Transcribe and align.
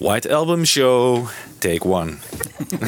White 0.00 0.26
Album 0.26 0.62
Show, 0.64 1.28
take 1.58 1.84
one. 1.84 2.20
Ladies 2.70 2.86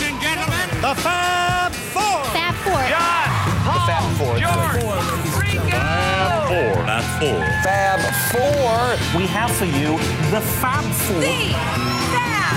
and 0.00 0.18
gentlemen, 0.18 0.68
The 0.80 0.94
Fab 0.96 1.72
Four. 1.92 2.24
Fab 2.32 2.54
Four. 2.64 2.80
John, 2.88 3.28
Paul, 3.60 3.86
Fab 3.86 4.16
Four. 4.16 4.38
George, 4.38 4.82
Ringo. 5.38 5.76
Fab 5.76 7.04
Four. 7.20 7.44
Fab 7.62 8.00
Four. 8.32 8.96
We 9.20 9.26
have 9.26 9.50
for 9.54 9.66
you 9.66 9.98
the 10.30 10.40
Fab 10.40 10.84
Four. 10.84 11.20
Fab 11.20 12.56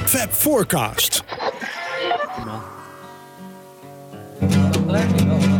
Four. 0.00 0.08
Fab 0.08 0.30
Forecast. 0.30 1.24
Flew 4.40 5.51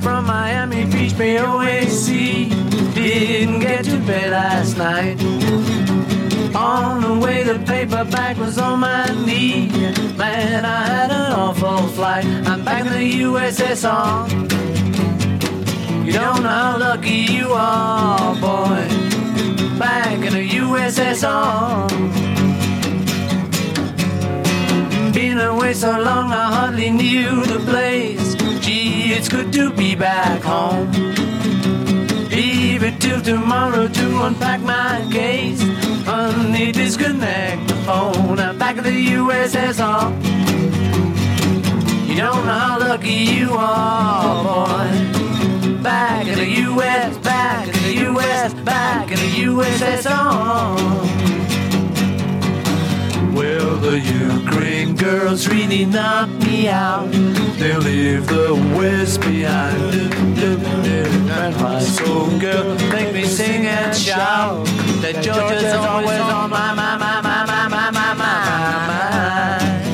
from 0.00 0.26
Miami 0.26 0.84
Beach, 0.84 1.12
BOAC. 1.12 2.94
Didn't 2.94 3.60
get 3.60 3.84
to 3.84 3.98
bed 3.98 4.30
last 4.30 4.76
night. 4.76 5.20
On 6.54 7.00
the 7.00 7.14
way, 7.24 7.42
the 7.42 7.58
paperback 7.66 8.36
was 8.38 8.58
on 8.58 8.80
my 8.80 9.06
knee. 9.26 9.68
Man, 10.16 10.64
I 10.64 10.86
had 10.86 11.10
an 11.10 11.32
awful 11.32 11.88
flight. 11.88 12.24
I'm 12.46 12.64
back 12.64 12.86
in 12.86 12.92
the 12.92 13.22
USSR. 13.22 14.28
You 16.04 16.12
don't 16.12 16.42
know 16.42 16.48
how 16.48 16.78
lucky 16.78 17.20
you 17.36 17.52
are, 17.52 18.34
boy. 18.36 18.88
Back 19.78 20.18
in 20.26 20.32
the 20.32 20.48
USSR. 20.64 21.88
Been 25.14 25.38
away 25.38 25.74
so 25.74 25.90
long, 25.90 26.32
I 26.32 26.52
hardly 26.54 26.90
knew 26.90 27.44
the 27.44 27.60
place. 27.60 28.27
It's 28.90 29.28
good 29.28 29.52
to 29.52 29.70
be 29.70 29.94
back 29.94 30.42
home. 30.42 30.90
Leave 32.30 32.82
it 32.82 33.00
till 33.00 33.20
tomorrow 33.20 33.86
to 33.86 34.22
unpack 34.22 34.60
my 34.62 35.06
case. 35.12 35.62
Honey, 36.06 36.72
disconnect 36.72 37.68
the 37.68 37.74
phone. 37.86 38.38
I'm 38.38 38.56
back 38.58 38.78
in 38.78 38.84
the 38.84 39.06
USSR. 39.14 40.10
You 42.08 42.16
don't 42.16 42.46
know 42.46 42.52
how 42.52 42.78
lucky 42.78 43.12
you 43.12 43.50
are, 43.52 44.44
boy. 44.44 45.82
Back 45.82 46.26
in 46.26 46.38
the 46.38 46.50
US, 46.70 47.18
back 47.18 47.68
in 47.68 47.82
the 47.82 47.94
US, 48.10 48.54
back 48.54 49.10
in 49.10 49.18
the 49.18 49.30
USSR. 49.52 51.37
Well, 53.38 53.76
the 53.76 54.00
Ukraine 54.00 54.96
girls 54.96 55.46
really 55.46 55.84
knock 55.84 56.28
me 56.42 56.68
out. 56.68 57.06
They 57.60 57.76
leave 57.76 58.26
the 58.26 58.54
West 58.76 59.20
behind. 59.20 59.94
And 61.38 61.56
my 61.62 61.78
soul 61.78 62.36
girl 62.40 62.74
make 62.90 63.14
me 63.14 63.22
sing 63.26 63.64
and 63.64 63.96
shout 63.96 64.66
that 65.02 65.22
Georgia's 65.22 65.72
always 65.72 66.18
on 66.18 66.50
my 66.50 66.74
mind, 66.74 67.00
my 67.00 67.20
my 67.22 67.68
my 67.68 67.90
my 67.92 68.14
mind. 68.22 69.84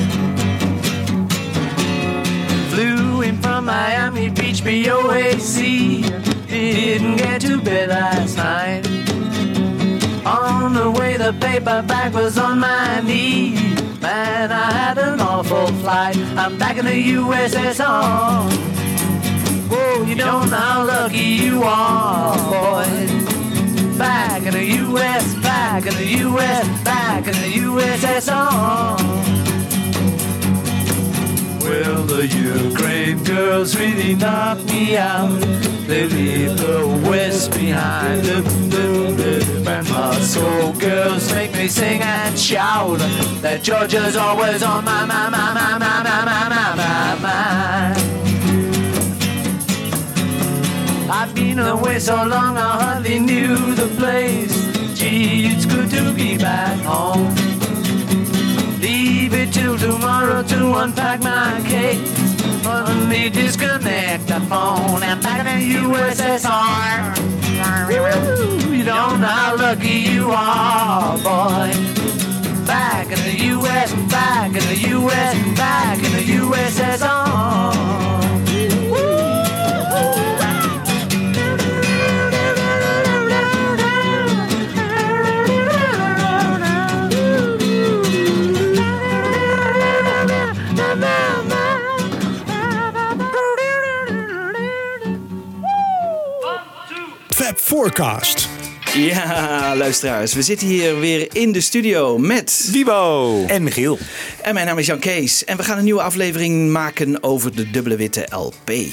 Flew 2.71 3.21
in 3.21 3.37
from 3.43 3.65
Miami 3.65 4.29
Beach, 4.29 4.63
BOAC. 4.63 6.01
Didn't 6.47 7.17
get 7.17 7.41
to 7.41 7.61
bed 7.61 7.89
last 7.89 8.37
night. 8.37 8.84
The 10.73 10.91
way, 10.91 11.15
the 11.15 11.31
paper 11.31 11.65
paperback 11.65 12.13
was 12.13 12.37
on 12.37 12.59
my 12.59 12.99
knee. 13.01 13.53
Man, 14.01 14.51
I 14.51 14.71
had 14.71 14.97
an 14.97 15.21
awful 15.21 15.67
flight. 15.81 16.17
I'm 16.37 16.57
back 16.57 16.77
in 16.77 16.85
the 16.85 16.91
USSR. 16.91 18.51
Whoa, 19.69 20.03
you 20.03 20.15
don't 20.15 20.49
know 20.49 20.57
how 20.57 20.85
lucky 20.85 21.17
you 21.17 21.63
are, 21.63 22.35
boy. 22.49 23.97
Back 23.97 24.43
in 24.43 24.53
the 24.53 24.65
US, 24.83 25.33
back 25.35 25.85
in 25.85 25.93
the 25.93 26.07
US, 26.27 26.83
back 26.83 27.27
in 27.27 27.33
the 27.33 27.51
USSR. 27.67 28.97
Well, 31.61 32.03
the 32.03 32.27
Ukraine 32.27 33.23
girls 33.23 33.75
really 33.77 34.15
knock 34.15 34.63
me 34.65 34.97
out. 34.97 35.64
They 35.87 36.07
leave 36.07 36.57
the 36.57 36.87
West 37.07 37.51
behind. 37.51 38.25
My 39.95 40.19
soul 40.19 40.73
girls 40.73 41.31
make 41.33 41.53
me 41.53 41.67
sing 41.67 42.01
and 42.01 42.37
shout 42.37 42.97
that 43.41 43.61
Georgia's 43.61 44.15
always 44.15 44.63
on 44.63 44.83
my, 44.83 45.05
my, 45.05 45.29
my, 45.29 45.53
my, 45.53 45.77
my, 45.77 46.03
my, 46.03 46.25
my, 46.25 46.49
my, 46.49 46.75
my, 46.75 47.15
my. 47.21 48.15
I've 51.07 51.35
been 51.35 51.59
away 51.59 51.99
so 51.99 52.15
long 52.15 52.57
I 52.57 52.83
hardly 52.83 53.19
knew 53.19 53.75
the 53.75 53.87
place. 53.95 54.55
Gee, 54.97 55.45
it's 55.45 55.65
good 55.67 55.91
to 55.91 56.11
be 56.13 56.35
back 56.37 56.79
home. 56.81 57.33
Leave 58.79 59.33
it 59.33 59.53
till 59.53 59.77
tomorrow 59.77 60.41
to 60.41 60.73
unpack 60.77 61.21
my 61.21 61.61
case. 61.67 62.14
Me 62.65 63.29
disconnect 63.29 64.25
the 64.25 64.39
phone 64.49 65.03
and 65.03 65.21
back 65.21 65.45
in 65.45 65.45
the 65.45 65.75
USSR. 65.75 67.15
You 68.75 68.83
don't 68.83 69.21
know 69.21 69.27
how 69.27 69.55
lucky 69.55 69.87
you 69.87 70.31
are, 70.31 71.15
boy. 71.17 71.71
Back 72.65 73.11
in 73.11 73.19
the 73.19 73.45
US, 73.53 73.93
back 74.09 74.47
in 74.47 74.63
the 74.65 74.77
US, 74.97 75.35
back 75.55 75.99
in 75.99 76.11
the 76.11 76.23
USSR. 76.41 78.24
Forecast. 97.65 98.49
Ja, 98.93 99.75
luisteraars, 99.75 100.33
we 100.33 100.41
zitten 100.41 100.67
hier 100.67 100.99
weer 100.99 101.27
in 101.31 101.51
de 101.51 101.61
studio 101.61 102.17
met 102.17 102.69
Wibo! 102.71 103.43
En 103.47 103.63
Michiel. 103.63 103.97
En 104.41 104.53
mijn 104.53 104.65
naam 104.65 104.77
is 104.77 104.85
Jan 104.85 104.99
Kees 104.99 105.43
en 105.43 105.57
we 105.57 105.63
gaan 105.63 105.77
een 105.77 105.83
nieuwe 105.83 106.01
aflevering 106.01 106.71
maken 106.71 107.23
over 107.23 107.55
de 107.55 107.71
dubbele 107.71 107.95
witte 107.95 108.27
LP. 108.29 108.69
Eh, 108.69 108.85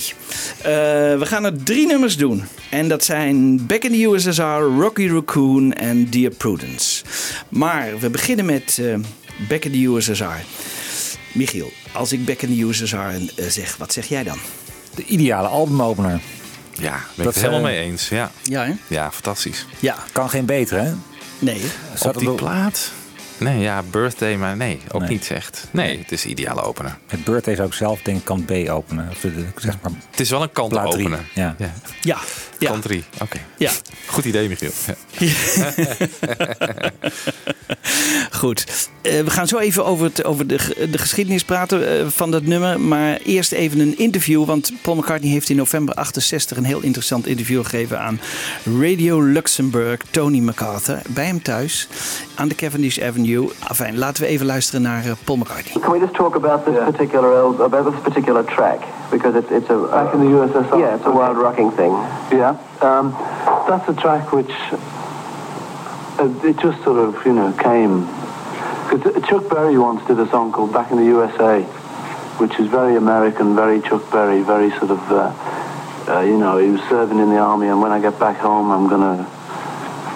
we 1.18 1.22
gaan 1.22 1.44
er 1.44 1.62
drie 1.62 1.86
nummers 1.86 2.16
doen. 2.16 2.44
En 2.70 2.88
dat 2.88 3.04
zijn 3.04 3.66
Back 3.66 3.84
in 3.84 3.92
the 3.92 4.04
USSR, 4.04 4.80
Rocky 4.80 5.08
Raccoon 5.08 5.72
en 5.72 6.10
Dear 6.10 6.30
Prudence. 6.30 7.04
Maar 7.48 7.98
we 7.98 8.10
beginnen 8.10 8.44
met 8.44 8.78
eh, 8.80 8.94
Back 9.48 9.64
in 9.64 9.72
the 9.72 9.86
USSR. 9.86 10.44
Michiel, 11.32 11.72
als 11.92 12.12
ik 12.12 12.24
Back 12.24 12.42
in 12.42 12.56
the 12.56 12.64
USSR 12.64 12.96
eh, 12.96 13.46
zeg, 13.48 13.76
wat 13.76 13.92
zeg 13.92 14.06
jij 14.06 14.22
dan? 14.22 14.38
De 14.94 15.04
ideale 15.04 15.48
albumopener. 15.48 16.20
Ja, 16.78 16.90
ben 16.92 17.00
ik 17.16 17.24
Dat, 17.24 17.26
het 17.26 17.36
helemaal 17.36 17.58
eh, 17.58 17.64
mee 17.64 17.78
eens. 17.78 18.08
Ja. 18.08 18.30
Ja, 18.42 18.64
hè? 18.64 18.72
ja, 18.86 19.12
fantastisch. 19.12 19.66
Ja, 19.78 19.96
Kan 20.12 20.30
geen 20.30 20.44
beter, 20.46 20.78
hè? 20.82 20.92
nee. 21.38 21.62
Op 22.02 22.18
die 22.18 22.30
plaat? 22.34 22.90
Nee, 23.42 23.58
ja, 23.60 23.82
Birthday, 23.90 24.36
maar 24.36 24.56
nee, 24.56 24.80
ook 24.92 25.00
Nee. 25.00 25.10
niet 25.10 25.30
echt. 25.30 25.68
Nee, 25.70 25.98
het 25.98 26.12
is 26.12 26.22
de 26.22 26.28
ideale 26.28 26.62
opener. 26.62 26.98
Het 27.06 27.24
Birthday 27.24 27.54
zou 27.54 27.68
ik 27.68 27.74
zelf 27.74 28.00
denk 28.02 28.18
ik 28.18 28.24
kant 28.24 28.46
B 28.46 28.50
openen. 28.68 29.08
Of 29.10 29.20
de, 29.20 29.34
de- 29.34 29.44
zeg 29.56 29.74
maar 29.82 29.92
Het 30.10 30.20
is 30.20 30.30
wel 30.30 30.42
een 30.42 30.52
kant 30.52 30.78
openen. 30.78 31.26
Ja. 31.34 31.56
ja. 32.00 32.18
Ja, 32.58 32.70
Kant 32.70 32.82
3, 32.82 33.04
oké. 33.20 33.38
ja. 33.58 33.70
Goed 34.06 34.24
idee, 34.24 34.48
Michiel. 34.48 34.70
Ja. 34.86 34.94
Goed. 38.30 38.88
Eh, 39.02 39.20
we 39.20 39.30
gaan 39.30 39.48
zo 39.48 39.58
even 39.58 39.84
over, 39.84 40.04
het, 40.04 40.24
over 40.24 40.46
de, 40.46 40.88
de 40.90 40.98
geschiedenis 40.98 41.44
praten 41.44 41.88
eh, 42.00 42.06
van 42.08 42.30
dat 42.30 42.42
nummer. 42.42 42.80
Maar 42.80 43.16
eerst 43.16 43.52
even 43.52 43.80
een 43.80 43.98
interview. 43.98 44.44
Want 44.44 44.72
Paul 44.82 44.96
McCartney 44.96 45.30
heeft 45.30 45.48
in 45.48 45.56
november 45.56 45.94
68 45.94 46.56
een 46.56 46.64
heel 46.64 46.80
interessant 46.80 47.26
interview 47.26 47.62
gegeven 47.64 48.00
aan 48.00 48.20
Radio 48.80 49.20
Luxemburg, 49.22 50.00
Tony 50.10 50.38
MacArthur. 50.38 51.02
Bij 51.08 51.26
hem 51.26 51.42
thuis 51.42 51.88
aan 52.34 52.48
de 52.48 52.54
Cavendish 52.54 52.98
Avenue. 52.98 53.31
Enfin, 53.68 53.98
laten 53.98 54.22
we 54.22 54.28
even 54.28 54.46
luisteren 54.46 54.82
naar 54.82 55.04
eh, 55.04 55.12
Paul 55.24 55.36
McCartney. 55.36 55.82
Can 55.82 55.92
we 55.92 55.98
just 55.98 56.14
talk 56.14 56.34
about 56.34 56.64
this 56.64 56.74
particular 56.84 57.44
about 57.64 57.84
this 57.92 58.00
particular 58.02 58.44
track 58.44 58.80
because 59.10 59.34
it's 59.38 59.50
it's 59.50 59.70
a 59.70 59.76
back 59.90 60.14
in 60.14 60.20
the 60.20 60.30
USSR. 60.36 60.78
Yeah, 60.78 60.96
it's 60.96 61.06
a 61.06 61.10
wild 61.10 61.36
rocking 61.36 61.70
thing. 61.76 61.92
Yeah, 62.30 62.56
um, 62.80 63.14
that's 63.68 63.88
a 63.88 63.94
track 63.94 64.32
which 64.32 64.54
uh, 66.18 66.48
it 66.48 66.56
just 66.58 66.82
sort 66.82 66.98
of 66.98 67.24
you 67.26 67.32
know 67.32 67.52
came. 67.52 68.06
Because 68.88 69.22
Chuck 69.28 69.48
Berry 69.48 69.78
once 69.78 70.06
did 70.06 70.18
a 70.18 70.28
song 70.28 70.52
called 70.52 70.72
"Back 70.72 70.90
in 70.90 70.96
the 70.96 71.08
USA," 71.16 71.62
which 72.38 72.58
is 72.58 72.66
very 72.68 72.96
American, 72.96 73.54
very 73.54 73.80
Chuck 73.80 74.02
Berry, 74.10 74.42
very 74.42 74.70
sort 74.78 74.90
of 74.90 75.02
uh, 75.12 75.32
uh, 76.08 76.20
you 76.20 76.38
know 76.38 76.58
he 76.58 76.70
was 76.70 76.80
serving 76.88 77.18
in 77.18 77.28
the 77.30 77.38
army, 77.38 77.68
and 77.68 77.80
when 77.80 77.92
I 77.92 78.00
get 78.00 78.18
back 78.18 78.38
home, 78.38 78.70
I'm 78.70 78.88
gonna 78.88 79.26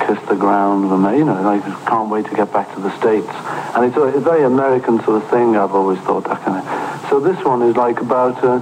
kiss 0.07 0.19
the 0.29 0.37
ground, 0.37 0.91
and 0.91 1.05
they, 1.05 1.19
you 1.19 1.25
know 1.25 1.35
I 1.35 1.61
can't 1.89 2.11
wait 2.11 2.27
to 2.27 2.35
get 2.35 2.53
back 2.53 2.73
to 2.75 2.81
the 2.81 2.97
states. 2.99 3.29
And 3.75 3.85
it's 3.85 3.97
a, 3.97 4.03
a 4.03 4.21
very 4.21 4.45
American 4.45 5.03
sort 5.05 5.23
of 5.23 5.31
thing. 5.31 5.57
I've 5.57 5.75
always 5.75 5.99
thought 6.01 6.25
that 6.25 6.43
kind 6.43 6.63
of. 6.63 7.11
So 7.11 7.21
this 7.21 7.43
one 7.45 7.63
is 7.63 7.77
like 7.77 8.01
about, 8.01 8.43
uh, 8.43 8.61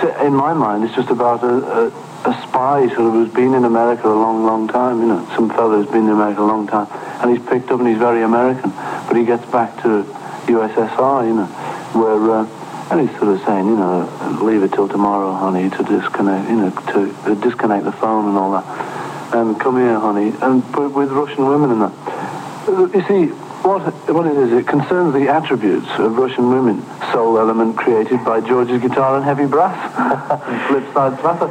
to, 0.00 0.26
in 0.26 0.34
my 0.34 0.54
mind, 0.54 0.84
it's 0.84 0.94
just 0.94 1.10
about 1.10 1.42
a, 1.42 1.54
a, 1.54 2.30
a 2.30 2.46
spy 2.46 2.88
sort 2.88 3.06
of 3.06 3.12
who's 3.12 3.32
been 3.32 3.54
in 3.54 3.64
America 3.64 4.08
a 4.08 4.14
long, 4.14 4.44
long 4.44 4.68
time. 4.68 5.00
You 5.00 5.08
know, 5.08 5.28
some 5.34 5.50
fellow 5.50 5.82
who's 5.82 5.90
been 5.90 6.04
in 6.04 6.10
America 6.10 6.42
a 6.42 6.46
long 6.48 6.66
time, 6.66 6.88
and 7.20 7.36
he's 7.36 7.46
picked 7.48 7.70
up 7.70 7.80
and 7.80 7.88
he's 7.88 7.98
very 7.98 8.22
American, 8.22 8.70
but 8.70 9.16
he 9.16 9.24
gets 9.24 9.44
back 9.50 9.82
to 9.82 10.04
USSR, 10.46 11.26
you 11.26 11.34
know, 11.34 11.46
where. 11.98 12.30
Uh, 12.30 12.58
and 12.90 13.06
he's 13.06 13.18
sort 13.18 13.28
of 13.34 13.44
saying, 13.44 13.66
you 13.66 13.76
know, 13.76 14.08
leave 14.40 14.62
it 14.62 14.72
till 14.72 14.88
tomorrow, 14.88 15.34
honey, 15.34 15.68
to 15.68 15.82
disconnect, 15.84 16.48
you 16.48 16.56
know, 16.56 16.70
to 16.70 17.14
uh, 17.30 17.34
disconnect 17.34 17.84
the 17.84 17.92
phone 17.92 18.28
and 18.28 18.38
all 18.38 18.52
that. 18.52 18.64
And 19.32 19.60
come 19.60 19.76
here, 19.76 19.98
honey, 19.98 20.32
and 20.40 20.64
with 20.76 21.10
Russian 21.10 21.46
women 21.46 21.70
and 21.70 21.82
that. 21.82 21.92
Uh, 22.68 22.86
You 22.94 23.02
see, 23.06 23.26
what 23.62 23.82
what 24.08 24.26
it 24.26 24.36
is, 24.36 24.52
it 24.52 24.66
concerns 24.66 25.12
the 25.12 25.28
attributes 25.28 25.88
of 25.98 26.16
Russian 26.16 26.50
women. 26.50 26.82
Soul 27.12 27.38
element 27.38 27.76
created 27.76 28.24
by 28.24 28.40
George's 28.40 28.80
guitar 28.80 29.16
and 29.16 29.24
heavy 29.24 29.46
brass. 29.46 29.76
Flip 30.68 30.84
side 30.94 31.18
platter. 31.18 31.48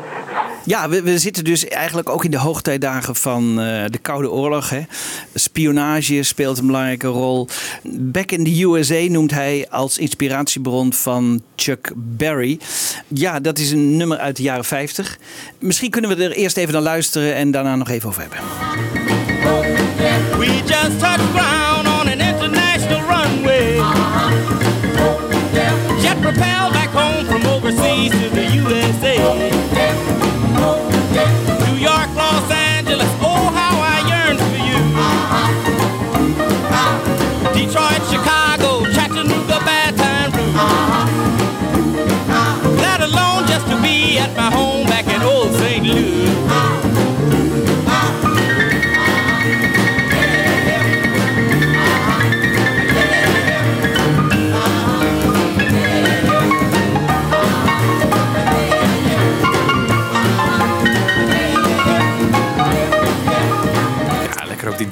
Ja, 0.67 0.89
we, 0.89 1.19
zitten 1.19 1.43
dus 1.43 1.67
eigenlijk 1.67 2.09
ook 2.09 2.25
in 2.25 2.31
de 2.31 2.37
hoogtijdagen 2.37 3.15
van 3.15 3.59
eh, 3.59 3.83
de 3.89 3.97
Koude 3.97 4.31
Oorlog. 4.31 4.69
Hè. 4.69 4.81
Spionage 5.33 6.23
speelt 6.23 6.57
een 6.57 6.65
belangrijke 6.65 7.07
rol. 7.07 7.47
Back 7.83 8.31
in 8.31 8.43
the 8.43 8.63
USA 8.63 9.11
noemt 9.11 9.31
hij 9.31 9.67
als 9.69 9.97
inspiratiebron 9.97 10.93
van 10.93 11.41
Chuck 11.55 11.91
Berry. 11.95 12.59
Ja, 13.07 13.39
dat 13.39 13.59
is 13.59 13.71
een 13.71 13.97
nummer 13.97 14.17
uit 14.17 14.35
de 14.35 14.43
jaren 14.43 14.65
50. 14.65 15.17
Misschien 15.59 15.89
kunnen 15.89 16.17
we 16.17 16.23
er 16.23 16.31
eerst 16.31 16.57
even 16.57 16.73
naar 16.73 16.81
luisteren 16.81 17.35
en 17.35 17.51
daarna 17.51 17.75
nog 17.75 17.89
even 17.89 18.09
over 18.09 18.21
hebben. 18.21 18.39
We 20.39 20.61
just 20.65 21.56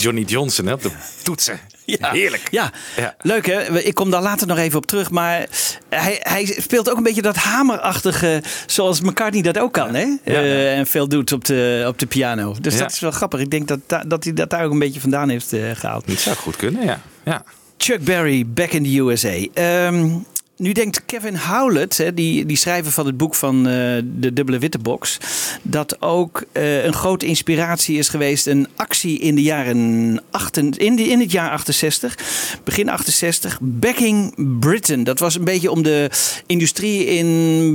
Johnny 0.06 0.24
Johnson 0.24 0.66
hè, 0.66 0.74
op 0.74 0.82
de 0.82 0.92
toetsen. 1.24 1.60
Heerlijk. 1.86 2.48
Ja, 2.52 2.72
Ja. 2.98 3.16
leuk 3.22 3.46
hè. 3.46 3.80
Ik 3.84 3.94
kom 3.94 4.12
daar 4.12 4.22
later 4.22 4.48
nog 4.48 4.58
even 4.58 4.78
op 4.78 4.86
terug. 4.86 5.12
Maar 5.12 5.46
hij, 5.90 6.18
hij 6.20 6.46
speelt 6.60 6.90
ook 6.90 6.98
een 6.98 7.04
beetje 7.04 7.22
dat 7.22 7.36
hamerachtige, 7.36 8.44
zoals 8.66 9.02
McCartney 9.02 9.42
dat 9.42 9.58
ook 9.60 9.74
kan. 9.74 9.96
Hè? 9.96 10.06
Eh, 10.24 10.78
en 10.78 10.88
veel 10.88 11.08
doet 11.08 11.32
op 11.32 11.46
de, 11.46 11.86
op 11.88 12.00
de 12.00 12.06
piano. 12.06 12.56
Dus 12.62 12.74
Ja. 12.74 12.80
dat 12.80 12.92
is 12.92 13.00
wel 13.00 13.12
grappig. 13.12 13.40
Ik 13.40 13.50
denk 13.50 13.68
dat, 13.68 13.80
da- 13.88 14.04
dat 14.08 14.24
hij 14.24 14.34
dat 14.34 14.50
daar 14.50 14.66
ook 14.66 14.72
een 14.72 14.80
beetje 14.80 15.00
vandaan 15.00 15.30
heeft 15.30 15.54
eh, 15.54 15.62
gehaald. 15.74 16.08
Dat 16.08 16.20
zou 16.20 16.36
goed 16.36 16.56
kunnen, 16.56 16.86
ja. 16.86 17.02
ja. 17.26 17.44
Chuck 17.78 18.04
Berry, 18.04 18.44
Back 18.48 18.72
in 18.72 18.84
the 18.84 19.00
USA. 19.00 19.46
Ehm, 19.54 20.10
nu 20.58 20.72
denkt 20.72 21.06
Kevin 21.06 21.38
Howlett, 21.38 21.98
hè, 21.98 22.14
die, 22.14 22.46
die 22.46 22.58
schrijver 22.58 22.92
van 22.92 23.06
het 23.06 23.18
boek 23.18 23.36
van 23.36 23.58
eh, 23.58 23.74
de 24.04 24.34
Dubbele 24.34 24.60
Witte 24.60 24.78
Box, 24.78 25.18
dat 25.62 26.02
ook 26.02 26.44
eh, 26.52 26.84
een 26.84 26.94
grote 26.94 27.26
inspiratie 27.26 27.98
is 27.98 28.10
geweest. 28.10 28.48
Een 28.48 28.68
actie 28.76 29.20
in, 29.20 29.36
de 29.36 29.42
jaren 29.42 30.22
achten, 30.32 30.72
in, 30.72 30.96
de, 30.96 31.04
in 31.04 31.20
het 31.20 31.32
jaar 31.32 31.50
68, 31.50 32.18
begin 32.64 32.90
68, 32.90 33.60
Backing 33.62 34.34
Britain. 34.60 35.04
Dat 35.04 35.20
was 35.20 35.36
een 35.36 35.44
beetje 35.44 35.72
om 35.72 35.84
de 35.84 36.10
industrie 36.46 37.06
in 37.06 37.28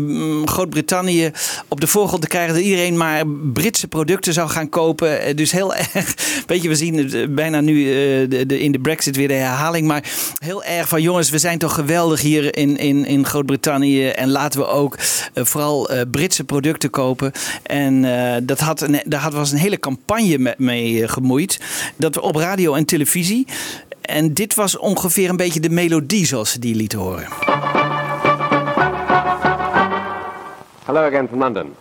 mm, 0.06 0.48
Groot-Brittannië 0.48 1.30
op 1.68 1.80
de 1.80 1.86
voorgrond 1.86 2.22
te 2.22 2.28
krijgen. 2.28 2.54
Dat 2.54 2.62
iedereen 2.62 2.96
maar 2.96 3.26
Britse 3.52 3.88
producten 3.88 4.32
zou 4.32 4.48
gaan 4.48 4.68
kopen. 4.68 5.22
Eh, 5.22 5.36
Dus 5.36 5.52
heel 5.52 5.74
erg, 5.94 6.14
weet 6.46 6.62
je, 6.62 6.68
we 6.68 6.74
zien 6.74 6.96
het, 6.96 7.34
bijna 7.34 7.60
nu 7.60 7.84
de, 8.28 8.58
in 8.60 8.72
de 8.72 8.80
Brexit 8.80 9.16
weer 9.16 9.28
de 9.28 9.34
herhaling. 9.34 9.86
Maar 9.86 10.04
heel 10.38 10.64
erg 10.64 10.88
van 10.88 11.02
jongens, 11.02 11.30
we 11.30 11.38
zijn 11.38 11.58
toch 11.58 11.74
geweldig 11.74 12.20
hier 12.20 12.56
in, 12.56 12.69
in, 12.76 13.04
in 13.04 13.26
Groot-Brittannië. 13.26 14.08
En 14.08 14.30
laten 14.30 14.60
we 14.60 14.66
ook 14.66 14.96
eh, 15.34 15.44
vooral 15.44 15.90
eh, 15.90 16.00
Britse 16.10 16.44
producten 16.44 16.90
kopen. 16.90 17.32
En 17.62 18.04
eh, 18.04 18.40
dat 18.42 18.60
had 18.60 18.80
een, 18.80 19.00
daar 19.04 19.20
had, 19.20 19.32
was 19.32 19.52
een 19.52 19.58
hele 19.58 19.78
campagne 19.78 20.38
me- 20.38 20.54
mee 20.56 21.08
gemoeid. 21.08 21.60
Dat 21.96 22.14
we 22.14 22.20
op 22.20 22.36
radio 22.36 22.74
en 22.74 22.84
televisie. 22.84 23.46
En 24.00 24.34
dit 24.34 24.54
was 24.54 24.78
ongeveer 24.78 25.28
een 25.28 25.36
beetje 25.36 25.60
de 25.60 25.70
melodie 25.70 26.26
zoals 26.26 26.50
ze 26.50 26.58
die 26.58 26.74
lieten 26.74 26.98
horen. 26.98 27.26
Hello 30.84 31.06
again 31.06 31.28
from 31.28 31.38
London. 31.38 31.74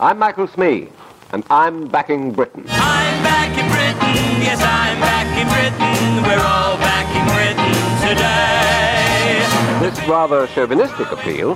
I'm 0.00 0.18
Michael 0.18 0.48
Smee, 0.52 0.88
and 1.30 1.44
I'm 1.50 1.88
backing 1.90 2.34
Britain. 2.34 2.64
I'm 2.66 3.22
back 3.22 3.56
in 3.56 3.68
Britain, 3.68 4.40
yes, 4.42 4.60
I'm 4.60 4.98
back 5.00 5.26
in 5.40 5.46
Britain. 5.46 6.22
We're 6.22 6.44
all 6.44 6.76
back 6.78 7.06
in 7.14 7.24
Britain 7.34 8.08
today. 8.08 8.85
This 9.80 10.08
rather 10.08 10.46
chauvinistic 10.48 11.12
appeal 11.12 11.54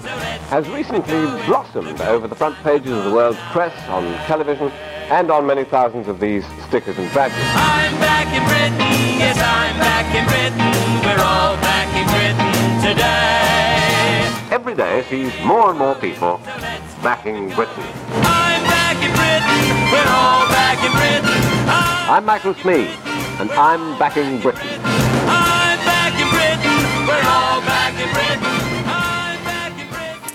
has 0.51 0.69
recently 0.69 1.25
blossomed 1.47 2.01
over 2.03 2.29
the 2.29 2.35
front 2.35 2.55
pages 2.59 2.93
of 2.93 3.05
the 3.05 3.13
world's 3.13 3.39
press, 3.51 3.73
on 3.89 4.05
television, 4.27 4.69
and 5.09 5.31
on 5.31 5.47
many 5.47 5.65
thousands 5.65 6.07
of 6.07 6.21
these 6.21 6.45
stickers 6.69 6.99
and 6.99 7.13
badges. 7.15 7.39
I'm 7.39 7.97
back 7.99 8.29
in 8.29 8.45
Britain, 8.45 8.79
yes, 9.19 9.37
I'm 9.41 9.79
back 9.81 10.05
in 10.15 10.25
Britain. 10.29 10.61
We're 11.01 11.25
all 11.25 11.57
back 11.65 11.89
in 11.97 12.07
Britain 12.13 12.53
today. 12.85 14.55
Every 14.55 14.75
day 14.75 15.03
sees 15.09 15.33
more 15.43 15.71
and 15.71 15.79
more 15.79 15.95
people 15.95 16.41
backing 17.03 17.49
Britain. 17.55 17.85
I'm 18.21 18.63
back 18.69 19.01
in 19.01 19.11
Britain, 19.17 19.91
we're 19.91 20.13
all 20.13 20.47
back 20.53 20.79
in 20.85 20.93
Britain. 20.93 21.41
I'm, 21.67 22.21
I'm 22.21 22.25
Michael 22.27 22.55
Smee, 22.55 22.87
and 23.41 23.51
I'm 23.53 23.99
backing 23.99 24.41
Britain. 24.43 24.69
I'm 25.25 25.79
back 25.89 26.13
in 26.21 26.29
Britain, 26.29 27.09
we're 27.09 27.27
all 27.27 27.60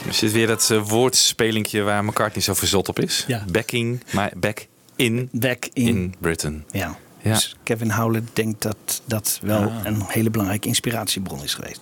Er 0.07 0.13
zit 0.13 0.31
weer 0.31 0.47
dat 0.47 0.69
eh, 0.71 0.87
woordspelinkje 0.87 1.81
waar 1.81 2.05
McCartney 2.05 2.43
zo 2.43 2.53
verzot 2.53 2.89
op 2.89 2.99
is. 2.99 3.23
Ja. 3.27 3.45
Backing, 3.51 4.03
maar 4.11 4.31
back 4.35 4.67
in, 4.95 5.29
Back 5.31 5.67
in. 5.73 5.87
in 5.87 6.15
Britain. 6.19 6.63
Ja. 6.71 6.97
Ja. 7.21 7.33
Dus 7.33 7.55
Kevin 7.63 7.91
Howlett 7.91 8.29
denkt 8.33 8.61
dat 8.61 9.01
dat 9.05 9.39
wel 9.41 9.71
een 9.83 10.03
hele 10.07 10.29
belangrijke 10.29 10.67
inspiratiebron 10.67 11.43
is 11.43 11.53
geweest. 11.53 11.81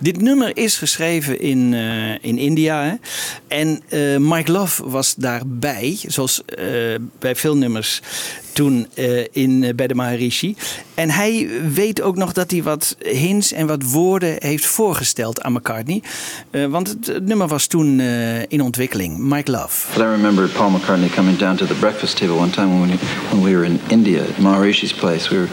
Dit 0.00 0.20
nummer 0.20 0.56
is 0.56 0.76
geschreven 0.78 1.40
in, 1.40 1.74
eh, 1.74 2.10
in 2.24 2.38
India. 2.38 2.82
Hè? 2.84 2.94
En 3.48 3.82
eh, 3.88 4.16
Mike 4.16 4.52
Love 4.52 4.88
was 4.88 5.14
daarbij, 5.14 5.98
zoals 6.06 6.42
bij 7.18 7.36
veel 7.36 7.56
nummers 7.56 8.00
toen 8.56 8.86
eh, 8.94 9.24
in, 9.32 9.64
eh, 9.64 9.74
bij 9.74 9.86
de 9.86 9.94
Maharishi. 9.94 10.56
En 10.94 11.10
hij 11.10 11.48
weet 11.74 12.02
ook 12.02 12.16
nog 12.16 12.32
dat 12.32 12.50
hij 12.50 12.62
wat 12.62 12.96
hints 12.98 13.52
en 13.52 13.66
wat 13.66 13.82
woorden 13.90 14.36
heeft 14.38 14.66
voorgesteld 14.66 15.42
aan 15.42 15.52
McCartney. 15.52 16.02
Eh, 16.50 16.64
want 16.64 16.88
het, 16.88 17.06
het 17.06 17.26
nummer 17.26 17.48
was 17.48 17.66
toen 17.66 18.00
in 18.48 18.60
ontwikkeling. 18.60 19.18
Mike 19.18 19.50
Love. 19.50 19.92
But 19.92 20.02
I 20.02 20.08
remember 20.08 20.48
Paul 20.48 20.70
McCartney 20.70 21.08
coming 21.14 21.38
down 21.38 21.56
to 21.56 21.66
the 21.66 21.74
breakfast 21.74 22.16
table 22.16 22.36
one 22.36 22.50
time 22.50 22.68
when 22.68 22.90
we, 22.90 22.96
when 23.30 23.42
we 23.42 23.56
were 23.56 23.66
in 23.66 23.80
India 23.88 24.20
at 24.22 24.38
Maharishi's 24.38 24.92
place. 24.92 25.28
We 25.28 25.36
were 25.36 25.50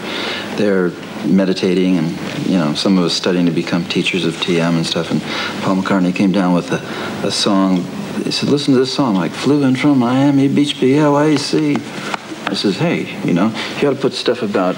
there 0.56 0.90
meditating 1.26 1.98
and, 1.98 2.10
you 2.46 2.58
know, 2.58 2.74
some 2.74 2.98
of 2.98 3.04
us 3.04 3.12
studying 3.12 3.46
to 3.46 3.52
become 3.52 3.84
teachers 3.84 4.24
of 4.24 4.34
TM 4.34 4.76
and 4.76 4.86
stuff. 4.86 5.10
And 5.10 5.20
Paul 5.62 5.76
McCartney 5.76 6.12
came 6.14 6.32
down 6.32 6.54
with 6.54 6.72
a, 6.72 6.80
a 7.26 7.30
song. 7.30 7.84
He 8.24 8.30
said, 8.30 8.48
listen 8.48 8.74
to 8.74 8.80
this 8.80 8.92
song, 8.92 9.14
like, 9.14 9.32
flew 9.32 9.62
in 9.64 9.76
from 9.76 9.98
Miami 9.98 10.48
Beach, 10.48 10.80
BLAC. 10.80 12.23
I 12.46 12.54
says, 12.54 12.76
hey, 12.76 13.20
you 13.26 13.32
know, 13.32 13.48
you 13.76 13.82
got 13.82 13.94
to 13.94 14.00
put 14.00 14.12
stuff 14.12 14.42
about, 14.42 14.76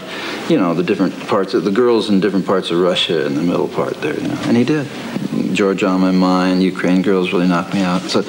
you 0.48 0.56
know, 0.56 0.72
the 0.74 0.82
different 0.82 1.18
parts 1.26 1.52
of 1.52 1.64
the 1.64 1.70
girls 1.70 2.08
in 2.08 2.20
different 2.20 2.46
parts 2.46 2.70
of 2.70 2.78
Russia 2.78 3.26
in 3.26 3.34
the 3.34 3.42
middle 3.42 3.68
part 3.68 4.00
there, 4.00 4.14
you 4.14 4.28
know. 4.28 4.38
And 4.44 4.56
he 4.56 4.64
did. 4.64 4.88
Georgia 5.52 5.86
on 5.86 6.00
my 6.00 6.12
mind, 6.12 6.62
Ukraine 6.62 7.02
girls 7.02 7.32
really 7.32 7.48
knocked 7.48 7.74
me 7.74 7.82
out. 7.82 8.02
So, 8.02 8.22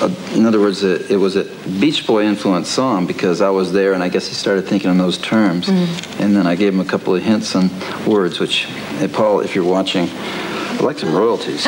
uh, 0.00 0.08
in 0.34 0.46
other 0.46 0.60
words, 0.60 0.82
it, 0.82 1.10
it 1.10 1.16
was 1.16 1.36
a 1.36 1.44
Beach 1.78 2.06
Boy 2.06 2.24
influenced 2.24 2.72
song 2.72 3.06
because 3.06 3.40
I 3.40 3.50
was 3.50 3.72
there 3.72 3.92
and 3.92 4.02
I 4.02 4.08
guess 4.08 4.28
he 4.28 4.34
started 4.34 4.66
thinking 4.66 4.90
in 4.90 4.98
those 4.98 5.18
terms. 5.18 5.68
And 5.68 6.34
then 6.34 6.46
I 6.46 6.54
gave 6.54 6.72
him 6.72 6.80
a 6.80 6.84
couple 6.84 7.14
of 7.14 7.22
hints 7.22 7.54
on 7.54 7.70
words, 8.06 8.40
which, 8.40 8.64
hey, 8.98 9.08
Paul, 9.08 9.40
if 9.40 9.54
you're 9.54 9.64
watching, 9.64 10.08
I'd 10.08 10.80
like 10.80 10.98
some 10.98 11.14
royalties. 11.14 11.66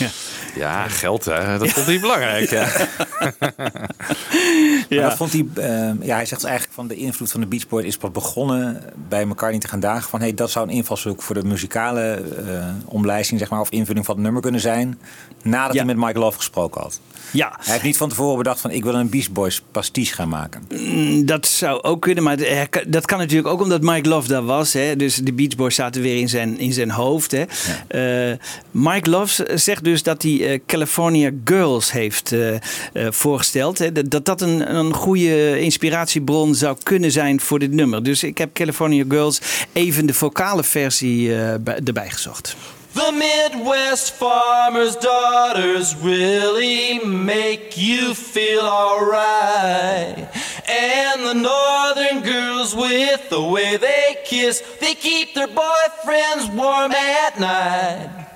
Ja. 0.00 0.08
Ja, 0.54 0.88
geld, 0.88 1.24
hè, 1.24 1.58
dat 1.58 1.68
vond 1.68 1.86
hij 1.86 2.00
belangrijk. 2.00 2.50
Ja. 2.50 2.66
Maar 4.88 5.08
dat 5.08 5.16
vond 5.16 5.32
hij, 5.32 5.46
eh, 5.54 6.06
ja, 6.06 6.14
hij 6.14 6.26
zegt 6.26 6.44
eigenlijk 6.44 6.74
van 6.74 6.88
de 6.88 6.94
invloed 6.94 7.30
van 7.30 7.40
de 7.40 7.46
Beach 7.46 7.68
Boys 7.68 7.84
is 7.84 7.96
pas 7.96 8.10
begonnen 8.10 8.82
bij 9.08 9.26
elkaar 9.26 9.52
niet 9.52 9.60
te 9.60 9.68
gaan 9.68 9.80
dagen. 9.80 10.10
Van 10.10 10.20
hey, 10.20 10.34
dat 10.34 10.50
zou 10.50 10.68
een 10.68 10.74
invalshoek 10.74 11.22
voor 11.22 11.34
de 11.34 11.44
muzikale 11.44 12.22
eh, 12.46 12.68
omlijsting 12.84 13.40
zeg 13.40 13.50
maar, 13.50 13.60
of 13.60 13.70
invulling 13.70 14.04
van 14.04 14.14
het 14.14 14.24
nummer 14.24 14.42
kunnen 14.42 14.60
zijn. 14.60 14.98
Nadat 15.42 15.76
hij 15.76 15.84
met 15.84 15.96
Mike 15.96 16.18
Love 16.18 16.36
gesproken 16.36 16.80
had. 16.80 17.00
Ja. 17.30 17.56
Hij 17.60 17.72
heeft 17.72 17.84
niet 17.84 17.96
van 17.96 18.08
tevoren 18.08 18.36
bedacht 18.36 18.60
van 18.60 18.70
ik 18.70 18.84
wil 18.84 18.94
een 18.94 19.08
Beach 19.08 19.30
Boys 19.30 19.62
pastiche 19.70 20.14
gaan 20.14 20.28
maken. 20.28 20.62
Mm, 20.70 21.26
Dat 21.26 21.46
zou 21.46 21.82
ook 21.82 22.00
kunnen, 22.02 22.24
maar 22.24 22.36
kan- 22.70 22.84
dat 22.86 23.06
kan 23.06 23.18
natuurlijk 23.18 23.48
ook 23.48 23.60
omdat 23.60 23.82
Mike 23.82 24.08
Love 24.08 24.28
daar 24.28 24.44
was. 24.44 24.72
Hè? 24.72 24.96
Dus 24.96 25.14
de 25.16 25.32
Beach 25.32 25.56
Boys 25.56 25.74
zaten 25.74 26.02
weer 26.02 26.18
in 26.20 26.28
zijn, 26.28 26.58
in 26.58 26.72
zijn 26.72 26.90
hoofd. 26.90 27.30
Hè? 27.36 27.44
Eh, 28.30 28.36
Mike 28.70 29.10
Love 29.10 29.48
zegt 29.54 29.84
dus 29.84 30.02
dat 30.02 30.22
hij 30.22 30.48
eh, 30.52 30.60
California 30.66 31.30
Girls 31.44 31.92
heeft 31.92 32.32
eh, 32.32 32.54
eh, 32.54 32.60
voorgesteld. 33.10 33.78
Hè? 33.78 33.92
Dat- 34.08 34.24
Dat 34.24 34.40
een, 34.40 34.74
een 34.76 34.94
goede 34.94 35.60
inspiratiebron 35.60 36.54
zou 36.54 36.76
kunnen 36.82 37.12
zijn 37.12 37.40
voor 37.40 37.58
dit 37.58 37.72
nummer. 37.72 38.02
Dus 38.02 38.22
ik 38.22 38.38
heb 38.38 38.52
California 38.54 39.04
Girls 39.08 39.40
even 39.72 40.06
de 40.06 40.14
vocale 40.14 40.64
versie 40.64 41.34
eh, 41.36 41.54
bij- 41.60 41.80
erbij 41.84 42.10
gezocht. 42.10 42.56
The 42.94 43.12
Midwest 43.12 44.14
farmers' 44.14 44.96
daughters 44.96 45.94
really 45.96 46.98
make 47.00 47.76
you 47.76 48.14
feel 48.14 48.62
alright. 48.62 50.28
And 50.68 51.22
the 51.22 51.34
northern 51.34 52.22
girls, 52.22 52.74
with 52.74 53.28
the 53.30 53.42
way 53.42 53.76
they 53.76 54.16
kiss, 54.24 54.62
they 54.80 54.94
keep 54.94 55.34
their 55.34 55.48
boyfriends 55.48 56.54
warm 56.54 56.92
at 56.92 57.38
night. 57.38 58.27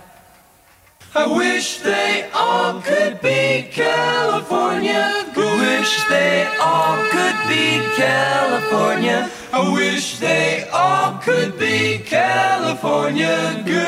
I 1.15 1.27
wish 1.27 1.79
they 1.79 2.31
all 2.33 2.81
could 2.81 3.21
be 3.21 3.69
California 3.71 5.23
I 5.37 5.79
Wish 5.81 6.05
they 6.09 6.47
all 6.59 6.97
could 7.11 7.37
be 7.49 7.83
California. 7.97 9.31
I 9.53 9.73
wish 9.75 10.19
they 10.19 10.69
all 10.73 11.19
could 11.19 11.59
be 11.59 11.99
California 11.99 13.63
girls. 13.67 13.83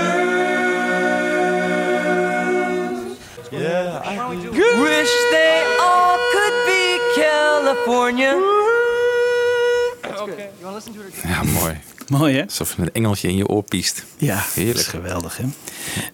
Yeah, 3.53 4.03
I 4.05 4.29
wish 4.29 5.13
they 5.31 5.65
all 5.81 6.19
could 6.35 6.67
be 6.67 6.99
California. 7.17 8.35
Okay. 10.21 10.51
You 10.59 10.67
want 10.67 10.73
to 10.73 10.75
listen 10.75 10.93
to 10.95 11.01
it? 11.01 11.09
Again? 11.09 11.31
Ja, 11.31 11.43
mooi. 11.45 11.94
Mooi 12.19 12.35
hè? 12.37 12.43
Alsof 12.43 12.77
je 12.77 12.83
een 12.83 12.93
engeltje 12.93 13.29
in 13.29 13.37
je 13.37 13.49
oor 13.49 13.63
piest. 13.63 14.05
Ja, 14.17 14.35
dat 14.35 14.45
Heerlijk. 14.55 14.79
is 14.79 14.87
geweldig. 14.87 15.37
Hè? 15.37 15.45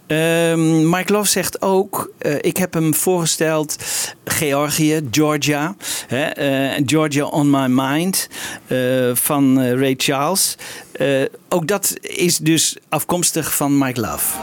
Ehm, 0.06 0.90
Mike 0.90 1.12
Love 1.12 1.28
zegt 1.28 1.62
ook, 1.62 2.12
eh, 2.18 2.34
ik 2.40 2.56
heb 2.56 2.74
hem 2.74 2.94
voorgesteld, 2.94 3.76
Georgië, 4.24 5.08
Georgia. 5.10 5.74
Hè, 6.06 6.24
eh, 6.24 6.82
Georgia 6.86 7.24
on 7.24 7.50
my 7.50 7.66
mind 7.68 8.28
eh, 8.66 8.78
van 9.14 9.60
Ray 9.62 9.94
Charles. 9.96 10.56
Eh, 10.92 11.06
ook 11.48 11.66
dat 11.66 11.94
is 12.00 12.38
dus 12.38 12.76
afkomstig 12.88 13.54
van 13.54 13.78
Mike 13.78 14.00
Love. 14.00 14.36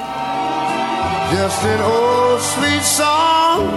Just 1.31 1.63
an 1.63 1.83
old 1.85 2.41
sweet 2.41 2.83
song 2.83 3.69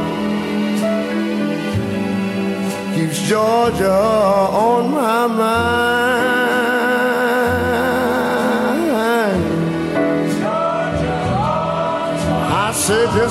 keeps 2.95 3.19
Georgia 3.29 4.47
on 4.47 4.91
my 4.91 5.27
mind. 5.37 6.00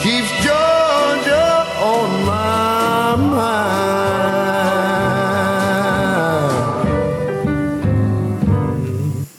keeps 0.00 0.30
Georgia 0.44 1.66
on 1.82 2.08
my 2.24 3.16
mind. 3.16 3.92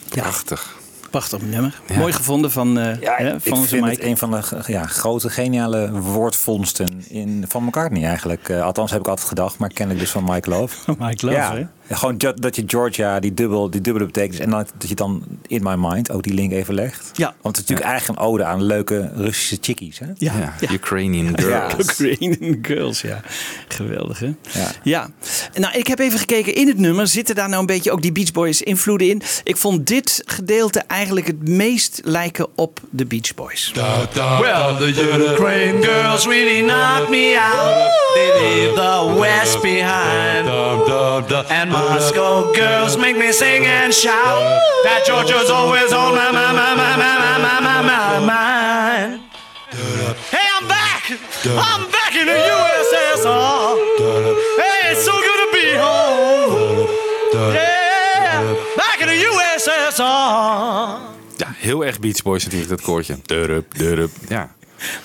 Prachtig. 0.08 0.82
Prachtig 1.10 1.42
nummer. 1.42 1.80
Mooi 1.98 2.12
gevonden 2.12 2.50
van, 2.50 2.78
eh, 2.78 2.84
hè, 3.00 3.34
ik 3.34 3.40
van 3.42 3.52
onze 3.52 3.68
vind 3.68 3.84
Mike. 3.84 3.96
het 3.96 4.04
een 4.04 4.16
van 4.16 4.30
de 4.30 4.42
ja, 4.66 4.86
grote 4.86 5.30
geniale 5.30 5.90
woordvondsten 6.00 7.04
in, 7.08 7.44
van 7.48 7.64
McCartney 7.64 8.04
eigenlijk. 8.04 8.48
Eh, 8.48 8.62
althans 8.62 8.90
heb 8.90 9.00
ik 9.00 9.08
altijd 9.08 9.28
gedacht, 9.28 9.58
maar 9.58 9.68
kennelijk 9.68 10.04
dus 10.04 10.10
van 10.10 10.24
Mike 10.24 10.50
Love. 10.50 10.92
Mike 10.98 11.26
Love, 11.26 11.38
ja. 11.38 11.54
hè? 11.54 11.66
Gewoon 11.96 12.18
dat, 12.18 12.40
dat 12.42 12.56
je 12.56 12.62
Georgia, 12.66 13.20
die, 13.20 13.34
dubbel, 13.34 13.70
die 13.70 13.80
dubbele 13.80 14.06
betekenis. 14.06 14.38
En 14.38 14.50
dan, 14.50 14.66
dat 14.78 14.88
je 14.88 14.94
dan 14.94 15.24
in 15.46 15.62
my 15.62 15.74
mind 15.78 16.10
ook 16.10 16.22
die 16.22 16.34
link 16.34 16.52
even 16.52 16.74
legt. 16.74 17.10
Ja. 17.12 17.34
Want 17.40 17.56
het 17.56 17.64
is 17.64 17.70
natuurlijk 17.70 17.88
eigenlijk 17.88 18.20
een 18.20 18.26
ode 18.26 18.44
aan 18.44 18.62
leuke 18.62 19.10
Russische 19.14 19.58
chickies. 19.60 19.98
Hè? 19.98 20.06
Ja, 20.16 20.54
ja. 20.60 20.70
Ukrainian 20.72 21.32
Ja. 21.36 21.68
girls. 21.68 21.88
Ukrainian 21.90 22.58
Girls, 22.62 23.00
ja. 23.00 23.20
Geweldig, 23.68 24.18
hè? 24.18 24.26
Ja. 24.52 24.70
Ja. 24.82 25.08
Nou, 25.54 25.78
ik 25.78 25.86
heb 25.86 25.98
even 25.98 26.18
gekeken 26.18 26.54
in 26.54 26.68
het 26.68 26.78
nummer. 26.78 27.06
Zitten 27.08 27.34
daar 27.34 27.48
nou 27.48 27.60
een 27.60 27.66
beetje 27.66 27.90
ook 27.92 28.02
die 28.02 28.12
Beach 28.12 28.32
Boys 28.32 28.62
invloeden 28.62 29.08
in? 29.08 29.22
Ik 29.44 29.56
vond 29.56 29.86
dit 29.86 30.22
gedeelte 30.26 30.82
eigenlijk 30.86 31.26
het 31.26 31.48
meest 31.48 32.00
lijken 32.04 32.46
op 32.54 32.80
de 32.90 33.06
Beach 33.06 33.34
Boys. 33.34 33.72
Well, 33.74 34.76
the 34.78 35.32
Ukraine 35.32 35.82
girls 35.82 36.26
really 36.26 36.62
knock 36.62 37.08
me 37.10 37.38
out. 37.52 37.92
They 38.14 38.32
leave 38.40 38.74
the 38.74 39.20
West 39.20 39.60
behind. 39.62 40.48
And 41.48 41.70
Moscow 41.84 42.50
girls 42.52 42.96
make 42.96 43.16
me 43.16 43.30
sing 43.30 43.66
and 43.66 43.92
shout 43.92 44.40
that 44.84 45.04
George 45.06 45.28
Georgia's 45.28 45.50
always 45.50 45.92
on 45.92 46.14
my, 46.14 46.30
my, 46.32 46.52
my, 46.52 46.74
my, 46.80 46.96
my, 46.96 47.36
my, 47.44 47.60
my, 47.60 47.80
my 47.82 48.18
mind. 48.32 49.20
Hey, 50.32 50.46
I'm 50.56 50.66
back! 50.66 51.02
I'm 51.44 51.82
back 51.90 52.12
in 52.20 52.26
the 52.26 52.40
USSR. 52.56 53.76
Hey, 54.60 54.92
it's 54.92 55.04
so 55.04 55.12
good 55.26 55.40
to 55.44 55.48
be 55.52 55.66
home. 55.84 56.88
Yeah, 57.52 58.54
back 58.76 59.00
in 59.00 59.08
the 59.08 59.20
USSR. 59.30 60.02
Ja, 61.36 61.48
heel 61.56 61.84
erg 61.84 62.00
Beach 62.00 62.22
Boys 62.22 62.44
natuurlijk, 62.44 62.70
dat 62.70 62.80
koortje. 62.80 63.16
Durup, 63.22 63.78
durup. 63.78 64.10
Ja. 64.28 64.54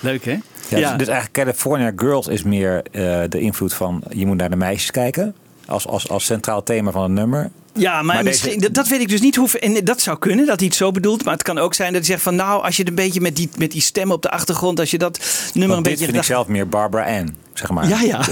Leuk, 0.00 0.24
hè? 0.24 0.30
Ja, 0.32 0.40
dus 0.68 0.78
ja. 0.78 0.88
Dus, 0.88 0.98
dus 0.98 1.08
eigenlijk 1.08 1.32
California 1.32 1.92
Girls 1.96 2.28
is 2.28 2.42
meer 2.42 2.82
uh, 2.92 3.22
de 3.28 3.40
invloed 3.40 3.74
van 3.74 4.02
je 4.08 4.26
moet 4.26 4.36
naar 4.36 4.50
de 4.50 4.56
meisjes 4.56 4.90
kijken. 4.90 5.34
Als, 5.70 5.86
als, 5.86 6.08
als 6.08 6.24
centraal 6.24 6.62
thema 6.62 6.90
van 6.90 7.02
het 7.02 7.12
nummer. 7.12 7.50
Ja, 7.74 7.92
maar, 8.02 8.04
Maar 8.14 8.24
misschien, 8.24 8.58
deze- 8.58 8.72
dat, 8.72 8.88
weet 8.88 9.00
ik 9.00 9.08
dus 9.08 9.20
niet 9.20 9.36
hoe. 9.36 9.48
En 9.58 9.84
dat 9.84 10.00
zou 10.00 10.18
kunnen, 10.18 10.46
dat 10.46 10.58
hij 10.58 10.66
het 10.68 10.76
zo 10.76 10.90
bedoelt. 10.92 11.24
Maar 11.24 11.32
het 11.34 11.42
kan 11.42 11.58
ook 11.58 11.74
zijn 11.74 11.92
dat 11.92 12.00
hij 12.02 12.10
zegt 12.10 12.22
van 12.22 12.34
nou, 12.34 12.62
als 12.64 12.76
je 12.76 12.82
het 12.82 12.90
een 12.90 12.96
beetje 12.96 13.20
met 13.20 13.36
die, 13.36 13.48
met 13.58 13.70
die 13.70 13.80
stem 13.80 14.10
op 14.12 14.22
de 14.22 14.30
achtergrond, 14.30 14.80
als 14.80 14.90
je 14.90 14.98
dat 14.98 15.18
nummer 15.54 15.74
Want 15.74 15.86
een 15.86 15.92
dit 15.92 15.92
beetje. 15.92 16.04
vind 16.04 16.16
ik 16.16 16.22
zelf 16.34 16.46
meer 16.46 16.68
Barbara 16.68 17.18
Ann, 17.18 17.36
zeg 17.54 17.70
maar. 17.70 17.88
Ja, 17.88 18.00
ja. 18.02 18.20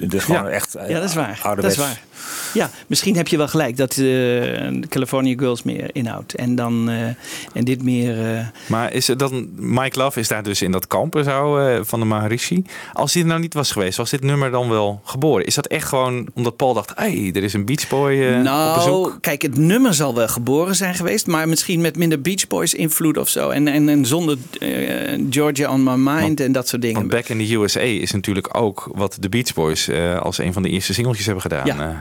Het 0.00 0.14
is 0.14 0.24
gewoon 0.24 0.42
Ja. 0.44 0.48
echt 0.48 0.74
eh, 0.74 0.88
Ja, 0.88 1.00
dat 1.00 1.08
is 1.08 1.14
waar. 1.14 1.40
Dat 1.56 1.64
is 1.64 1.76
waar. 1.76 2.02
Ja, 2.54 2.70
misschien 2.86 3.16
heb 3.16 3.28
je 3.28 3.36
wel 3.36 3.48
gelijk 3.48 3.76
dat 3.76 3.96
eh 3.96 4.68
California 4.88 5.34
Girls 5.38 5.62
meer 5.62 5.90
inhoudt. 5.92 6.34
En, 6.34 6.54
dan, 6.54 6.88
eh, 6.90 7.02
en 7.52 7.64
dit 7.64 7.82
meer. 7.82 8.34
eh, 8.36 8.46
Maar 8.66 8.92
is 8.92 9.06
het 9.06 9.18
dan, 9.18 9.48
Mike 9.56 9.98
Love 9.98 10.20
is 10.20 10.28
daar 10.28 10.42
dus 10.42 10.62
in 10.62 10.70
dat 10.70 10.86
kamp 10.86 11.20
zo 11.24 11.56
eh, 11.58 11.80
van 11.82 12.00
de 12.00 12.06
Maharishi. 12.06 12.64
Als 12.92 13.12
hij 13.12 13.22
er 13.22 13.28
nou 13.28 13.40
niet 13.40 13.54
was 13.54 13.70
geweest, 13.72 13.96
was 13.96 14.10
dit 14.10 14.22
nummer 14.22 14.50
dan 14.50 14.68
wel 14.68 15.00
geboren? 15.04 15.46
Is 15.46 15.54
dat 15.54 15.66
echt 15.66 15.88
gewoon 15.88 16.28
omdat 16.34 16.56
Paul 16.56 16.74
dacht, 16.74 16.92
hé, 16.94 17.30
er 17.34 17.42
is 17.42 17.52
een 17.52 17.64
Beach 17.64 17.88
Boy 17.88 18.12
eh, 18.22 18.38
op 18.38 18.74
bezoek? 18.74 19.06
nou, 19.08 19.12
kijk, 19.20 19.42
het 19.42 19.56
nummer 19.56 19.94
zal 19.94 20.14
wel 20.14 20.28
geboren 20.28 20.74
zijn 20.74 20.94
geweest, 20.94 21.26
maar 21.26 21.48
misschien 21.48 21.80
met 21.80 21.96
minder 21.96 22.20
Beach 22.20 22.46
Boys 22.46 22.74
invloed 22.74 23.18
of 23.18 23.28
zo. 23.28 23.50
En, 23.50 23.68
en, 23.68 23.88
en 23.88 24.06
zonder 24.06 24.36
eh, 24.60 24.68
Georgia 25.30 25.72
on 25.72 25.82
my 25.82 25.94
mind 25.96 26.40
en 26.40 26.52
dat 26.52 26.68
soort 26.68 26.82
dingen. 26.82 26.96
Want 26.96 27.10
Back 27.10 27.28
in 27.28 27.38
the 27.46 27.54
USA 27.54 27.80
is 27.80 28.10
natuurlijk 28.12 28.43
ook 28.52 28.90
wat 28.94 29.16
de 29.20 29.28
Beach 29.28 29.54
Boys 29.54 29.88
eh, 29.88 30.20
als 30.20 30.38
een 30.38 30.52
van 30.52 30.62
de 30.62 30.68
eerste 30.68 30.94
singeltjes 30.94 31.24
hebben 31.24 31.42
gedaan. 31.42 31.66
Ja. 31.66 31.78
Eh, 31.90 31.96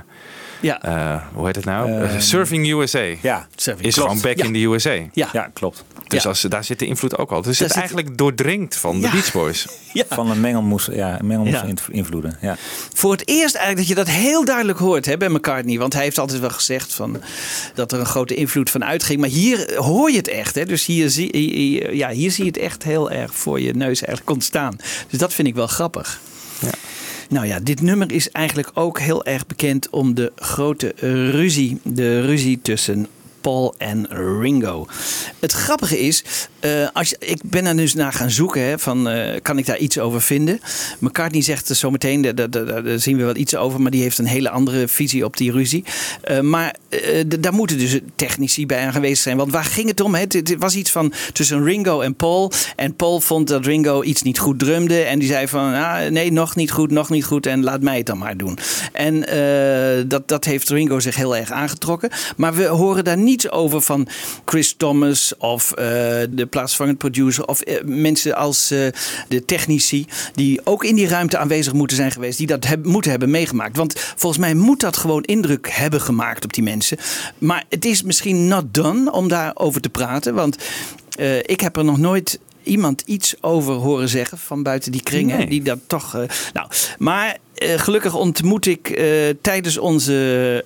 Ja. 0.60 0.82
eh, 0.82 1.22
hoe 1.34 1.46
heet 1.46 1.56
het 1.56 1.66
nou? 1.66 1.92
Ehm, 1.92 2.04
Eh, 2.04 2.20
Surfing 2.20 2.68
USA. 2.68 3.04
Ja, 3.22 3.48
Surfing. 3.56 3.88
Is 3.88 3.94
Klopt. 3.94 4.10
gewoon 4.10 4.24
Back 4.24 4.38
Ja. 4.38 4.44
in 4.46 4.54
the 4.54 4.60
USA. 4.60 4.94
Ja. 5.14 5.30
ja, 5.34 5.50
klopt. 5.54 5.84
Dus 6.08 6.24
Ja. 6.24 6.30
als, 6.30 6.42
daar 6.42 6.64
zit 6.64 6.80
de 6.80 6.86
invloed 6.86 7.18
ook 7.18 7.32
al. 7.32 7.42
Dus 7.42 7.58
Daar 7.58 7.68
het 7.68 7.78
zit- 7.78 7.78
eigenlijk 7.88 8.18
doordringt 8.18 8.76
van 8.76 9.02
de. 9.02 9.10
Beach 9.10 9.32
Boys. 9.32 9.68
Ja. 9.94 10.04
Van 10.10 10.32
een 10.32 10.42
mengelmoes, 10.42 10.90
ja, 10.92 11.20
mengelmoes 11.24 11.62
invloeden. 11.92 12.38
Ja. 12.42 12.56
Voor 12.94 13.12
het 13.12 13.28
eerst 13.28 13.56
eigenlijk 13.56 13.78
dat 13.78 13.88
je 13.88 13.96
dat 13.96 14.10
heel 14.24 14.46
duidelijk 14.46 14.80
hoort 14.80 15.06
hè, 15.06 15.18
bij 15.18 15.30
McCartney. 15.30 15.78
Want 15.78 15.94
hij 15.94 16.04
heeft 16.04 16.18
altijd 16.20 16.40
wel 16.40 16.50
gezegd 16.50 16.94
van, 16.94 17.22
dat 17.76 17.92
er 17.92 18.00
een 18.00 18.06
grote 18.06 18.34
invloed 18.36 18.70
van 18.70 18.86
uitging. 18.86 19.20
Maar 19.20 19.30
hier 19.30 19.74
hoor 19.76 20.12
je 20.12 20.18
het 20.18 20.28
echt. 20.28 20.56
Hè? 20.56 20.66
Dus 20.66 20.86
hier 20.86 21.10
zie, 21.10 21.30
hier- 21.38 21.94
ja, 21.96 22.10
hier 22.10 22.32
zie 22.32 22.44
je 22.44 22.50
het 22.50 22.60
echt 22.60 22.84
heel 22.84 23.12
erg 23.12 23.34
voor 23.36 23.60
je 23.60 23.74
neus 23.74 24.02
eigenlijk 24.02 24.30
ontstaan. 24.30 24.76
Dus 25.10 25.20
dat 25.20 25.34
vind 25.34 25.48
ik 25.48 25.56
wel 25.56 25.68
grappig. 25.68 26.20
Ja. 26.64 26.72
Nou 27.30 27.48
ja, 27.48 27.60
dit 27.60 27.82
nummer 27.82 28.12
is 28.12 28.32
eigenlijk 28.32 28.72
ook 28.74 29.00
heel 29.00 29.26
erg 29.26 29.48
bekend 29.48 29.90
om 29.90 30.14
de 30.16 30.32
grote 30.36 30.94
ruzie. 31.32 31.80
De 31.84 32.22
ruzie 32.22 32.60
tussen 32.62 33.08
Paul 33.44 33.76
en 33.78 34.08
Ringo. 34.40 34.88
Het 35.40 35.52
grappige 35.52 36.00
is, 36.00 36.24
eh, 36.60 36.88
als 36.94 37.16
ik 37.20 37.42
ben 37.44 37.66
er 37.66 37.76
dus 37.76 37.94
naar 37.94 38.14
gaan 38.14 38.32
zoeken, 38.32 38.62
hè, 38.62 38.80
van, 38.80 39.10
eh, 39.10 39.42
kan 39.42 39.58
ik 39.58 39.66
daar 39.66 39.78
iets 39.78 40.00
over 40.00 40.22
vinden? 40.22 40.60
McCartney 41.00 41.42
zegt 41.42 41.70
er 41.70 41.76
zometeen, 41.76 42.22
daar, 42.22 43.00
zien 43.00 43.18
we 43.18 43.24
wel 43.24 43.36
iets 43.36 43.56
over, 43.56 43.82
maar 43.82 43.92
die 43.92 44.02
heeft 44.02 44.18
een 44.18 44.26
hele 44.26 44.50
andere 44.50 44.88
visie 44.88 45.26
op 45.26 45.38
die 45.38 45.52
ruzie. 45.52 45.84
Eh, 46.22 46.40
maar 46.40 46.76
daar 47.40 47.54
moeten 47.54 47.78
dus 47.78 48.00
technici 48.16 48.66
bij 48.66 48.88
aanwezig 48.88 49.18
zijn. 49.18 49.38
Want 49.38 49.52
waar 49.52 49.64
ging 49.64 49.88
het 49.88 50.02
om? 50.02 50.16
hè? 50.16 50.22
Het, 50.22 50.56
was 50.58 50.76
iets 50.76 50.92
van 50.92 51.14
tussen 51.34 51.64
Ringo 51.64 52.02
en 52.02 52.16
Paul. 52.16 52.52
En 52.76 52.96
Paul 52.96 53.20
vond 53.20 53.48
dat 53.48 53.66
Ringo 53.66 54.04
iets 54.04 54.22
niet 54.22 54.40
goed 54.40 54.60
drumde. 54.60 55.02
En 55.02 55.20
die 55.20 55.28
zei 55.28 55.48
van, 55.48 55.74
ah, 55.74 56.10
nee, 56.10 56.32
nog 56.32 56.56
niet 56.56 56.72
goed, 56.72 56.92
nog 56.92 57.10
niet 57.10 57.26
goed. 57.26 57.46
En 57.46 57.64
laat 57.64 57.82
mij 57.82 57.98
het 57.98 58.06
dan 58.06 58.18
maar 58.18 58.38
doen. 58.38 58.58
En 58.92 59.26
dat, 60.08 60.28
dat 60.28 60.46
heeft 60.46 60.70
Ringo 60.70 61.00
zich 61.00 61.16
heel 61.16 61.36
erg 61.36 61.52
aangetrokken. 61.52 62.10
Maar 62.38 62.54
we 62.54 62.66
horen 62.66 63.04
daar 63.04 63.18
niets 63.34 63.52
over 63.52 63.82
van 63.82 64.08
Chris 64.46 64.74
Thomas 64.78 65.34
of 65.38 65.72
eh, 65.72 65.86
de 66.30 66.46
plaatsvervangend 66.50 66.98
producer. 66.98 67.46
Of 67.48 67.62
eh, 67.62 67.84
mensen 67.84 68.36
als 68.36 68.72
eh, 68.72 68.88
de 69.28 69.46
technici 69.46 70.06
die 70.34 70.62
ook 70.64 70.84
in 70.84 70.96
die 70.96 71.08
ruimte 71.08 71.38
aanwezig 71.38 71.74
moeten 71.74 71.98
zijn 71.98 72.12
geweest. 72.12 72.38
Die 72.38 72.48
dat 72.48 72.66
heb- 72.66 72.86
moeten 72.86 73.12
hebben 73.12 73.30
meegemaakt. 73.30 73.78
Want 73.78 73.94
volgens 74.16 74.42
mij 74.42 74.54
moet 74.54 74.80
dat 74.80 74.98
gewoon 74.98 75.24
indruk 75.24 75.70
hebben 75.72 76.02
gemaakt 76.02 76.44
op 76.44 76.54
die 76.54 76.64
mensen. 76.64 76.98
Maar 77.38 77.64
het 77.70 77.86
is 77.86 78.04
misschien 78.04 78.48
not 78.48 78.74
done 78.74 79.12
om 79.12 79.28
daarover 79.28 79.82
te 79.82 79.90
praten. 79.90 80.34
Want 80.34 80.58
ik 81.42 81.60
heb 81.62 81.78
er 81.78 81.84
nog 81.86 81.98
nooit 81.98 82.40
iemand 82.64 83.02
iets 83.06 83.36
over 83.42 83.74
horen 83.74 84.10
zeggen 84.10 84.38
van 84.38 84.64
buiten 84.64 84.92
die 84.92 85.04
kringen. 85.04 85.38
Nee. 85.38 85.48
Die 85.48 85.62
dat 85.62 85.80
toch. 85.88 86.14
nou, 86.54 86.68
maar 86.98 87.38
gelukkig 87.56 88.16
ontmoet 88.16 88.66
ik 88.66 89.02
tijdens 89.42 89.78
onze 89.78 90.64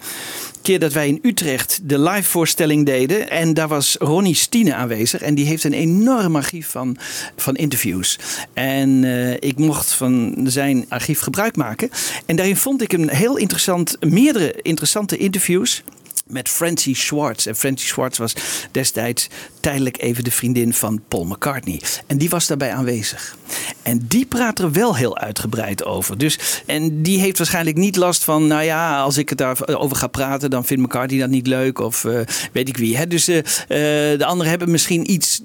dat 0.75 0.93
wij 0.93 1.07
in 1.07 1.19
Utrecht 1.21 1.79
de 1.83 2.00
live 2.00 2.29
voorstelling 2.29 2.86
deden. 2.86 3.29
En 3.29 3.53
daar 3.53 3.67
was 3.67 3.95
Ronnie 4.00 4.36
Stine 4.36 4.74
aanwezig. 4.74 5.21
En 5.21 5.36
die 5.36 5.45
heeft 5.45 5.63
een 5.63 5.74
enorm 5.74 6.36
archief 6.36 6.69
van, 6.69 6.97
van 7.36 7.55
interviews. 7.55 8.19
En 8.53 9.03
eh, 9.03 9.33
ik 9.33 9.57
mocht 9.57 9.93
van 9.93 10.36
zijn 10.43 10.86
archief 10.89 11.19
gebruik 11.19 11.55
maken. 11.55 11.89
En 12.25 12.36
daarin 12.36 12.57
vond 12.57 12.81
ik 12.81 12.93
een 12.93 13.09
heel 13.09 13.38
interessant, 13.38 13.97
meerdere 14.00 14.55
interessante 14.62 15.17
interviews 15.17 15.83
met 16.27 16.50
Francie 16.50 16.96
Schwartz. 16.96 17.48
En 17.48 17.55
Francie 17.55 17.88
Schwartz 17.88 18.17
was 18.17 18.36
destijds 18.72 19.27
tijdelijk 19.60 20.01
even 20.01 20.24
de 20.24 20.31
vriendin 20.31 20.74
van 20.74 21.01
Paul 21.07 21.25
McCartney. 21.25 21.81
En 22.07 22.17
die 22.17 22.29
was 22.29 22.48
daarbij 22.48 22.74
aanwezig. 22.74 23.38
En 23.84 24.05
die 24.07 24.25
praat 24.25 24.60
er 24.60 24.72
wel 24.72 24.96
heel 24.96 25.17
uitgebreid 25.17 25.86
over. 25.86 26.17
Dus, 26.17 26.39
en 26.65 27.01
die 27.01 27.19
heeft 27.19 27.38
waarschijnlijk 27.38 27.77
niet 27.77 27.96
last 27.96 28.24
van, 28.24 28.48
nou 28.48 28.63
ja, 28.63 29.01
als 29.01 29.17
ik 29.17 29.29
het 29.29 29.38
daarover 29.38 29.98
ga 29.98 30.07
praten, 30.07 30.50
dan 30.50 30.65
vindt 30.65 30.84
McCartney 30.84 31.19
dat 31.19 31.29
niet 31.29 31.48
leuk. 31.48 31.79
Of 31.79 32.05
eh, 32.05 32.19
weet 32.51 32.69
ik 32.69 32.77
wie. 32.77 32.98
Hè? 32.98 33.07
Dus 33.07 33.27
eh, 33.27 33.38
de 33.67 34.25
anderen 34.25 34.50
hebben 34.50 34.72
misschien 34.72 35.12
iets 35.12 35.41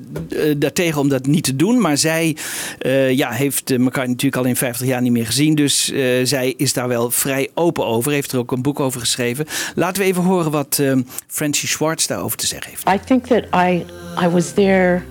daartegen 0.57 1.01
om 1.01 1.09
dat 1.09 1.27
niet 1.27 1.45
te 1.45 1.57
doen. 1.57 1.81
Maar 1.81 1.99
zij 1.99 2.37
ja, 3.11 3.31
heeft 3.31 3.79
McCartney 3.79 4.07
natuurlijk 4.07 4.37
al 4.37 4.45
in 4.45 4.57
50 4.57 4.87
jaar 4.87 5.03
niet 5.03 5.12
meer 5.12 5.27
gezien. 5.27 5.55
Dus 5.55 5.85
zij 6.23 6.55
is 6.57 6.73
daar 6.73 6.89
wel 6.89 7.11
vrij 7.11 7.51
open 7.55 7.87
over. 7.87 8.12
Heeft 8.12 8.33
er 8.33 8.39
ook 8.39 8.53
een 8.53 8.62
boek 8.62 8.81
over 8.81 9.01
geschreven. 9.01 9.47
Laten 9.75 10.03
we 10.03 10.09
even 10.09 10.23
horen 10.23 10.51
wat 10.51 10.72
eh, 10.79 10.97
Francie 11.26 11.69
Schwartz 11.69 12.07
daarover 12.07 12.37
te 12.37 12.47
zeggen 12.47 12.71
heeft. 12.71 12.88
I 12.88 12.99
think 13.07 13.26
that 13.26 13.45
I 13.55 13.87
I 14.25 14.29
was 14.29 14.52
there 14.52 15.02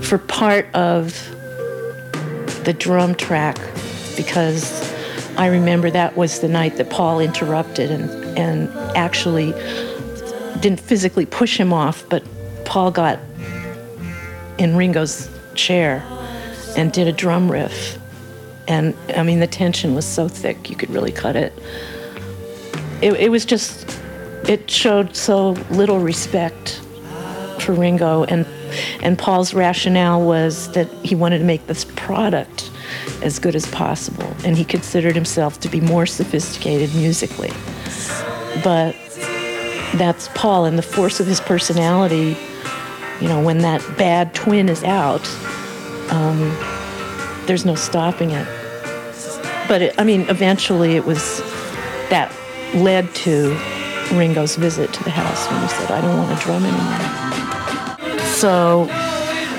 for 0.00 0.18
part 0.18 0.66
of 0.74 1.12
the 2.64 2.72
drum 2.76 3.14
track 3.14 3.58
because 4.16 4.92
I 5.36 5.48
remember 5.48 5.90
that 5.90 6.16
was 6.16 6.38
the 6.38 6.48
night 6.48 6.76
that 6.76 6.88
Paul 6.88 7.20
interrupted 7.20 7.90
and 7.90 8.10
and 8.38 8.68
actually 8.96 9.52
didn't 10.60 10.80
physically 10.80 11.26
push 11.26 11.58
him 11.58 11.72
off, 11.72 12.04
but 12.08 12.22
Paul 12.64 12.90
got 12.90 13.18
in 14.58 14.76
Ringo's 14.76 15.28
chair 15.54 16.02
and 16.76 16.92
did 16.92 17.06
a 17.06 17.12
drum 17.12 17.50
riff. 17.50 17.98
And 18.66 18.94
I 19.16 19.22
mean 19.22 19.40
the 19.40 19.46
tension 19.46 19.94
was 19.94 20.06
so 20.06 20.28
thick 20.28 20.70
you 20.70 20.76
could 20.76 20.90
really 20.90 21.12
cut 21.12 21.36
it. 21.36 21.52
It, 23.02 23.12
it 23.14 23.30
was 23.30 23.44
just 23.44 24.00
it 24.48 24.70
showed 24.70 25.16
so 25.16 25.50
little 25.70 26.00
respect 26.00 26.80
for 27.60 27.72
Ringo 27.72 28.24
and 28.24 28.46
and 29.02 29.16
Paul's 29.18 29.54
rationale 29.54 30.20
was 30.20 30.70
that 30.72 30.90
he 31.04 31.14
wanted 31.14 31.38
to 31.38 31.44
make 31.44 31.66
this 31.66 31.84
product 31.96 32.70
as 33.22 33.38
good 33.38 33.54
as 33.54 33.66
possible 33.66 34.34
and 34.44 34.56
he 34.56 34.64
considered 34.64 35.14
himself 35.14 35.60
to 35.60 35.68
be 35.68 35.80
more 35.80 36.06
sophisticated 36.06 36.94
musically. 36.94 37.52
But 38.64 38.96
that's 39.94 40.28
Paul 40.34 40.64
and 40.64 40.76
the 40.76 40.82
force 40.82 41.20
of 41.20 41.26
his 41.26 41.40
personality, 41.40 42.36
you 43.20 43.28
know, 43.28 43.42
when 43.42 43.58
that 43.58 43.80
bad 43.96 44.34
twin 44.34 44.68
is 44.68 44.82
out, 44.82 45.26
um, 46.10 46.40
there's 47.46 47.64
no 47.64 47.76
stopping 47.76 48.30
it. 48.32 48.46
But 49.68 49.82
it, 49.82 49.94
I 49.98 50.04
mean, 50.04 50.22
eventually 50.22 50.96
it 50.96 51.04
was 51.04 51.40
that 52.10 52.34
led 52.74 53.14
to 53.14 53.56
Ringo's 54.12 54.56
visit 54.56 54.92
to 54.92 55.04
the 55.04 55.10
house 55.10 55.50
when 55.50 55.62
he 55.62 55.68
said, 55.68 55.90
I 55.90 56.00
don't 56.00 56.16
want 56.16 56.38
to 56.38 56.44
drum 56.44 56.64
anymore. 56.64 58.24
So 58.26 58.86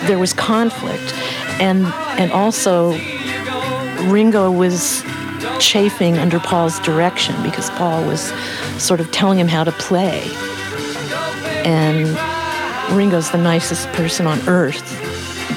there 0.08 0.19
was 0.19 0.34
conflict. 0.34 1.13
And, 1.60 1.86
and 2.19 2.31
also, 2.31 2.97
Ringo 4.10 4.51
was 4.51 5.03
chafing 5.60 6.17
under 6.17 6.39
Paul's 6.39 6.79
direction 6.79 7.36
because 7.43 7.69
Paul 7.71 8.05
was 8.05 8.31
sort 8.81 8.99
of 8.99 9.12
telling 9.12 9.39
him 9.39 9.47
how 9.47 9.63
to 9.63 9.71
play. 9.73 10.23
And 11.65 12.08
Ringo's 12.95 13.31
the 13.31 13.38
nicest 13.38 13.88
person 13.93 14.27
on 14.27 14.39
earth, 14.47 14.84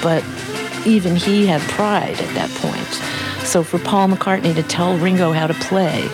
but 0.02 0.24
even 0.86 1.16
he 1.16 1.46
had 1.46 1.60
pride 1.62 2.18
at 2.20 2.34
that 2.34 2.50
point. 2.62 3.46
So 3.46 3.62
for 3.62 3.78
Paul 3.78 4.08
McCartney 4.08 4.54
to 4.54 4.62
tell 4.62 4.96
Ringo 4.96 5.32
how 5.32 5.46
to 5.46 5.54
play, 5.54 6.08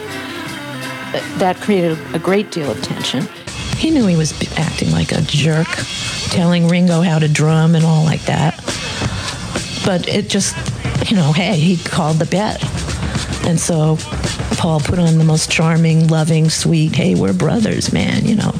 that 1.38 1.57
created 1.61 1.98
a 2.14 2.18
great 2.18 2.50
deal 2.50 2.70
of 2.70 2.83
tension. 2.83 3.29
He 3.77 3.90
knew 3.90 4.07
he 4.07 4.16
was 4.16 4.33
acting 4.57 4.90
like 4.92 5.12
a 5.12 5.20
jerk, 5.22 5.68
telling 6.31 6.68
Ringo 6.68 7.03
how 7.03 7.18
to 7.18 7.29
drum 7.29 7.74
and 7.74 7.85
all 7.85 8.05
like 8.05 8.24
that. 8.27 8.55
But 9.85 10.09
it 10.09 10.29
just, 10.29 10.57
you 11.11 11.16
know, 11.16 11.33
hey, 11.33 11.59
he 11.59 11.77
called 11.77 12.18
the 12.18 12.27
bet. 12.27 12.62
And 13.46 13.61
so 13.61 13.98
Paul 14.57 14.81
put 14.81 14.98
on 14.98 15.18
the 15.18 15.24
most 15.24 15.50
charming, 15.50 16.09
loving, 16.09 16.50
sweet, 16.50 16.94
hey, 16.94 17.14
we're 17.14 17.35
brothers, 17.35 17.92
man, 17.92 18.24
you 18.24 18.37
know, 18.37 18.53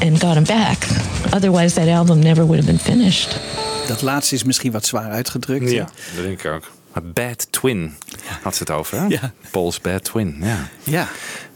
and 0.00 0.18
got 0.18 0.36
him 0.36 0.44
back. 0.44 0.86
Otherwise, 1.32 1.74
that 1.74 1.88
album 1.88 2.20
never 2.20 2.46
would 2.46 2.58
have 2.58 2.66
been 2.66 2.78
finished. 2.78 3.38
Dat 3.88 4.02
laatste 4.02 4.34
is 4.34 4.44
misschien 4.44 4.72
wat 4.72 4.86
zwaar 4.86 5.10
uitgedrukt. 5.10 5.70
Ja, 5.70 5.88
dat 6.14 6.24
denk 6.24 6.42
ik 6.42 6.52
ook. 6.52 6.70
Maar 6.92 7.02
Bad 7.02 7.46
Twin 7.50 7.94
had 8.42 8.56
ze 8.56 8.62
het 8.62 8.72
over, 8.72 8.98
hè? 9.00 9.06
Ja. 9.06 9.32
Paul's 9.50 9.80
Bad 9.80 10.04
Twin, 10.04 10.36
ja. 10.40 10.68
Ja, 10.82 11.08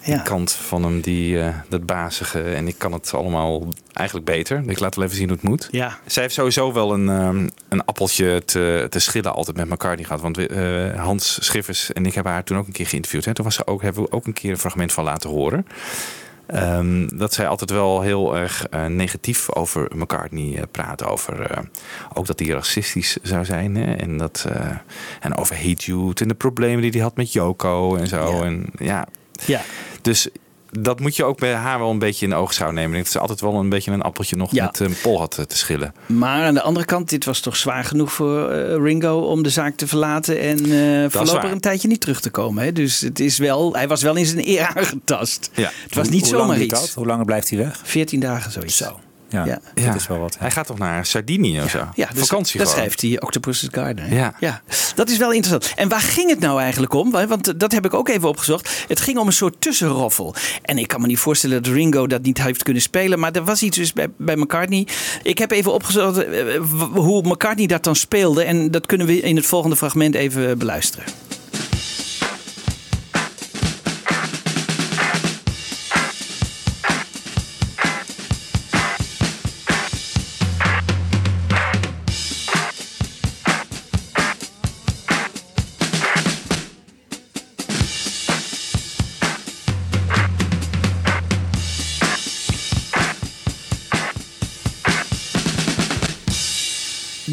Die 0.04 0.22
kant 0.22 0.52
van 0.52 0.82
hem, 0.82 1.00
die, 1.00 1.40
eh, 1.40 1.54
dat 1.68 1.86
bazige. 1.86 2.42
En 2.42 2.68
ik 2.68 2.74
kan 2.78 2.92
het 2.92 3.14
allemaal 3.14 3.68
eigenlijk 3.92 4.26
beter. 4.26 4.62
Ik 4.66 4.78
laat 4.78 4.94
wel 4.94 5.04
even 5.04 5.16
zien 5.16 5.28
hoe 5.28 5.36
het 5.36 5.48
moet. 5.48 5.68
Ja. 5.70 5.98
Zij 6.06 6.22
heeft 6.22 6.34
sowieso 6.34 6.72
wel 6.72 6.92
een, 6.92 7.08
ehm, 7.08 7.48
een 7.68 7.84
appeltje 7.84 8.42
te, 8.44 8.86
te 8.90 8.98
schillen 8.98 9.34
altijd 9.34 9.56
met 9.56 9.68
McCartney 9.68 10.04
gehad. 10.04 10.20
Want 10.20 10.38
eh, 10.38 11.04
Hans 11.04 11.44
Schiffers 11.44 11.92
en 11.92 12.06
ik 12.06 12.14
hebben 12.14 12.32
haar 12.32 12.44
toen 12.44 12.58
ook 12.58 12.66
een 12.66 12.72
keer 12.72 12.86
geïnterviewd. 12.86 13.24
Hè. 13.24 13.34
Toen 13.34 13.44
was 13.44 13.54
ze 13.54 13.66
ook, 13.66 13.82
hebben 13.82 14.02
we 14.02 14.12
ook 14.12 14.26
een 14.26 14.32
keer 14.32 14.50
een 14.50 14.58
fragment 14.58 14.92
van 14.92 15.04
laten 15.04 15.30
horen. 15.30 15.66
Ehm, 16.46 17.06
dat 17.14 17.34
zij 17.34 17.48
altijd 17.48 17.70
wel 17.70 18.00
heel 18.00 18.36
erg 18.36 18.68
eh, 18.68 18.86
negatief 18.86 19.54
over 19.54 19.90
McCartney 19.96 20.56
eh, 20.56 20.62
praat. 20.70 21.04
Over 21.04 21.64
ook 22.14 22.26
dat 22.26 22.38
hij 22.38 22.48
racistisch 22.48 23.16
zou 23.22 23.44
zijn. 23.44 23.76
Hè? 23.76 23.94
En, 23.94 24.16
dat, 24.16 24.46
en 25.20 25.36
over 25.36 25.56
Hate 25.56 25.84
Youth 25.84 26.20
en 26.20 26.28
de 26.28 26.34
problemen 26.34 26.80
die 26.80 26.90
hij 26.90 27.00
had 27.00 27.16
met 27.16 27.32
Yoko 27.32 27.96
en 27.96 28.06
zo. 28.06 28.42
En, 28.42 28.66
ja. 28.78 29.06
Ja. 29.46 29.60
Dus 30.02 30.28
dat 30.70 31.00
moet 31.00 31.16
je 31.16 31.24
ook 31.24 31.38
bij 31.38 31.52
haar 31.54 31.78
wel 31.78 31.90
een 31.90 31.98
beetje 31.98 32.24
in 32.24 32.30
de 32.30 32.36
oogschouw 32.36 32.70
nemen. 32.70 32.84
Ik 32.86 32.92
denk 32.92 33.02
Dat 33.04 33.12
ze 33.12 33.18
altijd 33.18 33.40
wel 33.40 33.54
een 33.54 33.68
beetje 33.68 33.90
een 33.90 34.02
appeltje 34.02 34.36
nog 34.36 34.52
Ja. 34.52 34.64
met 34.64 34.80
eh, 34.80 34.88
Paul 35.02 35.18
had 35.18 35.38
eh, 35.38 35.44
te 35.44 35.56
schillen. 35.56 35.94
Maar 36.06 36.44
aan 36.44 36.54
de 36.54 36.62
andere 36.62 36.86
kant, 36.86 37.08
dit 37.08 37.24
was 37.24 37.40
toch 37.40 37.56
zwaar 37.56 37.84
genoeg 37.84 38.12
voor 38.12 38.50
eh, 38.50 38.76
Ringo 38.82 39.18
om 39.20 39.42
de 39.42 39.50
zaak 39.50 39.76
te 39.76 39.86
verlaten 39.86 40.40
en 40.40 40.56
eh 41.04 41.10
voorlopig 41.10 41.50
een 41.50 41.60
tijdje 41.60 41.88
niet 41.88 42.00
terug 42.00 42.20
te 42.20 42.30
komen. 42.30 42.64
Hè? 42.64 42.72
Dus 42.72 43.00
het 43.00 43.20
is 43.20 43.38
wel, 43.38 43.72
hij 43.74 43.88
was 43.88 44.02
wel 44.02 44.16
in 44.16 44.26
zijn 44.26 44.48
eer 44.48 44.66
aangetast. 44.74 45.50
Ja. 45.54 45.70
Het 45.82 45.94
was 45.94 46.08
niet 46.08 46.20
Hoe 46.30 46.38
zomaar 46.38 46.60
iets. 46.60 46.80
dat? 46.80 46.92
Hoe 46.94 47.06
lang 47.06 47.24
blijft 47.24 47.48
hij 47.50 47.58
weg? 47.58 47.80
14 47.84 48.20
dagen 48.20 48.52
zoiets. 48.52 48.76
Zo. 48.76 49.00
Ja, 49.30 49.44
Ja. 49.44 49.60
dat 49.74 49.94
is 49.94 50.06
wel 50.06 50.18
wat. 50.18 50.36
Hij 50.38 50.50
gaat 50.50 50.66
toch 50.66 50.78
naar 50.78 51.06
Sardinië 51.06 51.62
of 51.62 51.70
zo? 51.70 51.88
Ja, 51.94 52.08
dus 52.12 52.18
Vakantie 52.28 52.58
dat 52.58 52.68
gewoon. 52.68 52.82
schrijft 52.84 53.00
hij, 53.02 53.20
Octopus's 53.20 53.68
Garden. 53.70 54.04
hè? 54.04 54.16
Ja. 54.16 54.34
ja, 54.40 54.62
dat 54.94 55.10
is 55.10 55.16
wel 55.18 55.32
interessant. 55.32 55.72
En 55.76 55.88
waar 55.88 56.00
ging 56.00 56.30
het 56.30 56.38
nou 56.40 56.60
eigenlijk 56.60 56.92
om? 56.92 57.10
Want 57.10 57.60
dat 57.60 57.72
heb 57.72 57.84
ik 57.84 57.94
ook 57.94 58.08
even 58.08 58.28
opgezocht. 58.28 58.84
Het 58.88 59.00
ging 59.00 59.18
om 59.18 59.26
een 59.26 59.32
soort 59.32 59.60
tussenroffel. 59.60 60.34
En 60.62 60.78
ik 60.78 60.88
kan 60.88 61.00
me 61.00 61.06
niet 61.06 61.18
voorstellen 61.18 61.62
dat 61.62 61.72
Ringo 61.72 62.06
dat 62.06 62.22
niet 62.22 62.42
heeft 62.42 62.62
kunnen 62.62 62.82
spelen. 62.82 63.18
Maar 63.18 63.32
er 63.32 63.44
was 63.44 63.62
iets 63.62 63.76
dus 63.76 63.92
bij, 63.92 64.06
bij 64.16 64.36
McCartney. 64.36 64.86
Ik 65.22 65.38
heb 65.38 65.50
even 65.50 65.72
opgezocht 65.72 66.24
eh, 66.24 66.44
w- 66.60 66.96
hoe 66.96 67.22
McCartney 67.28 67.66
dat 67.66 67.84
dan 67.84 67.96
speelde. 67.96 68.42
En 68.44 68.70
dat 68.70 68.86
kunnen 68.86 69.06
we 69.06 69.20
in 69.20 69.36
het 69.36 69.46
volgende 69.46 69.76
fragment 69.76 70.14
even 70.14 70.58
beluisteren. 70.58 71.04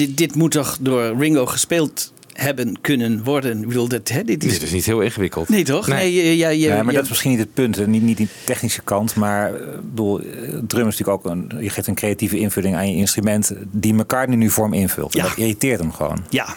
Dit, 0.05 0.17
dit 0.17 0.35
moet 0.35 0.51
toch 0.51 0.77
door 0.81 1.17
Ringo 1.17 1.45
gespeeld 1.45 2.13
hebben 2.33 2.81
kunnen 2.81 3.23
worden. 3.23 3.61
Ik 3.61 3.67
bedoel, 3.67 3.87
dat, 3.87 4.07
hè, 4.09 4.23
dit 4.23 4.43
is, 4.43 4.51
Dit 4.53 4.61
is 4.61 4.71
niet 4.71 4.85
heel 4.85 5.01
ingewikkeld. 5.01 5.49
Nee, 5.49 5.63
toch? 5.63 5.87
Nee, 5.87 6.37
ja, 6.37 6.49
Ja, 6.49 6.83
maar 6.83 6.93
dat 6.93 7.03
is 7.03 7.09
misschien 7.09 7.31
niet 7.31 7.39
het 7.39 7.53
punt. 7.53 7.87
Niet, 7.87 8.01
niet 8.01 8.17
die 8.17 8.27
technische 8.45 8.81
kant, 8.81 9.15
maar 9.15 9.53
eh, 9.53 9.61
bedoel, 9.83 10.19
eh, 10.19 10.25
drum 10.67 10.87
is 10.87 10.97
natuurlijk 10.97 11.09
ook 11.09 11.25
een, 11.25 11.51
je 11.59 11.69
geeft 11.69 11.87
een 11.87 11.95
creatieve 11.95 12.37
invulling 12.37 12.75
aan 12.75 12.89
je 12.91 12.95
instrument 12.95 13.53
die 13.71 13.93
McCartney 13.93 14.37
nu 14.37 14.49
vorm 14.49 14.73
invult. 14.73 15.13
Ja. 15.13 15.23
dat 15.23 15.37
irriteert 15.37 15.79
hem 15.79 15.91
gewoon. 15.91 16.23
Ja. 16.29 16.55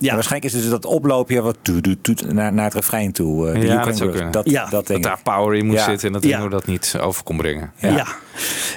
En 0.00 0.14
waarschijnlijk 0.14 0.54
is 0.54 0.60
dus 0.60 0.70
dat 0.70 0.84
oploopje 0.84 1.40
wat 1.40 1.56
toet, 1.62 1.82
toet, 1.82 2.02
toet, 2.04 2.32
naar, 2.32 2.52
naar 2.52 2.64
het 2.64 2.74
refrein 2.74 3.12
toe. 3.12 3.48
eh, 3.48 3.54
die 3.60 3.64
Ja, 3.68 3.84
dat 3.84 3.96
zou 3.96 4.10
kunnen. 4.10 4.30
Dat, 4.32 4.86
daar 5.02 5.20
power 5.22 5.54
in 5.56 5.66
moet 5.66 5.76
Ja. 5.76 5.84
zitten 5.84 6.06
en 6.06 6.12
dat 6.12 6.22
Ja. 6.22 6.36
Ringo 6.36 6.48
dat 6.48 6.66
niet 6.66 6.94
over 7.00 7.22
kon 7.22 7.36
brengen. 7.36 7.72
Ja. 7.76 8.06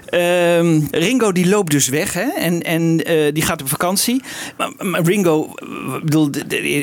Ehm, 0.06 0.82
Ringo 0.92 1.32
die 1.32 1.48
loopt 1.48 1.72
dus 1.72 1.88
weg 1.88 2.14
hè? 2.14 2.30
en, 2.38 2.62
en 2.62 3.04
eh, 3.06 3.34
die 3.34 3.44
gaat 3.44 3.62
op 3.62 3.70
vakantie. 3.70 4.22
Maar, 4.58 4.72
maar 4.80 5.02
Ringo 5.02 5.54
bedoel, 6.04 6.30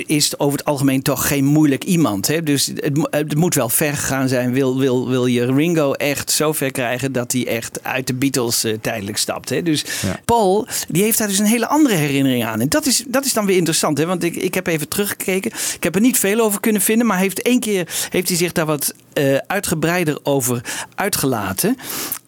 is 0.06 0.38
over 0.38 0.58
het 0.58 0.66
algemeen 0.66 1.02
toch 1.02 1.28
geen 1.28 1.44
moeilijk 1.44 1.84
iemand. 1.84 2.26
Hè? 2.26 2.42
Dus 2.42 2.66
het, 2.74 3.06
het 3.10 3.36
moet 3.36 3.54
wel 3.54 3.68
ver 3.68 3.92
gegaan 3.96 4.28
zijn. 4.28 4.52
Wil, 4.52 4.78
wil, 4.78 5.08
wil 5.08 5.26
je 5.26 5.44
Ringo 5.54 5.92
echt 5.92 6.30
zo 6.30 6.52
ver 6.52 6.70
krijgen 6.70 7.12
dat 7.12 7.32
hij 7.32 7.46
echt 7.46 7.84
uit 7.84 8.06
de 8.06 8.14
Beatles 8.14 8.64
eh, 8.64 8.72
tijdelijk 8.80 9.16
stapt. 9.18 9.48
Hè? 9.48 9.62
Dus 9.62 9.84
Paul 10.24 10.66
die 10.88 11.02
heeft 11.02 11.18
daar 11.18 11.28
dus 11.28 11.38
een 11.38 11.46
hele 11.46 11.68
andere 11.68 11.94
herinnering 11.94 12.44
aan. 12.44 12.60
En 12.60 12.68
dat 12.68 12.86
is, 12.86 13.04
dat 13.08 13.24
is 13.24 13.32
dan 13.32 13.46
weer 13.46 13.56
interessant. 13.56 13.98
Hè? 13.98 14.06
Want 14.06 14.24
ik, 14.34 14.42
ik 14.42 14.54
heb 14.54 14.66
even 14.66 14.88
teruggekeken. 14.88 15.50
Ik 15.74 15.82
heb 15.82 15.94
er 15.94 16.00
niet 16.00 16.18
veel 16.18 16.40
over 16.40 16.60
kunnen 16.60 16.82
vinden. 16.82 17.06
Maar 17.06 17.18
heeft 17.18 17.42
één 17.42 17.60
keer 17.60 17.88
heeft 18.10 18.28
hij 18.28 18.36
zich 18.36 18.52
daar 18.52 18.66
wat 18.66 18.94
eh, 19.12 19.36
uitgebreider 19.46 20.18
over 20.22 20.60
uitgelaten. 20.94 21.76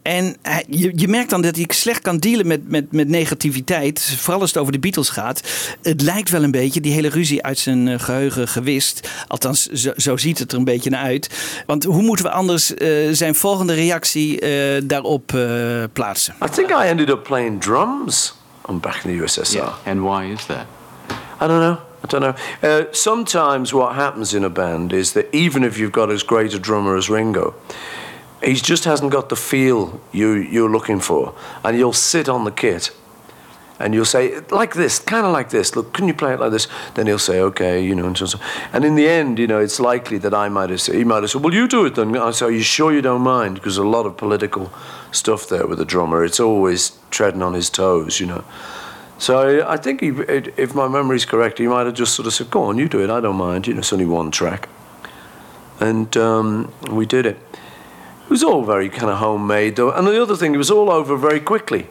En 0.02 0.36
hij- 0.42 0.64
je, 0.68 0.92
je 0.94 1.08
merkt 1.08 1.30
dan 1.30 1.42
dat 1.42 1.56
hij 1.56 1.64
slecht 1.68 2.00
kan 2.02 2.18
dealen 2.18 2.46
met, 2.46 2.68
met, 2.68 2.92
met 2.92 3.08
negativiteit. 3.08 4.14
Vooral 4.18 4.40
als 4.40 4.50
het 4.50 4.58
over 4.58 4.72
de 4.72 4.78
Beatles 4.78 5.08
gaat. 5.08 5.40
Het 5.82 6.02
lijkt 6.02 6.30
wel 6.30 6.42
een 6.42 6.50
beetje 6.50 6.80
die 6.80 6.92
hele 6.92 7.08
ruzie 7.08 7.42
uit 7.42 7.58
zijn 7.58 7.88
eh, 7.88 7.98
geheugen 8.00 8.48
gewist. 8.48 9.08
Althans, 9.28 9.66
zo, 9.66 9.92
zo 9.96 10.16
ziet 10.16 10.38
het 10.38 10.52
er 10.52 10.58
een 10.58 10.64
beetje 10.64 10.90
naar 10.90 11.02
uit. 11.04 11.30
Want 11.66 11.84
hoe 11.84 12.02
moeten 12.02 12.24
we 12.24 12.30
anders 12.30 12.74
eh, 12.74 12.88
zijn 13.12 13.34
volgende 13.34 13.74
reactie 13.74 14.40
eh, 14.40 14.82
daarop 14.84 15.34
eh, 15.34 15.82
plaatsen? 15.92 16.34
I 16.44 16.48
think 16.50 16.70
I 16.70 16.86
ended 16.86 17.08
up 17.08 17.22
playing 17.22 17.60
drums 17.60 18.34
on 18.66 18.80
back 18.80 19.00
in 19.04 19.16
the 19.18 19.22
USSR. 19.24 19.58
And 19.88 20.00
why 20.00 20.24
is 20.36 20.44
that? 20.46 20.64
I 21.42 21.46
don't 21.46 21.60
know. 21.60 21.76
I 22.02 22.06
don't 22.06 22.22
know. 22.22 22.34
Uh, 22.62 22.84
sometimes 22.92 23.74
what 23.74 23.94
happens 23.94 24.32
in 24.34 24.44
a 24.44 24.50
band 24.50 24.92
is 24.92 25.12
that 25.12 25.32
even 25.34 25.62
if 25.64 25.78
you've 25.78 25.92
got 25.92 26.10
as 26.10 26.22
great 26.22 26.54
a 26.54 26.58
drummer 26.58 26.96
as 26.96 27.10
Ringo, 27.10 27.54
he 28.42 28.54
just 28.54 28.84
hasn't 28.84 29.12
got 29.12 29.28
the 29.28 29.36
feel 29.36 30.00
you 30.12 30.32
you're 30.32 30.70
looking 30.70 31.00
for, 31.00 31.34
and 31.62 31.76
you'll 31.76 31.92
sit 31.92 32.28
on 32.28 32.44
the 32.44 32.50
kit. 32.50 32.90
And 33.78 33.94
you'll 33.94 34.04
say 34.04 34.40
like 34.50 34.74
this, 34.74 34.98
kind 34.98 35.24
of 35.24 35.32
like 35.32 35.48
this. 35.48 35.74
Look, 35.74 35.94
can 35.94 36.06
you 36.06 36.12
play 36.12 36.34
it 36.34 36.40
like 36.40 36.50
this? 36.50 36.68
Then 36.94 37.06
he'll 37.06 37.18
say, 37.18 37.40
okay, 37.40 37.82
you 37.82 37.94
know. 37.94 38.06
And, 38.06 38.16
so, 38.16 38.26
so- 38.26 38.38
and 38.74 38.84
in 38.84 38.94
the 38.94 39.08
end, 39.08 39.38
you 39.38 39.46
know, 39.46 39.58
it's 39.58 39.80
likely 39.80 40.18
that 40.18 40.34
I 40.34 40.50
might 40.50 40.68
have 40.68 40.82
said, 40.82 40.96
he 40.96 41.04
might 41.04 41.22
have 41.22 41.30
said, 41.30 41.42
well, 41.42 41.54
you 41.54 41.66
do 41.66 41.86
it 41.86 41.94
then. 41.94 42.14
I 42.14 42.30
say, 42.32 42.44
are 42.44 42.50
you 42.50 42.60
sure 42.62 42.92
you 42.92 43.00
don't 43.00 43.22
mind? 43.22 43.54
Because 43.54 43.78
a 43.78 43.82
lot 43.84 44.04
of 44.04 44.18
political 44.18 44.70
stuff 45.12 45.48
there 45.48 45.66
with 45.66 45.78
the 45.78 45.86
drummer. 45.86 46.22
It's 46.26 46.40
always 46.40 46.98
treading 47.10 47.40
on 47.40 47.54
his 47.54 47.70
toes, 47.70 48.20
you 48.20 48.26
know. 48.26 48.44
So 49.20 49.32
I, 49.38 49.74
I 49.74 49.78
think 49.80 50.00
he, 50.00 50.08
it- 50.08 50.52
if 50.56 50.72
my 50.74 50.88
memory's 50.88 51.26
correct, 51.26 51.58
he 51.58 51.66
might 51.66 51.84
have 51.86 51.92
just 51.98 52.14
sort 52.14 52.26
of 52.26 52.32
said, 52.32 52.48
"Go 52.50 52.62
on, 52.62 52.78
you 52.78 52.88
do 52.88 52.98
it. 53.00 53.10
I 53.10 53.20
don't 53.20 53.36
mind. 53.36 53.66
You 53.66 53.72
know, 53.74 53.80
it's 53.80 53.92
only 53.92 54.06
one 54.06 54.30
track." 54.30 54.68
And 55.80 56.16
um, 56.16 56.72
we 56.90 57.06
did 57.06 57.24
it. 57.26 57.36
It 58.24 58.30
was 58.30 58.42
all 58.42 58.64
very 58.64 58.88
kind 58.88 59.10
of 59.10 59.18
homemade, 59.18 59.72
though. 59.74 59.92
And 59.96 60.06
the 60.06 60.22
other 60.22 60.36
thing, 60.36 60.54
it 60.54 60.58
was 60.58 60.70
all 60.70 60.88
over 60.90 61.18
very 61.18 61.40
quickly. 61.40 61.86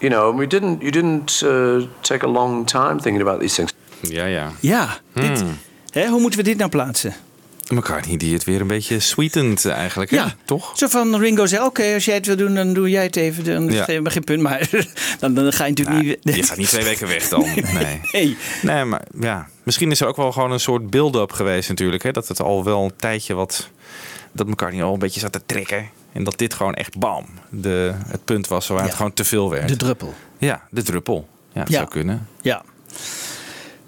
You 0.00 0.08
know, 0.10 0.28
and 0.30 0.38
we 0.38 0.46
didn't. 0.46 0.82
You 0.82 0.90
didn't 0.90 1.42
uh, 1.42 1.86
take 2.02 2.24
a 2.26 2.28
long 2.30 2.66
time 2.66 2.98
thinking 3.00 3.22
about 3.22 3.40
these 3.40 3.54
things. 3.54 3.72
Ja, 4.02 4.24
ja. 4.26 4.50
Ja, 4.60 4.88
dit, 5.14 5.40
Hmm. 5.40 5.50
hè, 5.92 6.06
hoe 6.08 6.20
moeten 6.20 6.38
we 6.38 6.44
dit 6.44 6.56
nou 6.58 6.70
plaatsen? 6.70 7.14
McCartney 7.70 8.16
die 8.16 8.32
het 8.34 8.44
weer 8.44 8.60
een 8.60 8.66
beetje 8.66 9.00
sweetened 9.00 9.66
eigenlijk. 9.66 10.10
Ja. 10.10 10.34
toch? 10.44 10.72
Zo 10.74 10.86
van 10.88 11.16
Ringo 11.16 11.46
zei, 11.46 11.64
oké, 11.64 11.94
als 11.94 12.04
jij 12.04 12.14
het 12.14 12.26
wil 12.26 12.36
doen, 12.36 12.54
dan 12.54 12.72
doe 12.72 12.90
jij 12.90 13.02
het 13.02 13.16
even. 13.16 13.44
Dan 13.44 13.72
Ja. 13.72 13.84
geef 13.84 14.00
me 14.00 14.10
geen 14.10 14.24
punt, 14.24 14.42
maar 14.42 14.68
dan, 15.20 15.34
dan 15.34 15.52
ga 15.52 15.64
je 15.64 15.70
natuurlijk 15.70 16.18
niet... 16.22 16.34
Je 16.36 16.42
gaat 16.42 16.56
niet 16.56 16.68
twee 16.68 16.84
weken 16.84 17.08
weg 17.08 17.28
dan. 17.28 17.40
Nee. 17.72 18.00
Nee. 18.12 18.36
Nee, 18.62 18.84
maar 18.84 19.02
ja. 19.20 19.48
Misschien 19.62 19.90
is 19.90 20.00
er 20.00 20.06
ook 20.06 20.16
wel 20.16 20.32
gewoon 20.32 20.52
een 20.52 20.60
soort 20.60 20.90
build-up 20.90 21.32
geweest 21.32 21.68
natuurlijk. 21.68 22.02
Hè? 22.02 22.10
Dat 22.10 22.28
het 22.28 22.40
al 22.40 22.64
wel 22.64 22.84
een 22.84 22.96
tijdje 22.96 23.34
wat... 23.34 23.68
Dat 24.32 24.46
McCartney 24.46 24.82
al 24.82 24.92
een 24.92 24.98
beetje 24.98 25.20
zat 25.20 25.32
te 25.32 25.40
trekken. 25.46 25.88
En 26.12 26.24
dat 26.24 26.38
dit 26.38 26.54
gewoon 26.54 26.74
echt 26.74 26.98
bam. 26.98 27.26
De, 27.48 27.94
het 28.06 28.24
punt 28.24 28.48
was 28.48 28.66
waar 28.68 28.82
het 28.82 28.94
gewoon 28.94 29.12
te 29.12 29.24
veel 29.24 29.50
werd. 29.50 29.68
De 29.68 29.76
druppel. 29.76 30.14
Ja, 30.38 30.62
de 30.70 30.82
druppel. 30.82 31.28
Ja, 31.52 31.60
dat 31.60 31.68
Ja. 31.70 31.76
zou 31.76 31.88
kunnen. 31.88 32.28
Ja. 32.42 32.62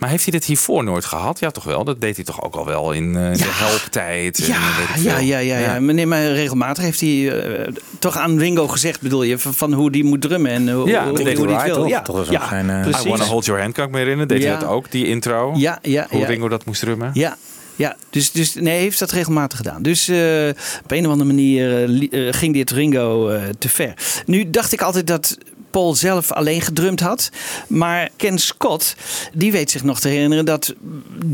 Maar 0.02 0.10
heeft 0.10 0.22
hij 0.22 0.32
dit 0.32 0.44
hiervoor 0.44 0.84
nooit 0.84 1.04
gehad? 1.04 1.38
Ja, 1.38 1.50
toch 1.50 1.64
wel. 1.64 1.84
Dat 1.84 2.00
deed 2.00 2.16
hij 2.16 2.24
toch 2.24 2.42
ook 2.42 2.54
al 2.54 2.66
wel 2.66 2.92
in 2.92 3.16
eh, 3.16 3.32
de 3.32 3.44
helptijd. 3.44 4.46
Ja, 4.46 4.58
ja, 4.96 5.18
ja, 5.18 5.38
ja, 5.38 5.58
ja. 5.58 6.06
Maar, 6.06 6.32
regelmatig 6.32 6.84
heeft 6.84 7.00
hij 7.00 7.42
eh, 7.42 7.72
toch 7.98 8.16
aan 8.16 8.38
Ringo 8.38 8.68
gezegd, 8.68 9.00
bedoel 9.00 9.22
je, 9.22 9.38
van, 9.38 9.72
hoe 9.72 9.90
die 9.90 10.04
moet 10.04 10.20
drummen 10.20 10.50
en 10.50 10.72
hoe, 10.72 10.88
Ja, 10.88 11.08
hoe, 11.08 11.34
hoe 11.36 11.46
die 11.46 11.56
wil. 11.56 11.74
toch? 11.74 11.88
Ja, 11.88 12.02
Toch 12.02 12.30
ja, 12.30 12.40
ook 12.42 12.48
zijn, 12.48 12.82
precies. 12.82 13.04
I 13.04 13.08
Wanna 13.08 13.24
Hold 13.24 13.44
Your 13.44 13.60
Hand 13.60 13.74
kan 13.74 13.84
ik 13.84 13.90
me 13.90 13.98
herinneren. 13.98 14.28
Deed 14.28 14.44
hij 14.44 14.58
dat 14.58 14.68
ook, 14.68 14.90
die 14.90 15.06
intro? 15.06 15.52
Ja, 15.56 15.78
ja, 15.82 16.06
Hoe. 16.10 16.24
Ringo 16.24 16.48
dat 16.48 16.64
moest 16.64 16.80
drummen? 16.80 17.10
Ja, 17.14 17.36
ja. 17.76 17.96
Dus, 18.10 18.32
dus 18.32 18.54
nee, 18.54 18.78
heeft 18.78 18.98
dat 18.98 19.10
regelmatig 19.10 19.56
gedaan. 19.56 19.82
Dus 19.82 20.08
eh, 20.08 20.48
op 20.82 20.90
een 20.90 21.06
of 21.06 21.12
andere 21.12 21.32
manier 21.32 21.88
ging 22.34 22.54
dit 22.54 22.70
Ringo 22.70 23.38
te 23.58 23.68
ver. 23.68 23.94
Nu 24.26 24.50
dacht 24.50 24.72
ik 24.72 24.82
altijd 24.82 25.06
dat 25.06 25.38
Paul 25.72 25.94
zelf 25.94 26.32
alleen 26.32 26.60
gedrumd 26.60 27.00
had. 27.00 27.30
Maar 27.68 28.08
Ken 28.16 28.38
Scott, 28.38 28.96
die 29.32 29.52
weet 29.52 29.70
zich 29.70 29.82
nog 29.82 30.00
te 30.00 30.08
herinneren 30.08 30.44
dat 30.44 30.74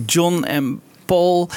John 0.06 0.42
en 0.42 0.80
Paul 1.06 1.50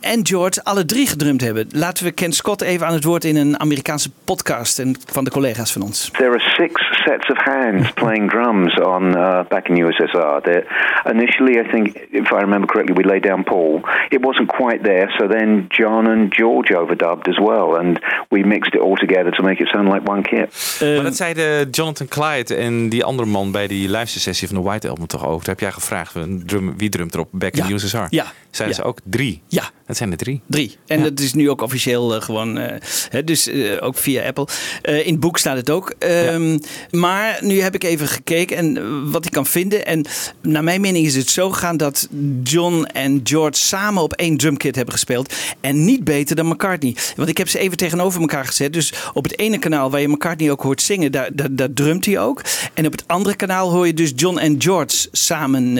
en 0.00 0.26
George 0.26 0.64
alle 0.64 0.84
drie 0.84 1.06
gedrumd 1.06 1.40
hebben. 1.40 1.66
Laten 1.72 2.04
we 2.04 2.10
Ken 2.10 2.32
Scott 2.32 2.60
even 2.62 2.86
aan 2.86 2.92
het 2.92 3.04
woord 3.04 3.24
in 3.24 3.36
een 3.36 3.60
Amerikaanse 3.60 4.10
podcast 4.24 4.78
en 4.78 4.96
van 5.06 5.24
de 5.24 5.30
collega's 5.30 5.72
van 5.72 5.82
ons. 5.82 6.10
There 6.12 6.28
are 6.30 6.40
six 6.56 7.02
sets 7.04 7.30
of 7.30 7.38
hands 7.44 7.92
playing 7.92 8.30
drums 8.30 8.80
on 8.80 9.02
uh, 9.16 9.40
back 9.48 9.68
in 9.68 9.74
the 9.74 9.80
USSR. 9.82 10.40
There, 10.42 10.64
initially, 11.12 11.58
I 11.58 11.68
think, 11.70 11.86
if 12.10 12.30
I 12.30 12.34
remember 12.36 12.66
correctly, 12.66 12.94
we 12.94 13.04
laid 13.08 13.22
down 13.22 13.42
Paul. 13.44 13.80
It 14.08 14.24
wasn't 14.24 14.48
quite 14.56 14.82
there, 14.82 15.10
so 15.18 15.26
then 15.28 15.64
John 15.68 16.06
and 16.06 16.34
George 16.34 16.74
overdubbed 16.76 17.28
as 17.28 17.36
well, 17.38 17.76
and 17.78 17.98
we 18.28 18.44
mixed 18.44 18.74
it 18.74 18.80
all 18.80 18.94
together 18.96 19.30
to 19.32 19.42
make 19.42 19.62
it 19.62 19.68
sound 19.68 19.92
like 19.92 20.10
one 20.10 20.22
kit. 20.22 20.76
maar 20.80 21.02
dat 21.02 21.16
zeiden 21.16 21.70
Jonathan 21.70 22.08
Clyde 22.08 22.54
en 22.56 22.88
die 22.88 23.04
andere 23.04 23.28
man 23.28 23.52
bij 23.52 23.66
die 23.66 23.88
luistersessie 23.88 24.48
van 24.48 24.56
de 24.56 24.62
White 24.62 24.88
Album 24.88 25.06
toch 25.06 25.26
ook. 25.26 25.38
Daar 25.38 25.48
heb 25.54 25.60
jij 25.60 25.72
gevraagd, 25.72 26.14
drum, 26.46 26.74
wie 26.76 26.88
drumt 26.88 27.14
erop 27.14 27.28
Back 27.30 27.52
in 27.52 27.62
Ja. 27.62 27.66
the 27.66 27.72
USSR? 27.74 27.96
Ja. 28.08 28.24
Zeiden 28.50 28.76
Ja. 28.76 28.82
ze 28.82 28.88
ook 28.88 28.98
drie? 29.04 29.42
Ja. 29.48 29.62
Dat 29.88 29.96
zijn 29.96 30.10
er 30.10 30.16
drie. 30.16 30.40
Drie. 30.46 30.76
En 30.86 31.02
dat 31.02 31.20
is 31.20 31.34
nu 31.34 31.50
ook 31.50 31.62
officieel 31.62 32.14
eh, 32.14 32.22
gewoon, 32.22 32.58
eh, 32.58 32.80
hè, 33.08 33.24
dus 33.24 33.46
eh, 33.46 33.76
ook 33.80 33.96
via 33.96 34.26
Apple. 34.26 34.46
In 34.82 35.12
het 35.12 35.20
boek 35.20 35.38
staat 35.38 35.56
het 35.56 35.70
ook. 35.70 35.94
Ehm, 35.98 36.58
Maar 36.90 37.38
nu 37.40 37.60
heb 37.60 37.74
ik 37.74 37.84
even 37.84 38.08
gekeken 38.08 38.56
en 38.56 39.10
wat 39.10 39.24
ik 39.24 39.32
kan 39.32 39.46
vinden. 39.46 39.86
En 39.86 40.06
naar 40.42 40.64
mijn 40.64 40.80
mening 40.80 41.06
is 41.06 41.14
het 41.14 41.30
zo 41.30 41.50
gegaan 41.50 41.76
dat 41.76 42.08
John 42.42 42.84
en 42.84 43.20
George 43.24 43.58
samen 43.58 44.02
op 44.02 44.12
één 44.12 44.36
drumkit 44.36 44.74
hebben 44.76 44.94
gespeeld. 44.94 45.34
En 45.60 45.84
niet 45.84 46.04
beter 46.04 46.36
dan 46.36 46.46
McCartney. 46.46 46.96
Want 47.16 47.28
ik 47.28 47.38
heb 47.38 47.48
ze 47.48 47.58
even 47.58 47.76
tegenover 47.76 48.20
elkaar 48.20 48.46
gezet. 48.46 48.72
Dus 48.72 48.92
op 49.14 49.24
het 49.24 49.38
ene 49.38 49.58
kanaal 49.58 49.90
waar 49.90 50.00
je 50.00 50.08
McCartney 50.08 50.50
ook 50.50 50.62
hoort 50.62 50.82
zingen, 50.82 51.12
daar, 51.12 51.30
daar, 51.32 51.54
daar 51.54 51.72
drumt 51.72 52.04
hij 52.04 52.18
ook. 52.18 52.42
En 52.74 52.86
op 52.86 52.92
het 52.92 53.04
andere 53.06 53.36
kanaal 53.36 53.70
hoor 53.70 53.86
je 53.86 53.94
dus 53.94 54.12
John 54.16 54.38
en 54.38 54.62
George 54.62 55.08
samen 55.12 55.78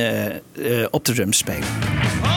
op 0.90 1.04
de 1.04 1.12
drums 1.12 1.38
spelen. 1.38 2.27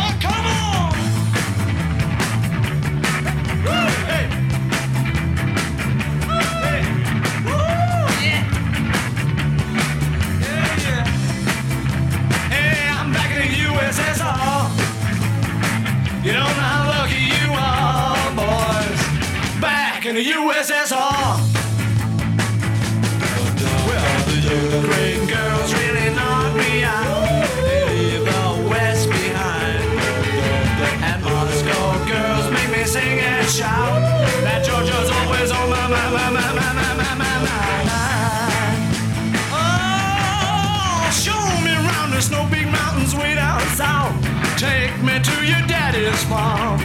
farm. 46.32 46.80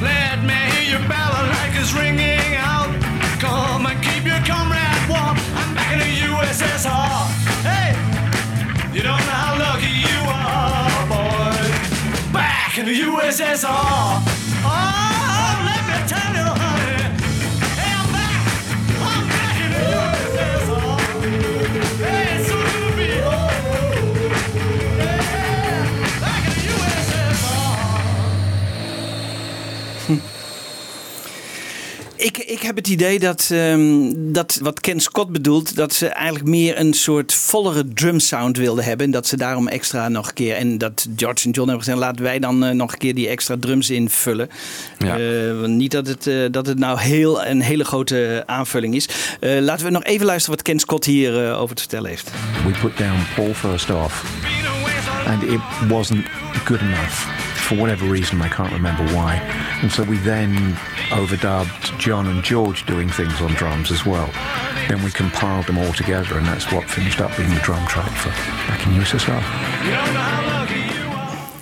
Let 0.00 0.36
me 0.48 0.56
hear 0.72 0.86
your 0.96 1.04
bell 1.06 1.34
like 1.56 1.72
it's 1.80 1.92
ringing 1.92 2.56
out. 2.56 2.90
Come 3.44 3.84
and 3.84 3.98
keep 4.06 4.24
your 4.24 4.42
comrade 4.48 5.04
warm. 5.10 5.36
I'm 5.60 5.74
back 5.76 5.92
in 5.92 5.98
the 6.04 6.12
USSR. 6.28 7.28
Hey, 7.68 7.90
you 8.94 9.02
don't 9.08 9.24
know 9.28 9.40
how 9.44 9.54
lucky 9.66 9.92
you 10.08 10.18
are, 10.44 11.02
boy. 11.12 12.32
Back 12.32 12.78
in 12.78 12.86
the 12.86 12.96
USSR. 13.08 14.41
Ik, 32.22 32.38
ik 32.38 32.62
heb 32.62 32.76
het 32.76 32.88
idee 32.88 33.18
dat, 33.18 33.48
ehm, 33.52 34.12
dat 34.14 34.58
wat 34.62 34.80
Ken 34.80 35.00
Scott 35.00 35.30
bedoelt, 35.32 35.76
dat 35.76 35.92
ze 35.94 36.06
eigenlijk 36.06 36.48
meer 36.48 36.78
een 36.78 36.94
soort 36.94 37.34
vollere 37.34 37.88
drum 37.94 38.20
sound 38.20 38.56
wilden 38.56 38.84
hebben. 38.84 39.06
En 39.06 39.12
dat 39.12 39.26
ze 39.26 39.36
daarom 39.36 39.68
extra 39.68 40.08
nog 40.08 40.28
een 40.28 40.34
keer. 40.34 40.54
En 40.54 40.78
dat 40.78 41.06
George 41.16 41.44
en 41.44 41.50
John 41.50 41.68
hebben 41.68 41.84
gezegd: 41.84 41.98
laten 41.98 42.22
wij 42.22 42.38
dan 42.38 42.64
eh, 42.64 42.74
nog 42.74 42.92
een 42.92 42.98
keer 42.98 43.14
die 43.14 43.28
extra 43.28 43.56
drums 43.60 43.90
invullen. 43.90 44.48
Ja. 44.98 45.18
Eh, 45.18 45.66
niet 45.66 45.90
dat 45.90 46.06
het, 46.06 46.26
eh, 46.26 46.34
dat 46.50 46.66
het 46.66 46.78
nou 46.78 47.00
heel, 47.00 47.44
een 47.44 47.60
hele 47.60 47.84
grote 47.84 48.42
aanvulling 48.46 48.94
is. 48.94 49.08
Eh, 49.40 49.60
laten 49.60 49.86
we 49.86 49.92
nog 49.92 50.04
even 50.04 50.26
luisteren 50.26 50.56
wat 50.56 50.64
Ken 50.64 50.78
Scott 50.78 51.04
hier 51.04 51.46
eh, 51.46 51.60
over 51.60 51.74
te 51.74 51.82
vertellen 51.82 52.08
heeft. 52.08 52.30
We 52.66 52.78
put 52.80 52.96
down 52.96 53.18
Paul 53.34 53.54
first 53.54 53.90
off, 53.90 54.24
and 55.26 55.42
it 55.42 55.60
wasn't 55.88 56.26
good 56.64 56.80
enough 56.80 57.41
for 57.72 57.80
whatever 57.80 58.06
reason. 58.06 58.42
I 58.42 58.48
can't 58.48 58.72
remember 58.72 59.04
why. 59.14 59.34
And 59.82 59.90
so 59.90 60.02
we 60.02 60.18
then 60.18 60.76
overdubbed 61.10 61.98
John 61.98 62.26
and 62.26 62.44
George 62.44 62.84
doing 62.86 63.12
things 63.12 63.40
on 63.40 63.54
drums 63.54 63.90
as 63.90 64.04
well. 64.04 64.28
Then 64.88 65.02
we 65.04 65.10
compiled 65.10 65.66
them 65.66 65.78
all 65.78 65.92
together, 65.92 66.36
and 66.38 66.46
that's 66.46 66.66
what 66.72 66.84
finished 66.84 67.20
up 67.20 67.36
being 67.36 67.54
the 67.54 67.60
drum 67.60 67.84
track 67.86 68.10
for 68.10 68.32
back 68.68 68.86
in 68.86 69.00
USSR. 69.00 69.42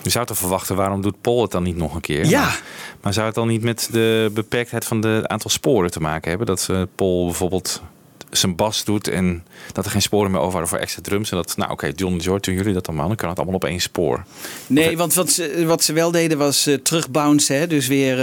Je 0.03 0.11
zou 0.11 0.27
toch 0.27 0.39
verwachten, 0.39 0.77
waarom 0.77 1.03
doet 1.03 1.21
Paul 1.21 1.43
het 1.43 1.51
dan 1.51 1.63
niet 1.63 1.77
nog 1.77 1.95
een 1.95 2.01
keer? 2.01 2.27
Ja. 2.27 2.41
Maar, 2.41 2.61
maar 3.01 3.13
zou 3.13 3.27
het 3.27 3.35
dan 3.35 3.49
niet 3.49 3.63
met 3.63 3.89
de 3.93 4.31
beperktheid 4.35 4.85
van 4.85 5.05
het 5.05 5.27
aantal 5.27 5.51
sporen 5.51 5.91
te 5.91 6.01
maken 6.01 6.29
hebben? 6.29 6.47
Dat 6.47 6.67
eh, 6.71 6.83
Paul 6.95 7.25
bijvoorbeeld 7.25 7.83
zijn 8.31 8.57
bas 8.57 8.85
doet 8.85 9.09
en 9.09 9.45
dat 9.73 9.85
er 9.85 9.91
geen 9.91 10.03
sporen 10.03 10.31
meer 10.31 10.41
over 10.41 10.53
waren 10.53 10.69
voor 10.69 10.79
extra 10.79 11.03
drums. 11.03 11.31
En 11.31 11.37
dat, 11.37 11.57
nou 11.57 11.71
oké, 11.71 11.93
John 11.97 12.15
en 12.15 12.23
George, 12.23 12.41
doen 12.41 12.55
jullie 12.55 12.73
dat 12.73 12.89
allemaal? 12.89 13.07
Dan 13.07 13.17
kan 13.17 13.29
het 13.29 13.39
allemaal 13.39 13.55
op 13.57 13.65
één 13.65 13.81
spoor. 13.81 14.25
Nee, 14.67 14.97
want 14.97 15.15
wat 15.15 15.31
ze, 15.31 15.65
wat 15.67 15.85
ze 15.85 15.93
wel 15.93 16.11
deden 16.11 16.39
was 16.39 16.67
eh 16.67 16.75
terugbouncen. 16.75 17.59
Hè? 17.59 17.67
Dus 17.67 17.87
weer. 17.87 18.21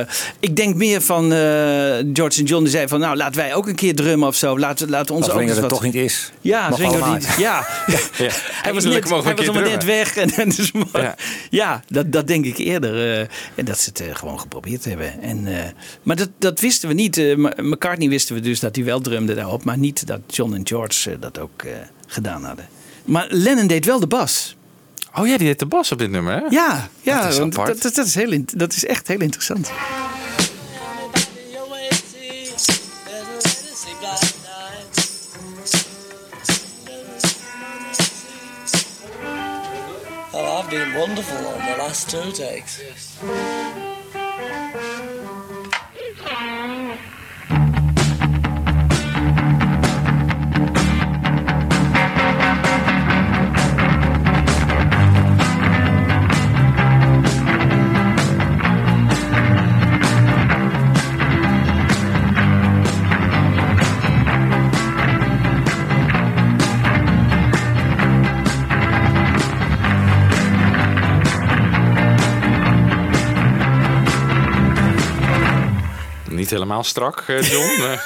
eh, 0.00 0.06
ik 0.40 0.56
denk 0.56 0.74
meer 0.74 1.00
van 1.00 1.32
eh, 1.32 1.38
George 2.12 2.38
en 2.40 2.44
John. 2.44 2.62
Die 2.62 2.70
zeiden 2.70 2.90
van. 2.90 3.00
Nou, 3.00 3.16
laten 3.16 3.36
wij 3.36 3.54
ook 3.54 3.66
een 3.68 3.74
keer 3.74 3.94
drummen 3.94 4.28
of 4.28 4.34
zo. 4.36 4.58
Laten, 4.58 4.88
laten 4.90 5.14
ons 5.14 5.24
Als 5.24 5.34
ook 5.34 5.40
eens 5.40 5.54
er 5.54 5.60
wat. 5.60 5.70
toch 5.70 5.82
niet 5.82 5.94
is. 5.94 6.32
Ja, 6.40 6.68
allemaal. 6.68 7.14
niet. 7.14 7.28
Ja. 7.38 7.64
Hij 7.66 8.74
was, 8.74 8.84
net, 8.84 9.08
hij 9.08 9.34
was 9.34 9.48
allemaal 9.48 9.62
net 9.70 9.84
weg. 9.84 10.16
En, 10.16 10.30
en 10.30 10.48
dus, 10.48 10.72
maar- 10.72 11.02
Ja. 11.02 11.14
ja, 11.50 11.82
dat, 11.88 12.12
dat 12.12 12.26
denk 12.26 12.44
ik 12.44 12.58
eerder. 12.58 13.12
eh, 13.20 13.26
en 13.54 13.64
dat 13.64 13.78
ze 13.78 13.90
het 13.92 14.18
gewoon 14.18 14.40
geprobeerd 14.40 14.84
hebben. 14.84 15.22
En, 15.22 15.46
eh, 15.46 15.64
maar 16.02 16.16
dat, 16.16 16.28
dat 16.38 16.60
wisten 16.60 16.88
we 16.88 16.94
niet. 16.94 17.16
Eh, 17.18 17.36
McCartney 17.56 18.08
wisten 18.08 18.34
we 18.34 18.40
dus 18.40 18.60
dat 18.60 18.76
hij 18.76 18.84
wel 18.84 19.00
drumde 19.00 19.34
daarop. 19.40 19.64
Maar 19.64 19.78
niet 19.78 20.06
dat 20.06 20.20
John 20.26 20.54
en 20.54 20.66
George 20.66 21.10
eh, 21.10 21.16
dat 21.20 21.38
ook 21.38 21.62
eh, 21.62 21.72
gedaan 22.06 22.44
hadden. 22.44 22.68
Maar 23.04 23.26
Lennon 23.30 23.66
deed 23.66 23.84
wel 23.84 24.00
de 24.00 24.06
bas. 24.06 24.56
Oh 25.14 25.26
ja, 25.26 25.36
die 25.36 25.46
deed 25.46 25.58
de 25.58 25.66
bas 25.66 25.92
op 25.92 25.98
dit 25.98 26.10
nummer, 26.10 26.32
hè? 26.34 26.40
Ja, 26.48 26.88
ja 27.02 27.22
Dat 27.22 27.32
is 27.32 27.38
want 27.38 27.54
dat, 27.54 27.82
dat, 27.82 27.94
dat 27.94 28.06
is 28.06 28.14
heel, 28.14 28.30
in- 28.32 28.48
dat 28.56 28.72
is 28.72 28.84
echt 28.84 29.08
heel 29.08 29.20
interessant. 29.20 29.70
I've 40.62 40.68
been 40.70 40.92
wonderful 40.94 41.36
on 41.46 41.58
the 41.60 41.74
last 41.78 42.08
two 42.10 42.30
takes. 42.30 42.80
Niet 76.50 76.58
helemaal 76.58 76.84
strak, 76.84 77.24
eh, 77.26 77.50
John. 77.50 77.80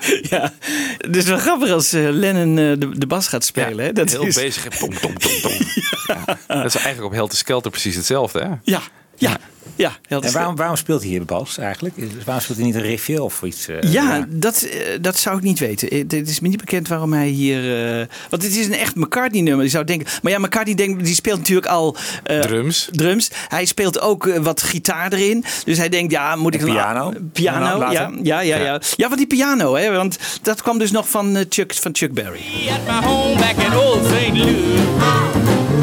Ja, 0.30 0.52
het 0.98 1.16
is 1.16 1.24
wel 1.24 1.38
grappig 1.38 1.70
als 1.70 1.92
eh, 1.92 2.08
Lennon 2.10 2.58
eh, 2.58 2.80
de, 2.80 2.98
de 2.98 3.06
bas 3.06 3.28
gaat 3.28 3.44
spelen. 3.44 3.84
hè? 3.84 3.92
Dat 3.92 4.10
heel 4.10 4.26
is, 4.26 4.34
bezig. 4.34 4.62
hè. 4.64 4.70
Tom, 4.70 4.98
tom, 4.98 5.18
tom, 5.18 5.40
tom. 5.40 5.52
Ja. 6.06 6.24
Dat 6.46 6.64
is 6.64 6.74
eigenlijk 6.74 7.04
op 7.04 7.12
Helter 7.12 7.38
Skelter 7.38 7.70
precies 7.70 7.94
hetzelfde, 7.96 8.38
hè? 8.40 8.50
Ja, 8.62 8.80
ja, 9.18 9.36
ja. 9.76 9.92
heel 10.06 10.22
En 10.22 10.32
waarom, 10.32 10.56
waarom 10.56 10.76
speelt 10.76 11.00
hij 11.00 11.08
hier 11.10 11.18
de 11.18 11.24
bas 11.24 11.58
eigenlijk? 11.58 11.96
Is- 11.96 12.06
Waarom 12.24 12.42
speelt 12.42 12.58
hij 12.58 12.66
niet 12.66 12.76
een 12.76 12.82
riffje 12.82 13.22
of 13.22 13.42
iets? 13.42 13.68
eh, 13.68 13.92
Ja, 13.92 14.26
Dat, 14.28 14.62
eh, 14.62 14.78
dat 15.00 15.18
zou 15.18 15.36
ik 15.36 15.42
niet 15.42 15.58
weten. 15.58 15.88
Eh, 15.90 15.98
Het 16.08 16.28
is 16.28 16.40
me 16.40 16.48
niet 16.48 16.58
bekend 16.60 16.88
waarom 16.88 17.12
hij 17.12 17.28
hier... 17.28 17.90
eh, 18.00 18.06
want 18.30 18.42
het 18.42 18.56
is 18.56 18.66
een 18.66 18.74
echt 18.74 18.94
McCartney-nummer. 18.94 19.64
Je 19.64 19.70
zou 19.70 19.84
denken... 19.84 20.06
Maar 20.22 20.32
ja, 20.32 20.38
McCartney 20.38 20.74
denkt, 20.74 21.04
die 21.04 21.14
speelt 21.14 21.38
natuurlijk 21.38 21.66
al... 21.66 21.96
eh, 22.24 22.40
Drums. 22.40 22.88
Drums. 22.92 23.30
Hij 23.48 23.64
speelt 23.64 24.00
ook 24.00 24.26
eh, 24.26 24.38
wat 24.42 24.62
gitaar 24.62 25.12
erin. 25.12 25.44
Dus 25.64 25.78
hij 25.78 25.88
denkt, 25.88 26.12
ja, 26.12 26.36
moet 26.36 26.54
ik... 26.54 26.60
Dan- 26.60 26.70
piano. 26.70 27.12
Piano, 27.32 27.78
Ja, 27.80 27.90
ja, 27.90 28.10
ja, 28.22 28.40
ja, 28.40 28.56
ja. 28.64 28.80
Ja, 28.96 29.06
want 29.06 29.18
die 29.18 29.26
piano, 29.26 29.74
hè. 29.74 29.90
Want 29.92 30.18
dat 30.42 30.62
kwam 30.62 30.78
dus 30.78 30.90
nog 30.90 31.08
van, 31.08 31.36
eh, 31.36 31.44
Chuck, 31.48 31.74
van 31.74 31.94
Chuck 31.96 32.12
Berry. 32.14 32.40
At 32.68 33.00
my 33.02 33.06
home 33.08 33.34
back 33.34 33.56
in 33.66 33.76
old 33.78 34.04
St. 34.06 34.36
Louis. 34.36 35.77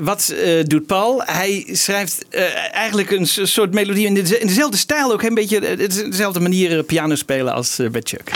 Wat 0.00 0.28
eh, 0.28 0.64
doet 0.64 0.86
Paul? 0.86 1.22
Hij 1.24 1.66
schrijft 1.72 2.24
eh, 2.30 2.74
eigenlijk 2.74 3.10
een 3.10 3.26
soort 3.26 3.74
melodie 3.74 4.06
in, 4.06 4.14
de- 4.14 4.38
in 4.38 4.46
dezelfde 4.46 4.76
stijl 4.76 5.12
ook. 5.12 5.22
Een 5.22 5.34
beetje 5.34 5.58
eh, 5.66 5.88
dezelfde 5.88 6.40
manier 6.40 6.82
piano 6.82 7.14
spelen 7.14 7.52
als 7.54 7.76
bij 7.90 8.00
Chuck. 8.04 8.30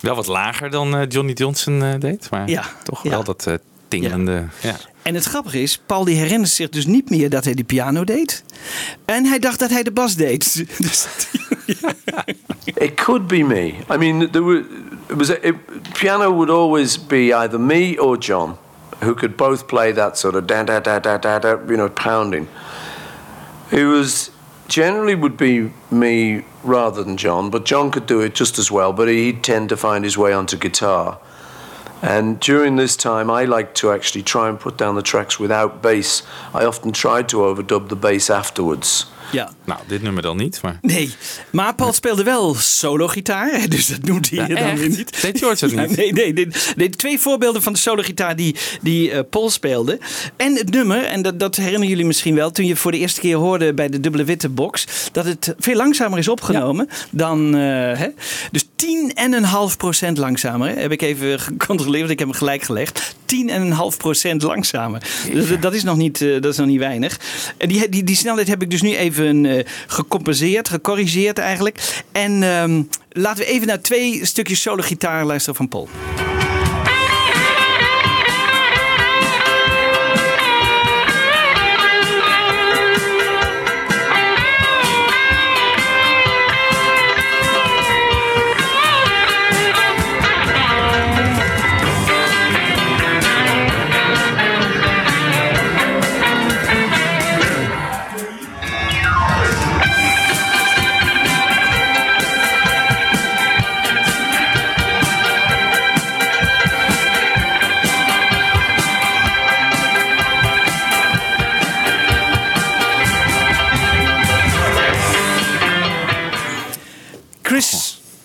Wel 0.00 0.14
wat 0.14 0.26
lager 0.26 0.70
dan 0.70 0.96
eh, 0.96 1.02
Johnny 1.08 1.32
Johnson 1.32 1.82
eh, 1.82 1.94
deed. 1.98 2.30
Maar 2.30 2.48
Ja, 2.48 2.64
toch 2.82 3.02
ja. 3.02 3.10
wel 3.10 3.24
dat 3.24 3.46
eh 3.46 3.54
tingelende... 3.88 4.44
Ja. 4.62 4.76
En 5.02 5.14
het 5.14 5.24
grappige 5.24 5.62
is, 5.62 5.78
Paul 5.86 6.04
die 6.04 6.16
herinnert 6.16 6.50
zich 6.50 6.68
dus 6.68 6.86
niet 6.86 7.10
meer 7.10 7.30
dat 7.30 7.44
hij 7.44 7.54
de 7.54 7.64
piano 7.64 8.04
deed. 8.04 8.44
En 9.04 9.24
hij 9.24 9.38
dacht 9.38 9.58
dat 9.58 9.70
hij 9.70 9.82
de 9.82 9.90
bas 9.90 10.14
deed. 10.14 10.64
Dus, 10.78 11.06
It 12.64 12.94
could 12.94 13.26
be 13.26 13.42
me. 13.42 13.74
I 13.90 13.96
mean, 13.96 14.30
there 14.30 14.44
were, 14.44 14.64
it 15.08 15.16
was 15.16 15.28
it, 15.28 15.54
piano 15.92 16.30
would 16.32 16.50
always 16.50 17.06
be 17.06 17.34
either 17.34 17.60
me 17.60 18.02
or 18.02 18.18
John, 18.18 18.56
who 18.98 19.14
could 19.14 19.36
both 19.36 19.66
play 19.66 19.92
that 19.92 20.18
sort 20.18 20.34
of 20.34 20.44
da 20.44 20.62
da 20.62 20.80
da 20.80 20.98
da 20.98 21.18
da 21.18 21.38
da, 21.38 21.48
you 21.66 21.76
know, 21.76 21.88
pounding. 21.88 22.48
It 23.70 23.84
was 23.84 24.30
generally 24.68 25.14
would 25.14 25.36
be 25.36 25.72
me 25.90 26.44
rather 26.62 27.02
than 27.02 27.16
John, 27.16 27.50
but 27.50 27.64
John 27.64 27.90
could 27.90 28.06
do 28.06 28.20
it 28.20 28.34
just 28.34 28.58
as 28.58 28.70
well. 28.70 28.92
But 28.92 29.08
he'd 29.08 29.42
tend 29.42 29.70
to 29.70 29.76
find 29.76 30.04
his 30.04 30.16
way 30.16 30.32
onto 30.32 30.56
guitar. 30.56 31.18
And 32.00 32.38
during 32.38 32.76
this 32.76 32.96
time, 32.96 33.28
I 33.28 33.44
like 33.44 33.74
to 33.76 33.90
actually 33.90 34.22
try 34.22 34.48
and 34.48 34.60
put 34.60 34.76
down 34.76 34.94
the 34.94 35.02
tracks 35.02 35.40
without 35.40 35.82
bass. 35.82 36.22
I 36.54 36.64
often 36.64 36.92
tried 36.92 37.28
to 37.30 37.38
overdub 37.38 37.88
the 37.88 37.96
bass 37.96 38.30
afterwards 38.30 39.06
Ja. 39.32 39.50
Nou, 39.64 39.80
dit 39.86 40.02
nummer 40.02 40.22
dan 40.22 40.36
niet, 40.36 40.58
maar... 40.62 40.78
Nee, 40.80 41.10
maar 41.50 41.74
Paul 41.74 41.92
speelde 41.92 42.22
wel 42.22 42.54
solo-gitaar, 42.54 43.50
dus 43.68 43.86
dat 43.86 44.02
noemt 44.02 44.30
hij 44.30 44.38
Ja, 44.38 44.46
dan 44.46 44.56
echt? 44.56 44.78
weer 44.80 44.88
niet. 44.88 45.20
Deed 45.22 45.38
George 45.38 45.68
Ja, 45.74 45.84
niet? 45.86 45.96
nee, 45.96 46.12
nee, 46.12 46.32
nee, 46.32 46.48
nee, 46.76 46.90
twee 46.90 47.18
voorbeelden 47.18 47.62
van 47.62 47.72
de 47.72 47.78
solo-gitaar 47.78 48.36
die, 48.36 48.56
die 48.82 49.10
eh, 49.10 49.20
Paul 49.30 49.50
speelde. 49.50 49.98
En 50.36 50.54
het 50.56 50.70
nummer, 50.70 51.04
en 51.04 51.22
dat, 51.22 51.40
dat 51.40 51.56
herinneren 51.56 51.88
jullie 51.88 52.04
misschien 52.06 52.34
wel, 52.34 52.50
toen 52.50 52.66
je 52.66 52.76
voor 52.76 52.92
de 52.92 52.98
eerste 52.98 53.20
keer 53.20 53.36
hoorde 53.36 53.74
bij 53.74 53.88
de 53.88 54.00
dubbele 54.00 54.24
witte 54.24 54.48
box, 54.48 54.86
dat 55.12 55.24
het 55.24 55.54
veel 55.58 55.76
langzamer 55.76 56.18
is 56.18 56.28
opgenomen 56.28 56.88
dan. 57.10 57.54
eh, 57.54 57.60
hè? 57.98 58.06
Dus 58.50 58.64
10,5% 58.64 60.12
langzamer. 60.12 60.68
Hè? 60.68 60.80
Heb 60.80 60.92
ik 60.92 61.02
even 61.02 61.40
gecontroleerd, 61.48 61.98
want 62.00 62.12
ik 62.12 62.18
heb 62.18 62.28
hem 62.28 62.36
gelijk 62.36 62.62
gelegd. 62.62 63.14
10,5% 64.30 64.36
langzamer. 64.36 65.02
Dus 65.32 65.48
dat, 65.48 65.62
dat, 65.62 65.74
is 65.74 65.82
nog 65.82 65.96
niet, 65.96 66.20
eh, 66.20 66.40
dat 66.40 66.52
is 66.52 66.56
nog 66.56 66.66
niet 66.66 66.78
weinig. 66.78 67.20
En 67.56 67.68
die, 67.68 67.88
die, 67.88 68.04
die 68.04 68.16
snelheid 68.16 68.48
heb 68.48 68.62
ik 68.62 68.70
dus 68.70 68.82
nu 68.82 68.96
even 68.96 69.17
eh, 69.18 69.64
gecompenseerd, 69.86 70.68
gecorrigeerd 70.68 71.38
eigenlijk. 71.38 72.02
En 72.12 72.42
ehm, 72.42 72.82
laten 73.10 73.44
we 73.44 73.50
even 73.50 73.66
naar 73.66 73.80
twee 73.80 74.26
stukjes 74.26 74.62
solo 74.62 74.82
gitaar 74.82 75.24
luisteren 75.24 75.56
van 75.56 75.68
Paul. 75.68 75.88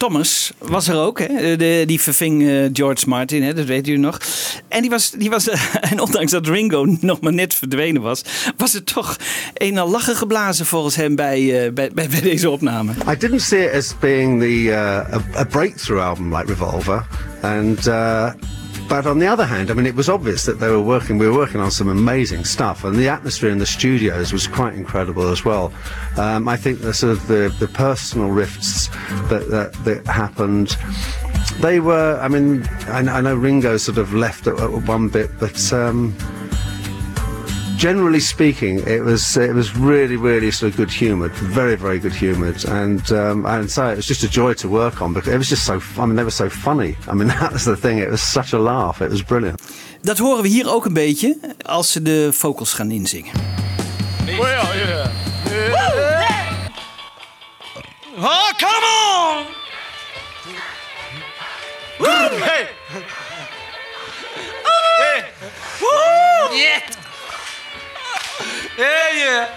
Thomas 0.04 0.52
was 0.58 0.88
er 0.88 0.96
ook. 0.96 1.20
Hè? 1.20 1.56
De, 1.56 1.84
die 1.86 2.02
verving 2.02 2.48
eh, 2.48 2.70
George 2.74 3.10
Martin, 3.10 3.44
hè? 3.44 3.54
dat 3.54 3.66
weet 3.66 3.88
u 3.88 3.98
nog. 3.98 4.20
En 4.68 4.82
die 4.82 4.90
was, 4.90 5.12
die 5.12 5.30
was 5.30 5.50
en 5.92 6.00
ondanks 6.00 6.32
dat 6.32 6.48
Ringo 6.48 6.86
nog 7.00 7.22
maar 7.22 7.34
net 7.34 7.54
verdwenen 7.54 8.02
was, 8.02 8.24
was 8.58 8.74
het 8.74 8.86
toch 8.86 9.18
een 9.54 9.72
en 9.72 9.78
al 9.78 9.90
lachen 9.90 10.16
geblazen 10.16 10.66
volgens 10.66 10.96
hem 10.96 11.16
bij, 11.16 11.66
eh, 11.66 11.74
bij, 11.74 11.92
bij, 11.94 12.10
bij 12.10 12.22
deze 12.22 12.50
opname. 12.50 12.92
I 12.92 13.18
didn't 13.18 13.42
see 13.42 13.64
it 13.64 13.74
as 13.74 13.96
being 14.00 14.40
the 14.40 14.64
uh, 14.64 14.76
a, 15.14 15.22
a 15.40 15.44
breakthrough 15.46 16.02
album 16.02 16.36
like 16.36 16.48
Revolver, 16.48 17.06
and 17.42 17.88
but 18.94 19.08
on 19.08 19.18
the 19.18 19.26
other 19.26 19.48
hand, 19.48 19.72
I 19.72 19.74
mean, 19.74 19.88
it 19.88 19.96
was 19.96 20.08
obvious 20.08 20.46
that 20.46 20.60
they 20.60 20.70
were 20.70 20.80
working. 20.80 21.18
We 21.18 21.28
were 21.28 21.36
working 21.36 21.60
on 21.60 21.72
some 21.72 21.90
amazing 21.90 22.46
stuff, 22.46 22.84
and 22.84 22.96
the 22.96 23.10
atmosphere 23.10 23.50
in 23.50 23.58
the 23.58 23.66
studios 23.66 24.32
was 24.32 24.46
quite 24.46 24.76
incredible 24.76 25.30
as 25.30 25.44
well. 25.44 25.74
Um, 26.16 26.48
I 26.48 26.58
think 26.58 26.82
the 26.82 26.94
sort 26.94 27.14
of 27.14 27.26
the, 27.26 27.52
the 27.60 27.68
personal 27.68 28.30
rifts 28.30 28.90
that, 29.30 29.48
that 29.50 29.74
that 29.86 30.06
happened. 30.06 30.78
They 31.60 31.80
were. 31.80 32.20
I 32.22 32.28
mean, 32.28 32.68
I, 32.86 33.00
I 33.00 33.22
know 33.22 33.34
Ringo 33.34 33.78
sort 33.78 33.98
of 33.98 34.14
left 34.14 34.46
at, 34.46 34.60
at 34.60 34.70
one 34.70 35.10
bit, 35.10 35.32
but. 35.40 35.74
Um, 35.74 36.16
generally 37.78 38.20
speaking, 38.20 38.80
it 38.88 39.04
was 39.04 39.38
it 39.38 39.54
was 39.54 39.76
really 39.76 40.16
really 40.16 40.52
sort 40.52 40.72
of 40.72 40.78
good 40.78 40.92
humoured, 40.92 41.34
very 41.34 41.76
very 41.76 42.00
good 42.00 42.14
humoured, 42.14 42.66
and 42.66 43.12
um, 43.12 43.46
and 43.46 43.70
so 43.70 43.90
it 43.90 43.96
was 43.96 44.06
just 44.06 44.24
a 44.24 44.30
joy 44.30 44.54
to 44.54 44.70
work 44.70 45.02
on 45.02 45.14
because 45.14 45.34
it 45.34 45.38
was 45.38 45.50
just 45.50 45.66
so. 45.66 45.82
I 45.98 46.06
mean, 46.06 46.16
they 46.16 46.24
were 46.24 46.32
so 46.32 46.50
funny. 46.50 46.96
I 47.08 47.14
mean, 47.14 47.28
that 47.40 47.52
was 47.52 47.66
the 47.66 47.78
thing. 47.78 47.98
It 48.00 48.10
was 48.10 48.22
such 48.22 48.54
a 48.54 48.60
laugh. 48.60 49.02
It 49.02 49.10
was 49.10 49.24
brilliant. 49.24 49.62
Dat 50.02 50.18
horen 50.18 50.42
we 50.42 50.50
hier 50.50 50.70
ook 50.70 50.86
een 50.86 50.94
beetje 50.94 51.38
als 51.62 51.92
ze 51.92 52.02
de 52.02 52.30
vocals 52.34 52.74
gaan 52.74 52.92
inzingen. 52.92 53.32
Well, 54.26 54.66
yeah. 54.76 55.12
Oh, 58.16 58.52
come 58.58 58.86
on! 58.86 59.46
Woo! 62.00 62.40
Hey! 62.40 62.68
Hey! 64.98 65.24
Woo! 65.82 66.56
Yeah! 66.56 66.93
Yeah, 68.78 69.16
yeah! 69.16 69.48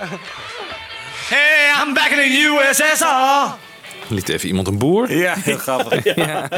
Hey, 1.29 1.73
I'm 1.83 1.95
back 1.95 2.11
in 2.11 2.17
the 2.17 2.49
USSR! 2.71 3.55
Liet 4.15 4.29
even 4.29 4.49
iemand 4.49 4.67
een 4.67 4.79
boer. 4.79 5.13
Ja, 5.17 5.35
heel 5.39 5.57
grappig. 5.59 6.05
ja. 6.15 6.49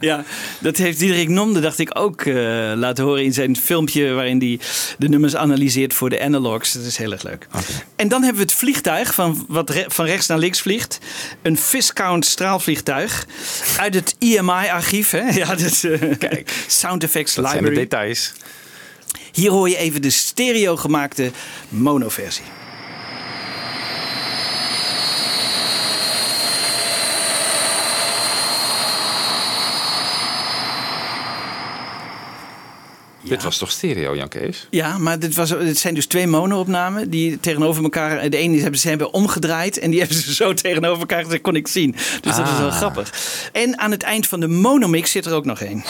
ja, 0.00 0.24
dat 0.58 0.76
heeft 0.76 0.98
Diederik 0.98 1.28
Nomde, 1.28 1.60
dacht 1.60 1.78
ik, 1.78 1.98
ook 1.98 2.20
eh, 2.22 2.34
laten 2.74 3.04
horen 3.04 3.24
in 3.24 3.32
zijn 3.32 3.56
filmpje 3.56 4.12
waarin 4.12 4.38
hij 4.38 4.58
de 4.98 5.08
nummers 5.08 5.36
analyseert 5.36 5.94
voor 5.94 6.10
de 6.10 6.20
analogs. 6.22 6.72
Dat 6.72 6.84
is 6.84 6.96
heel 6.96 7.12
erg 7.12 7.22
leuk. 7.22 7.46
En 7.96 8.08
dan 8.08 8.22
hebben 8.22 8.40
we 8.42 8.48
het 8.48 8.58
vliegtuig 8.58 9.14
van, 9.14 9.44
wat 9.48 9.70
re- 9.70 9.84
van 9.88 10.04
rechts 10.06 10.26
naar 10.26 10.38
links 10.38 10.60
vliegt. 10.60 10.98
Een 11.42 11.58
Viscount 11.58 12.26
straalvliegtuig 12.26 13.26
uit 13.78 13.94
het 13.94 14.14
EMI-archief. 14.18 15.12
Ja, 15.34 15.46
dat 15.46 15.60
is, 15.60 15.84
eh, 15.84 16.00
Kijk, 16.18 16.50
Sound 16.66 17.02
Effects 17.02 17.34
Dat 17.34 17.44
zijn 17.50 17.56
de 17.62 17.68
Library. 17.68 17.88
details. 17.88 18.32
Hier 19.32 19.50
hoor 19.50 19.68
je 19.68 19.76
even 19.76 20.02
de 20.02 20.10
stereo 20.10 20.76
gemaakte 20.76 21.30
monoversie. 21.68 22.44
Dit 33.22 33.42
was 33.42 33.58
toch 33.58 33.70
stereo, 33.70 34.16
Jan 34.16 34.28
Kees? 34.28 34.66
Ja, 34.70 34.98
maar 34.98 35.18
dit, 35.18 35.34
was, 35.34 35.48
dit 35.48 35.78
zijn 35.78 35.94
dus 35.94 36.06
twee 36.06 36.26
mono-opnamen 36.26 37.10
die 37.10 37.40
tegenover 37.40 37.82
elkaar. 37.82 38.30
De 38.30 38.36
ene 38.36 38.52
die 38.52 38.62
hebben 38.62 38.80
ze 38.80 38.88
hebben 38.88 39.12
omgedraaid 39.12 39.78
en 39.78 39.90
die 39.90 39.98
hebben 40.00 40.16
ze 40.16 40.34
zo 40.34 40.54
tegenover 40.54 40.98
elkaar. 41.00 41.28
Dat 41.28 41.40
kon 41.40 41.56
ik 41.56 41.68
zien. 41.68 41.90
Dus 42.20 42.36
dat 42.36 42.46
is 42.48 42.58
wel 42.58 42.68
Ah. 42.68 42.76
grappig. 42.76 43.12
En 43.52 43.78
aan 43.78 43.90
het 43.90 44.02
eind 44.02 44.26
van 44.26 44.40
de 44.40 44.48
monomix 44.48 45.10
zit 45.10 45.26
er 45.26 45.32
ook 45.32 45.44
nog 45.44 45.60
één. 45.60 45.84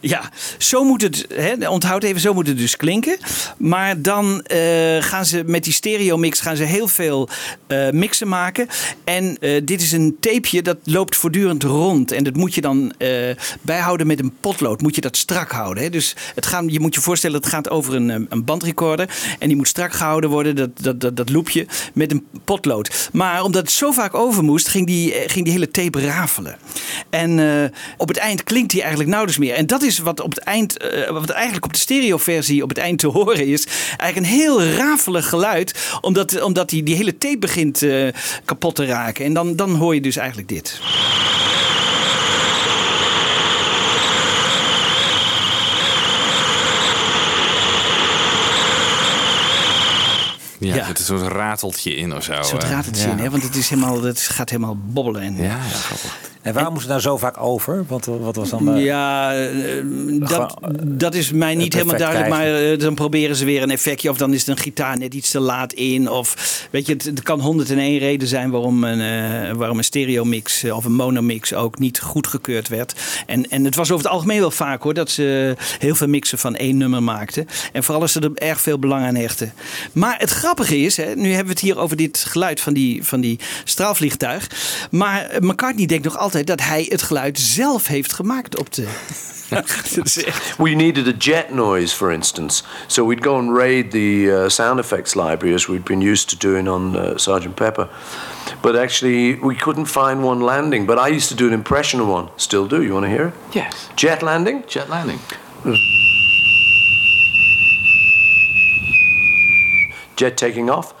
Ja, 0.00 0.30
zo 0.58 0.84
moet 0.84 1.02
het, 1.02 1.26
hè, 1.34 1.68
onthoud 1.68 2.02
even, 2.02 2.20
zo 2.20 2.34
moet 2.34 2.46
het 2.46 2.58
dus 2.58 2.76
klinken. 2.76 3.16
Maar 3.56 4.02
dan 4.02 4.42
eh, 4.42 5.02
gaan 5.02 5.26
ze 5.26 5.42
met 5.46 5.64
die 5.64 5.72
stereo 5.72 6.16
mix 6.16 6.40
gaan 6.40 6.56
ze 6.56 6.62
heel 6.62 6.88
veel 6.88 7.28
eh, 7.66 7.90
mixen 7.90 8.28
maken. 8.28 8.68
En 9.04 9.38
eh, 9.40 9.60
dit 9.64 9.82
is 9.82 9.92
een 9.92 10.16
tapeje 10.20 10.62
dat 10.62 10.76
loopt 10.84 11.16
voortdurend 11.16 11.62
rond. 11.62 12.12
En 12.12 12.24
dat 12.24 12.36
moet 12.36 12.54
je 12.54 12.60
dan 12.60 12.92
bijhouden 13.60 14.06
met 14.06 14.20
een 14.20 14.34
potlood. 14.40 14.82
Moet 14.82 14.94
je 14.94 15.00
dat 15.00 15.16
strak 15.16 15.50
houden. 15.50 15.82
Hè? 15.82 15.90
Dus 15.90 16.16
het 16.34 16.46
gaan, 16.46 16.68
je 16.68 16.80
moet 16.80 16.94
je 16.94 17.00
voorstellen, 17.00 17.36
het 17.36 17.46
gaat 17.46 17.70
over 17.70 17.94
een, 17.94 18.26
een 18.28 18.44
bandrecorder. 18.44 19.08
En 19.38 19.48
die 19.48 19.56
moet 19.56 19.68
strak 19.68 19.92
gehouden 19.92 20.30
worden, 20.30 20.56
dat, 20.56 20.70
dat, 20.80 21.00
dat, 21.00 21.16
dat 21.16 21.30
loopje, 21.30 21.66
met 21.94 22.10
een 22.10 22.26
potlood. 22.44 23.08
Maar 23.12 23.42
omdat 23.42 23.62
het 23.62 23.72
zo 23.72 23.90
vaak 23.90 24.14
over 24.14 24.44
moest, 24.44 24.68
ging 24.68 24.86
die, 24.86 25.12
ging 25.12 25.44
die 25.44 25.52
hele 25.52 25.70
tape 25.70 26.00
rafelen. 26.00 26.56
En 27.10 27.40
op 27.96 28.08
het 28.08 28.16
eind 28.16 28.44
klinkt 28.44 28.70
die 28.70 28.80
eigenlijk 28.80 29.10
nauwelijks 29.10 29.44
meer. 29.44 29.54
En 29.54 29.66
dat 29.66 29.82
is 29.82 29.98
wat 29.98 30.20
op 30.20 30.35
het 30.36 30.44
eind, 30.44 30.76
eh, 30.76 31.10
wat 31.10 31.30
eigenlijk 31.30 31.64
op 31.64 31.72
de 31.72 31.78
stereoversie 31.78 32.62
op 32.62 32.68
het 32.68 32.78
eind 32.78 32.98
te 32.98 33.06
horen 33.06 33.46
is. 33.46 33.66
Eigenlijk 33.98 34.16
een 34.16 34.38
heel 34.40 34.62
rafelig 34.64 35.28
geluid, 35.28 35.88
omdat, 36.00 36.40
omdat 36.42 36.68
die, 36.68 36.82
die 36.82 36.96
hele 36.96 37.18
tape 37.18 37.38
begint 37.38 37.82
eh, 37.82 38.08
kapot 38.44 38.74
te 38.74 38.84
raken. 38.86 39.24
En 39.24 39.32
dan, 39.32 39.56
dan 39.56 39.74
hoor 39.74 39.94
je 39.94 40.00
dus 40.00 40.16
eigenlijk 40.16 40.48
dit. 40.48 40.80
Ja, 50.58 50.74
Ja. 50.74 50.80
er 50.80 50.86
zit 50.86 50.98
een 50.98 51.04
soort 51.04 51.32
rateltje 51.32 51.94
in 51.96 52.14
of 52.14 52.24
zo. 52.24 52.32
Een 52.32 52.44
soort 52.44 52.62
rateltje 52.64 53.06
Ja. 53.06 53.12
in, 53.12 53.18
hè? 53.18 53.30
want 53.30 53.42
het, 53.42 53.56
is 53.56 53.68
helemaal, 53.68 54.02
het 54.02 54.20
gaat 54.20 54.50
helemaal 54.50 54.76
bobbelen. 54.86 55.22
En, 55.22 55.36
Ja, 55.36 55.42
ja, 55.42 55.58
grappig. 55.58 56.18
En 56.46 56.52
waarom 56.52 56.72
moest 56.72 56.82
het 56.84 56.92
nou 56.92 57.02
zo 57.02 57.16
vaak 57.16 57.40
over? 57.40 57.84
Wat, 57.88 58.04
wat 58.04 58.36
was 58.36 58.50
dan 58.50 58.64
de... 58.64 58.70
Ja, 58.80 59.34
eh, 59.34 59.50
dat, 60.18 60.56
dat 60.84 61.14
is 61.14 61.32
mij 61.32 61.54
niet 61.54 61.72
helemaal 61.72 61.98
duidelijk. 61.98 62.28
Maar 62.28 62.44
krijgen. 62.44 62.72
eh, 62.72 62.78
dan 62.78 62.94
proberen 62.94 63.36
ze 63.36 63.44
weer 63.44 63.62
een 63.62 63.70
effectje. 63.70 64.10
Of 64.10 64.16
dan 64.16 64.34
is 64.34 64.44
de 64.44 64.56
gitaar 64.56 64.98
net 64.98 65.14
iets 65.14 65.30
te 65.30 65.40
laat 65.40 65.72
in. 65.72 66.10
Of 66.10 66.66
weet 66.70 66.86
je, 66.86 66.92
het, 66.92 67.04
het 67.04 67.22
kan 67.22 67.40
101 67.40 67.98
reden 67.98 68.28
zijn 68.28 68.50
waarom 68.50 68.84
een, 68.84 69.00
eh, 69.00 69.52
waarom 69.52 69.78
een 69.78 69.84
stereomix 69.84 70.62
eh, 70.62 70.76
of 70.76 70.84
een 70.84 70.94
monomix 70.94 71.54
ook 71.54 71.78
niet 71.78 72.00
goedgekeurd 72.00 72.68
werd. 72.68 72.94
En, 73.26 73.50
en 73.50 73.64
het 73.64 73.74
was 73.74 73.90
over 73.90 74.04
het 74.04 74.14
algemeen 74.14 74.40
wel 74.40 74.50
vaak 74.50 74.82
hoor. 74.82 74.94
Dat 74.94 75.10
ze 75.10 75.54
heel 75.78 75.94
veel 75.94 76.08
mixen 76.08 76.38
van 76.38 76.56
één 76.56 76.76
nummer 76.76 77.02
maakten. 77.02 77.46
En 77.72 77.84
vooral 77.84 78.02
als 78.02 78.12
ze 78.12 78.20
er 78.20 78.30
erg 78.34 78.60
veel 78.60 78.78
belang 78.78 79.06
aan 79.06 79.14
hechten. 79.14 79.52
Maar 79.92 80.14
het 80.18 80.30
grappige 80.30 80.78
is, 80.78 80.96
hè, 80.96 81.14
nu 81.14 81.28
hebben 81.28 81.46
we 81.46 81.52
het 81.52 81.60
hier 81.60 81.78
over 81.78 81.96
dit 81.96 82.24
geluid 82.28 82.60
van 82.60 82.72
die, 82.72 83.04
van 83.04 83.20
die 83.20 83.38
straalvliegtuig. 83.64 84.50
Maar 84.90 85.30
McCartney 85.40 85.86
denkt 85.86 86.04
nog 86.04 86.18
altijd 86.18 86.34
dat 86.44 86.60
hij 86.60 86.86
het 86.88 87.02
geluid 87.02 87.38
zelf 87.38 87.86
heeft 87.86 88.12
gemaakt 88.12 88.58
op 88.58 88.72
de. 88.74 88.88
We 90.58 90.70
needed 90.70 91.06
a 91.06 91.12
jet 91.18 91.50
noise, 91.50 91.96
for 91.96 92.12
instance. 92.12 92.64
So 92.86 93.06
we'd 93.06 93.22
go 93.22 93.36
and 93.36 93.56
raid 93.56 93.90
the 93.90 94.24
uh, 94.24 94.48
sound 94.48 94.78
effects 94.78 95.14
library 95.14 95.54
as 95.54 95.66
we'd 95.66 95.84
been 95.84 96.00
used 96.00 96.28
to 96.28 96.36
doing 96.48 96.68
on 96.68 96.96
uh, 96.96 97.16
Sergeant 97.16 97.54
Pepper. 97.54 97.88
But 98.62 98.76
actually, 98.76 99.34
we 99.34 99.54
couldn't 99.54 99.86
find 99.86 100.24
one 100.24 100.40
landing. 100.40 100.86
But 100.86 100.98
I 100.98 101.16
used 101.16 101.28
to 101.28 101.34
do 101.34 101.46
an 101.46 101.52
impression 101.52 102.00
of 102.00 102.08
one. 102.08 102.28
Still 102.36 102.66
do. 102.66 102.82
You 102.82 102.92
want 102.92 103.04
to 103.04 103.10
hear 103.10 103.26
it? 103.26 103.34
Yes. 103.52 103.88
Jet 103.94 104.22
landing? 104.22 104.64
Jet 104.66 104.88
landing. 104.88 105.20
Jet 110.16 110.36
taking 110.36 110.70
off. 110.70 110.94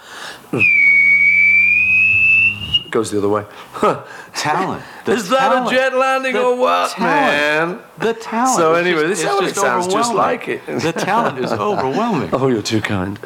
Goes 2.90 3.10
the 3.10 3.18
other 3.18 3.28
way. 3.28 3.44
Talent. 4.34 4.82
The 5.06 5.12
Is 5.12 5.28
that 5.28 5.52
a 5.52 5.70
jet 5.70 5.92
landing 5.94 6.34
The 6.34 6.42
or 6.42 6.56
what, 6.56 6.90
talent. 6.90 7.26
man? 7.26 7.78
The 7.98 8.12
talent. 8.12 8.56
So 8.58 8.74
anyway, 8.74 9.06
just- 9.08 9.22
this 9.22 9.32
it 9.40 9.40
just 9.44 9.54
sounds 9.60 9.86
just 9.86 10.12
like 10.12 10.46
it. 10.52 10.60
The 10.66 10.92
talent 10.92 11.38
is 11.38 11.50
overwhelming. 11.70 12.28
Oh, 12.32 12.48
you're 12.48 12.62
too 12.62 12.80
kind. 12.80 13.18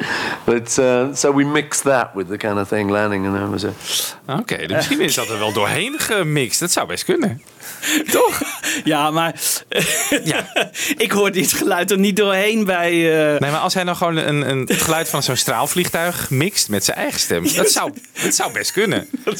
But 0.45 0.77
uh, 0.79 1.13
so 1.15 1.31
we 1.31 1.43
mixed 1.43 1.83
that 1.83 2.13
with 2.15 2.27
the 2.27 2.37
kind 2.37 2.57
of 2.59 2.67
thing 2.67 2.89
landing, 2.91 3.25
and 3.25 3.35
that 3.35 3.49
was 3.49 3.63
it. 3.63 4.15
Oké, 4.27 4.57
dus 4.67 4.75
misschien 4.75 5.01
is 5.01 5.15
dat 5.15 5.29
er 5.29 5.39
wel 5.39 5.53
doorheen 5.53 5.99
gemixt. 5.99 6.59
Dat 6.59 6.71
zou 6.71 6.87
best 6.87 7.03
kunnen. 7.03 7.41
Toch? 8.11 8.41
Ja, 8.83 9.11
maar 9.11 9.33
ik 10.97 11.11
hoor 11.11 11.31
dit 11.31 11.53
geluid 11.53 11.91
er 11.91 11.99
niet 11.99 12.15
doorheen 12.15 12.65
bij. 12.65 12.91
eh, 13.33 13.39
Nee, 13.39 13.51
maar 13.51 13.59
als 13.59 13.73
hij 13.73 13.83
nou 13.83 13.97
gewoon 13.97 14.15
een, 14.17 14.49
een 14.49 14.59
het 14.67 14.81
geluid 14.81 15.09
van 15.09 15.23
zo'n 15.23 15.35
straalvliegtuig 15.35 16.29
mixt 16.29 16.69
met 16.69 16.83
zijn 16.85 16.97
eigen 16.97 17.19
stem. 17.19 17.53
Dat 17.55 17.71
zou, 17.71 17.91
dat 18.23 18.35
zou 18.35 18.51
best 18.53 18.71
kunnen. 18.71 18.99
Hij 19.23 19.31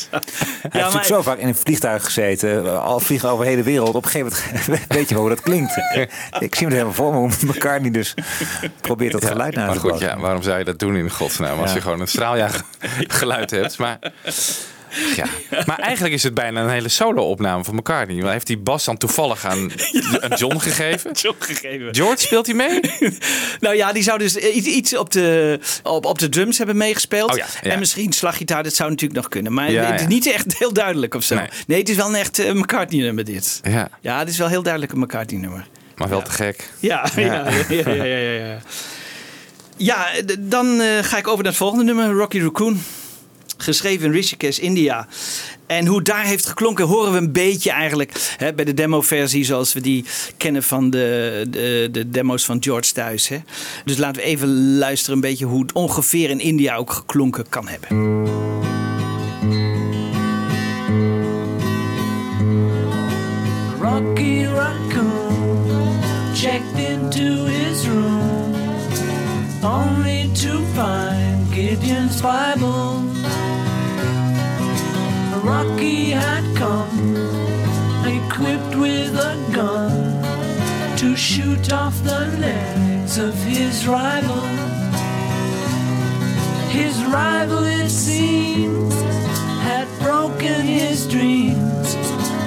heeft 0.62 0.74
natuurlijk 0.74 1.06
zo 1.06 1.22
vaak 1.22 1.38
in 1.38 1.48
een 1.48 1.56
vliegtuig 1.56 2.04
gezeten. 2.06 2.82
Al 2.82 3.00
vliegen 3.00 3.30
over 3.30 3.44
de 3.46 3.50
hele 3.52 3.64
wereld. 3.64 3.96
Op 3.96 4.06
een 4.06 4.10
gegeven 4.12 4.44
moment 4.68 4.86
weet 4.88 5.08
je 5.10 5.14
wel 5.16 5.24
hoe 5.24 5.34
dat 5.36 5.42
klinkt. 5.42 5.74
Ik 6.40 6.56
zie 6.56 6.68
me 6.68 6.72
er 6.74 6.78
helemaal 6.86 6.94
voor 6.94 7.12
me 7.14 7.18
hoe 7.18 7.54
elkaar 7.54 7.82
niet 7.82 7.94
dus 7.94 8.14
probeert 8.82 9.12
dat 9.12 9.26
geluid 9.26 9.56
naar 9.56 9.66
Maar 9.66 9.74
te 9.76 9.80
goed, 9.82 9.90
bootsen. 9.90 10.10
ja, 10.10 10.18
waarom 10.20 10.42
zou 10.42 10.58
je 10.58 10.64
dat 10.64 10.80
doen 10.80 10.96
in 10.96 11.10
godsnaam? 11.12 11.60
Als 11.60 11.70
Ja. 11.70 11.76
je 11.76 11.82
gewoon 11.82 12.00
een 12.00 12.08
straaljagergeluid 12.08 13.52
hebt. 13.52 13.78
Maar, 13.78 14.00
ja. 15.16 15.26
maar 15.66 15.80
eigenlijk 15.80 16.14
is 16.14 16.24
het 16.24 16.34
bijna 16.34 16.62
een 16.62 16.70
hele 16.70 16.90
solo-opname 16.90 17.64
van 17.64 17.76
McCartney. 17.76 18.32
Heeft 18.32 18.48
die 18.48 18.58
bas 18.58 18.86
dan 18.86 18.98
toevallig 18.98 19.46
aan, 19.46 19.72
John 20.38 20.58
gegeven? 20.58 21.12
John 21.12 21.38
gegeven. 21.40 21.96
George, 21.96 22.18
speelt 22.22 22.46
hij 22.46 22.56
mee? 22.56 22.80
nou 23.60 23.76
ja, 23.76 23.94
die 23.94 24.04
zou 24.04 24.18
dus 24.18 24.36
iets, 24.36 24.98
op, 24.98 25.12
de, 25.12 25.60
op, 25.84 26.06
op 26.06 26.20
de 26.20 26.30
drums 26.30 26.58
hebben 26.58 26.78
meegespeeld. 26.78 27.32
Oh 27.32 27.38
ja, 27.38 27.46
ja. 27.62 27.72
En 27.72 27.80
misschien 27.80 28.12
slaggitaar, 28.12 28.64
dat 28.64 28.74
zou 28.74 28.90
natuurlijk 28.90 29.20
nog 29.20 29.30
kunnen. 29.30 29.54
Maar 29.54 29.72
Ja, 29.72 29.84
het 29.92 30.02
is 30.02 30.08
niet 30.08 30.32
echt 30.32 30.58
heel 30.58 30.74
duidelijk 30.74 31.16
of 31.16 31.24
zo. 31.24 31.36
Nee. 31.36 31.48
Nee, 31.68 31.80
het 31.80 31.90
is 31.90 31.96
wel 31.96 32.08
een 32.08 32.16
echt 32.16 32.40
eh, 32.40 32.54
McCartney-nummer 32.54 33.26
dit. 33.26 33.60
Ja, 33.64 33.90
Ja, 34.02 34.20
het 34.20 34.30
is 34.30 34.38
wel 34.38 34.48
heel 34.48 34.64
duidelijk 34.64 34.94
een 34.94 35.00
McCartney-nummer. 35.00 35.68
maar 35.98 36.10
wel 36.10 36.22
te 36.22 36.32
gek. 36.32 36.70
Ja, 36.80 37.10
ja, 37.16 37.24
ja, 37.24 37.50
ja, 37.70 38.04
ja, 38.04 38.16
ja, 38.16 38.58
ja, 39.78 40.08
dan 40.40 40.82
eh, 40.82 41.04
ga 41.04 41.18
ik 41.18 41.28
over 41.28 41.44
naar 41.44 41.52
het 41.52 41.62
volgende 41.62 41.84
nummer, 41.84 42.12
Rocky 42.12 42.40
Raccoon. 42.40 42.82
Geschreven 43.62 44.06
in 44.06 44.12
Rishikesh, 44.12 44.58
India. 44.58 45.08
En 45.66 45.86
hoe 45.86 46.02
daar 46.02 46.26
heeft 46.26 46.46
geklonken 46.46 46.86
horen 46.86 47.12
we 47.12 47.18
een 47.18 47.32
beetje 47.32 47.72
eigenlijk 47.72 48.36
hè, 48.38 48.54
bij 48.54 48.66
de 48.66 48.74
demo-versie 48.74 49.44
zoals 49.46 49.74
we 49.74 49.82
die 49.82 50.06
kennen 50.38 50.64
van 50.64 50.90
de, 50.90 51.46
de, 51.50 51.90
de 51.92 52.10
demo's 52.10 52.46
van 52.46 52.58
George 52.64 52.92
thuis. 52.92 53.28
Hè. 53.28 53.38
Dus 53.86 53.98
laten 53.98 54.22
we 54.22 54.28
even 54.28 54.78
luisteren 54.78 55.16
een 55.16 55.22
beetje 55.22 55.46
hoe 55.46 55.62
het 55.62 55.72
ongeveer 55.72 56.30
in 56.30 56.40
India 56.40 56.76
ook 56.76 56.92
geklonken 56.92 57.46
kan 57.50 57.68
hebben. 57.68 57.88
Rocky 63.80 64.46
Raccoon 64.46 66.00
checked 66.34 66.90
into 66.90 67.46
his 67.46 67.88
room 67.88 68.56
only 69.64 70.30
to 70.34 70.66
find 70.76 71.54
Gideon's 71.54 72.22
Bible. 72.22 73.11
Rocky 75.44 76.12
had 76.12 76.44
come 76.56 77.16
equipped 78.06 78.76
with 78.76 79.16
a 79.16 79.36
gun 79.52 80.98
to 80.98 81.16
shoot 81.16 81.74
off 81.74 81.98
the 82.04 82.28
legs 82.40 83.18
of 83.18 83.34
his 83.44 83.88
rival. 83.88 84.42
His 86.70 87.04
rival, 87.06 87.64
it 87.64 87.90
seems, 87.90 88.94
had 89.64 89.88
broken 90.00 90.62
his 90.62 91.08
dreams 91.08 91.96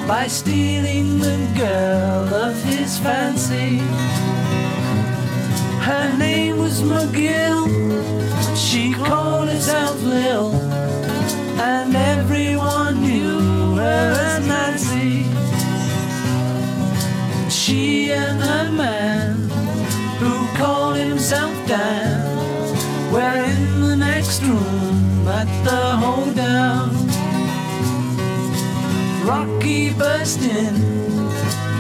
by 0.07 0.27
stealing 0.29 1.19
the 1.19 1.39
girl 1.59 2.33
of 2.33 2.63
his 2.63 2.99
fancy. 2.99 3.79
Her 5.83 6.17
name 6.17 6.59
was 6.59 6.81
McGill, 6.83 7.67
she 8.57 8.93
called 8.95 9.49
herself 9.49 10.01
Lil, 10.03 10.53
and 11.59 11.95
everyone 11.95 13.01
knew 13.01 13.77
her 13.77 14.17
as 14.29 14.47
Nancy. 14.47 15.25
She 17.51 18.13
and 18.13 18.41
her 18.41 18.71
man, 18.73 19.35
who 20.19 20.47
called 20.59 20.97
himself 20.97 21.55
Dan, 21.67 23.13
were 23.13 23.45
in 23.45 23.81
the 23.81 23.97
next 23.97 24.43
room 24.43 25.29
at 25.29 25.49
the 25.65 25.83
hoedown. 26.03 26.91
Rocky 29.27 29.93
burst 29.95 30.43
in 30.43 30.75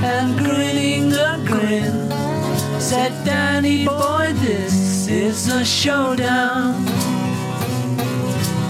and 0.02 0.38
grinning 0.38 1.12
a 1.12 1.42
grin 1.46 2.04
said, 2.80 3.12
Danny 3.24 3.86
boy, 3.86 4.32
this 4.34 5.08
is 5.08 5.48
a 5.48 5.64
showdown. 5.64 6.84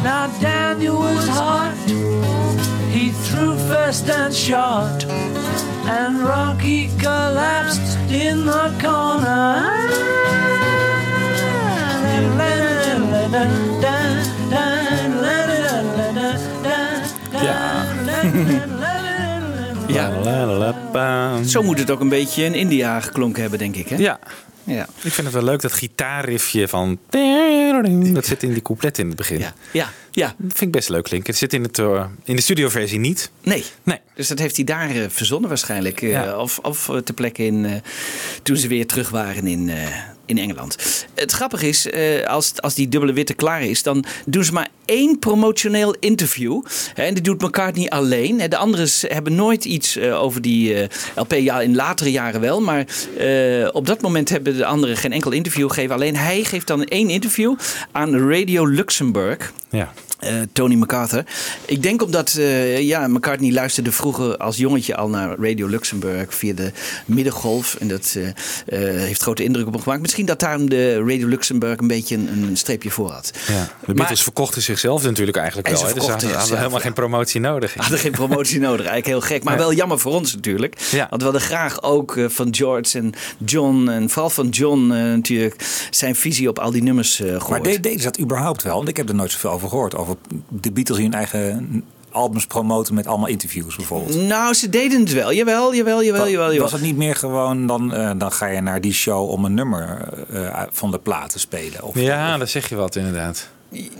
Now 0.05 0.27
Daniel 0.39 0.99
was 0.99 1.27
hot, 1.29 1.75
he 2.93 3.11
threw 3.25 3.57
first 3.57 4.11
and 4.11 4.35
shot, 4.35 5.07
and 5.87 6.21
Rocky 6.21 6.91
collapsed 6.99 7.99
in 8.11 8.45
the 8.45 8.71
corner. 8.83 9.63
Ja. 17.43 17.85
Zo 21.47 21.63
moet 21.63 21.79
het 21.79 21.91
ook 21.91 22.01
een 22.01 22.09
beetje 22.09 22.45
in 22.45 22.55
India 22.55 23.01
geklonken 23.01 23.43
hebben, 23.43 23.59
denk 23.59 23.77
ik. 23.77 23.89
Hè? 23.89 23.97
Ja. 23.97 24.19
Ja. 24.65 24.83
Ik 25.03 25.13
vind 25.13 25.27
het 25.27 25.33
wel 25.33 25.45
leuk, 25.45 25.61
dat 25.61 25.73
gitaarriffje 25.73 26.69
van... 26.69 26.99
Dat 28.13 28.27
zit 28.27 28.43
in 28.43 28.53
die 28.53 28.63
couplet 28.63 28.99
in 28.99 29.07
het 29.07 29.17
begin. 29.17 29.39
Ja, 29.39 29.55
ja, 29.73 29.91
ja. 30.11 30.27
Dat 30.27 30.37
vind 30.53 30.61
ik 30.61 30.71
best 30.73 30.89
leuk 30.89 31.05
klinken. 31.05 31.31
Het 31.31 31.39
zit 31.39 31.53
in, 31.53 31.63
het, 31.63 31.79
eh, 31.79 32.05
in 32.25 32.37
de 32.37 32.43
studioversie 32.43 32.99
niet. 32.99 33.31
Nee. 33.43 33.65
Nee. 33.83 33.99
Dus 34.15 34.29
dat 34.29 34.39
heeft 34.39 34.57
hij 34.57 34.65
daar 34.65 34.91
eh, 34.91 35.05
verzonnen 35.09 35.49
waarschijnlijk. 35.49 36.03
eh. 36.03 36.39
Of, 36.39 36.59
of 36.59 36.91
ter 37.05 37.15
plekke 37.15 37.45
in, 37.45 37.83
toen 38.43 38.57
ze 38.57 38.69
weer 38.69 38.87
terug 38.87 39.11
waren 39.11 39.47
in, 39.47 39.71
in 40.27 40.39
Engeland. 40.39 40.77
Het 41.15 41.33
grappige 41.33 41.69
is, 41.69 41.91
eh, 41.91 42.27
als, 42.27 42.61
als 42.61 42.75
die 42.75 42.89
dubbele 42.89 43.13
witte 43.13 43.35
klaar 43.35 43.63
is... 43.63 43.83
dan 43.83 44.05
doen 44.27 44.45
ze 44.45 44.53
maar 44.53 44.69
één 44.85 45.19
promotioneel 45.19 45.95
interview. 46.01 46.63
En 46.95 47.15
die 47.15 47.23
doet 47.23 47.43
McCartney 47.43 47.89
alleen. 47.89 48.43
De 48.49 48.57
anderen 48.57 48.89
hebben 49.01 49.35
nooit 49.35 49.65
iets 49.65 49.97
eh, 49.97 50.23
over 50.23 50.43
die 50.43 50.75
eh, 50.75 50.89
LP. 51.15 51.33
Ja, 51.33 51.61
in 51.61 51.75
latere 51.75 52.11
jaren 52.11 52.41
wel. 52.41 52.61
Maar 52.61 52.87
op 53.73 53.87
dat 53.87 54.01
moment 54.01 54.29
hebben 54.29 54.57
de 54.57 54.65
anderen 54.65 54.97
geen 54.97 55.13
enkel 55.13 55.31
interview 55.31 55.69
gegeven. 55.69 55.95
Alleen 55.95 56.17
hij 56.17 56.45
geeft 56.45 56.67
dan 56.67 56.85
één 56.85 57.09
interview 57.09 57.55
aan 57.93 58.31
Radio 58.31 58.67
Luxemburg... 58.67 59.53
Ja. 59.71 59.93
Eh, 60.25 60.35
Tony 60.53 60.75
MacArthur. 60.75 61.25
Ik 61.67 61.83
denk 61.83 62.03
omdat 62.03 62.35
eh, 62.35 62.81
ja, 62.81 63.09
McCartney 63.09 63.53
luisterde 63.53 63.93
vroeger 63.93 64.37
als 64.37 64.57
jongetje 64.57 64.97
al 64.97 65.09
naar 65.09 65.37
Radio 65.39 65.67
Luxemburg 65.67 66.35
via 66.35 66.55
de 66.55 66.73
middengolf. 67.07 67.77
En 67.81 67.89
dat 67.89 68.17
eh, 68.67 68.79
heeft 68.79 69.23
grote 69.23 69.45
indruk 69.45 69.67
op 69.67 69.73
hem 69.73 69.83
gemaakt. 69.83 70.01
Misschien 70.03 70.27
dat 70.27 70.41
daarom 70.41 70.69
de 70.69 70.95
Radio 71.07 71.27
Luxemburg 71.29 71.79
een 71.81 71.87
beetje 71.87 72.17
een, 72.17 72.43
een 72.49 72.57
streepje 72.57 72.91
voor 72.91 73.11
had. 73.11 73.31
Ja, 73.49 73.69
de 73.87 73.95
Beatles 73.95 74.23
verkochten 74.23 74.63
zichzelf 74.63 75.03
natuurlijk 75.03 75.37
eigenlijk 75.37 75.69
En 75.69 75.73
wel. 75.75 75.83
ze 75.83 75.89
hè. 75.89 75.95
Dus 75.95 76.09
hadden, 76.09 76.31
hadden 76.33 76.59
helemaal 76.59 76.81
geen 76.81 76.93
promotie 76.93 77.41
nodig. 77.41 77.75
Hadden 77.75 77.99
geen 77.99 78.13
promotie 78.13 78.61
nodig, 78.61 78.87
eigenlijk 78.87 79.07
heel 79.07 79.21
gek. 79.37 79.45
Maar 79.45 79.53
Ja. 79.55 79.59
wel 79.59 79.73
jammer 79.73 79.99
voor 79.99 80.13
ons 80.13 80.35
natuurlijk. 80.35 80.77
Want 80.91 81.17
we 81.23 81.23
hadden 81.25 81.41
graag 81.41 81.83
ook 81.83 82.19
van 82.29 82.55
George 82.55 82.99
en 82.99 83.13
John, 83.45 83.89
en 83.89 84.11
vooral 84.11 84.31
van 84.31 84.49
John 84.49 84.87
natuurlijk, 84.87 85.57
zijn 85.91 86.15
visie 86.17 86.49
op 86.49 86.59
al 86.59 86.71
die 86.71 86.83
nummers 86.83 87.21
eh 87.21 87.27
gehoord. 87.27 87.49
Maar 87.49 87.63
de- 87.63 87.81
deden 87.81 87.99
ze 87.99 88.05
dat 88.05 88.21
überhaupt 88.21 88.63
wel? 88.63 88.77
Want 88.77 88.89
ik 88.89 88.97
heb 88.97 89.09
er 89.09 89.15
nooit 89.15 89.31
zoveel 89.31 89.51
over 89.51 89.69
gehoord. 89.69 89.95
Over 89.95 90.14
de 90.49 90.73
Beatles 90.73 90.99
die 90.99 91.07
hun 91.07 91.17
eigen 91.17 91.85
albums 92.11 92.47
promoten 92.47 92.95
met 92.95 93.07
allemaal 93.07 93.29
interviews 93.29 93.77
bijvoorbeeld. 93.77 94.27
Nou, 94.27 94.55
ze 94.55 94.69
deden 94.69 95.01
het 95.01 95.13
wel. 95.13 95.33
Jawel, 95.33 95.75
jawel, 95.75 96.05
jawel, 96.05 96.29
jawel. 96.29 96.47
jawel. 96.47 96.59
Was 96.59 96.73
het 96.73 96.81
niet 96.81 96.97
meer 96.97 97.17
gewoon, 97.17 97.67
dan, 97.67 97.95
eh, 97.95 98.11
dan 98.17 98.33
ga 98.33 98.47
je 98.47 98.61
naar 98.61 98.81
die 98.81 98.93
show 98.93 99.31
om 99.31 99.45
een 99.45 99.55
nummer 99.55 100.09
eh, 100.33 100.63
van 100.71 100.91
de 100.91 100.99
plaat 100.99 101.31
te 101.31 101.39
spelen? 101.39 101.83
Of, 101.83 101.95
Ja, 102.01 102.39
daar 102.39 102.49
zeg 102.49 102.69
je 102.69 102.75
wat 102.75 102.97
inderdaad. 102.97 103.49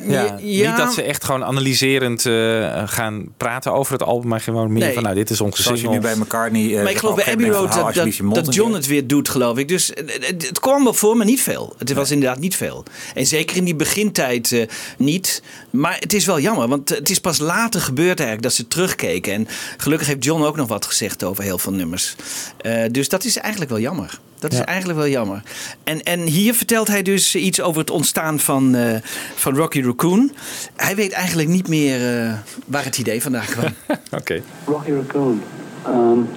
Ja, 0.07 0.39
ja. 0.41 0.69
Niet 0.71 0.77
dat 0.77 0.95
ze 0.95 1.03
echt 1.03 1.25
gewoon 1.25 1.45
analyserend 1.45 2.27
eh, 2.27 2.83
gaan 2.89 3.25
praten 3.37 3.73
over 3.73 3.93
het 3.93 4.03
album, 4.03 4.29
maar 4.29 4.41
gewoon 4.41 4.73
meer 4.73 4.83
Nee. 4.85 4.95
van, 4.95 5.03
nou, 5.03 5.15
dit 5.15 5.31
is 5.31 5.41
onze 5.41 5.63
Zoals 5.63 5.81
je 5.81 5.89
nu 5.89 6.01
bij 6.01 6.17
McCartney... 6.17 6.77
eh, 6.77 6.83
maar 6.83 6.91
ik 6.91 6.99
geloof 6.99 7.15
bij 7.15 7.33
Abbey 7.33 7.49
Road 7.49 7.73
dat, 7.73 7.95
dat, 7.95 8.45
dat 8.45 8.55
John 8.55 8.73
het 8.73 8.87
weer 8.87 9.07
doet, 9.07 9.29
geloof 9.29 9.59
ik. 9.59 9.69
Dus 9.69 9.93
eh, 9.93 10.05
het, 10.07 10.47
het 10.49 10.61
kwam 10.61 10.85
wel 10.85 10.95
voor, 10.95 11.17
maar 11.17 11.27
niet 11.27 11.43
veel. 11.43 11.75
Het 11.79 11.93
was 11.93 12.11
inderdaad 12.11 12.39
niet 12.39 12.57
veel. 12.57 12.85
En 13.15 13.27
zeker 13.27 13.57
in 13.57 13.65
die 13.65 13.75
begintijd 13.75 14.53
eh, 14.53 14.67
niet. 14.99 15.43
Maar 15.71 15.97
het 16.01 16.13
is 16.13 16.27
wel 16.27 16.41
jammer, 16.41 16.69
want 16.69 16.89
het 16.89 17.11
is 17.11 17.19
pas 17.19 17.39
later 17.39 17.81
gebeurd 17.81 18.19
eigenlijk 18.19 18.43
dat 18.43 18.53
ze 18.53 18.69
terugkeken. 18.69 19.33
En 19.33 19.49
gelukkig 19.77 20.07
heeft 20.07 20.25
John 20.25 20.43
ook 20.43 20.57
nog 20.57 20.69
wat 20.69 20.87
gezegd 20.87 21.25
over 21.25 21.45
heel 21.45 21.59
veel 21.59 21.73
nummers. 21.73 22.15
Eh, 22.61 22.83
dus 22.91 23.09
dat 23.09 23.25
is 23.25 23.37
eigenlijk 23.37 23.71
wel 23.71 23.81
jammer. 23.81 24.19
Dat 24.39 24.53
is 24.53 24.59
Ja. 24.59 24.65
eigenlijk 24.67 24.99
wel 24.99 25.09
jammer. 25.09 25.43
En, 25.85 26.03
en 26.03 26.21
hier 26.21 26.55
vertelt 26.55 26.89
hij 26.89 27.03
dus 27.03 27.35
iets 27.37 27.61
over 27.61 27.81
het 27.81 27.91
ontstaan 27.91 28.39
van, 28.39 28.75
eh, 28.75 28.97
van 29.35 29.57
Rocky 29.57 29.83
Raccoon. 29.83 30.33
Hij 30.77 30.97
weet 30.97 31.13
eigenlijk 31.13 31.49
niet 31.49 31.69
meer 31.69 32.21
eh, 32.25 32.33
waar 32.67 32.85
het 32.85 32.99
idee 32.99 33.23
vandaan 33.23 33.45
kwam. 33.47 33.65
Oké. 34.21 34.43
Rocky 34.65 34.91
Raccoon. 34.93 35.43
Um, 35.87 36.29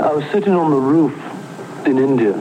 I 0.00 0.14
was 0.14 0.24
sitting 0.32 0.56
on 0.56 0.70
the 0.70 0.90
roof 0.92 1.12
in 1.84 1.98
India, 1.98 2.32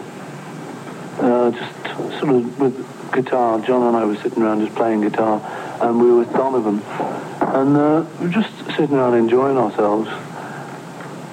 uh, 1.22 1.46
just 1.52 1.96
sort 2.20 2.32
of 2.32 2.42
with 2.58 2.74
guitar. 3.12 3.60
John 3.66 3.84
and 3.84 3.96
I 4.04 4.06
were 4.06 4.18
sitting 4.24 4.44
around 4.44 4.60
just 4.62 4.74
playing 4.74 5.02
guitar, 5.02 5.40
and 5.82 6.02
we 6.02 6.08
were 6.08 6.18
with 6.20 6.34
Donovan, 6.34 6.82
and 7.40 7.76
uh, 7.78 8.02
we 8.20 8.26
were 8.28 8.34
just 8.34 8.50
sitting 8.78 8.96
around 8.98 9.14
enjoying 9.16 9.58
ourselves. 9.58 10.10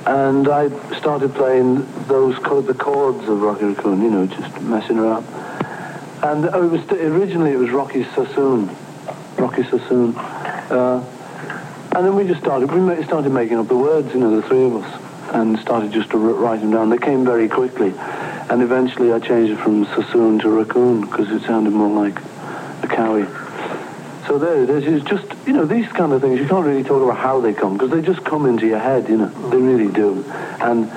And 0.06 0.48
I 0.48 0.68
started 0.98 1.34
playing 1.34 1.86
those 2.06 2.34
the 2.36 2.74
chords 2.74 3.28
of 3.28 3.42
Rocky 3.42 3.66
Raccoon, 3.66 4.02
you 4.02 4.10
know, 4.10 4.26
just 4.26 4.60
messing 4.62 4.98
around. 4.98 5.26
And 6.22 6.44
it 6.44 6.70
was 6.70 6.84
originally 6.92 7.52
it 7.52 7.58
was 7.58 7.70
Rocky 7.70 8.04
Sassoon, 8.04 8.74
Rocky 9.36 9.62
Sassoon. 9.64 10.16
Uh, 10.16 11.04
and 11.96 12.06
then 12.06 12.14
we 12.14 12.24
just 12.24 12.40
started, 12.40 12.70
we 12.70 13.04
started 13.04 13.30
making 13.30 13.58
up 13.58 13.68
the 13.68 13.76
words, 13.76 14.12
you 14.14 14.20
know, 14.20 14.40
the 14.40 14.46
three 14.46 14.64
of 14.64 14.76
us, 14.76 15.34
and 15.34 15.58
started 15.58 15.92
just 15.92 16.10
to 16.10 16.18
write 16.18 16.60
them 16.60 16.70
down. 16.70 16.88
They 16.90 16.98
came 16.98 17.24
very 17.24 17.48
quickly. 17.48 17.92
And 18.50 18.62
eventually 18.62 19.12
I 19.12 19.18
changed 19.18 19.52
it 19.52 19.58
from 19.58 19.84
Sassoon 19.86 20.38
to 20.40 20.50
Raccoon 20.50 21.02
because 21.02 21.30
it 21.30 21.42
sounded 21.42 21.72
more 21.72 22.04
like 22.04 22.18
a 22.82 22.88
cowie. 22.88 23.26
So 24.30 24.38
there 24.38 24.62
it 24.62 24.70
is. 24.70 25.02
Just, 25.02 25.26
you 25.44 25.52
know, 25.52 25.66
these 25.66 25.88
kind 25.88 26.12
of 26.12 26.20
things, 26.20 26.38
you 26.38 26.46
can't 26.46 26.64
really 26.64 26.84
talk 26.84 27.02
about 27.02 27.18
how 27.18 27.40
they 27.40 27.52
come 27.52 27.72
because 27.72 27.90
they 27.90 28.00
just 28.00 28.24
come 28.24 28.46
into 28.46 28.64
your 28.64 28.78
head, 28.78 29.08
you 29.08 29.16
know. 29.16 29.26
They 29.50 29.56
really 29.56 29.92
do. 29.92 30.24
And 30.60 30.88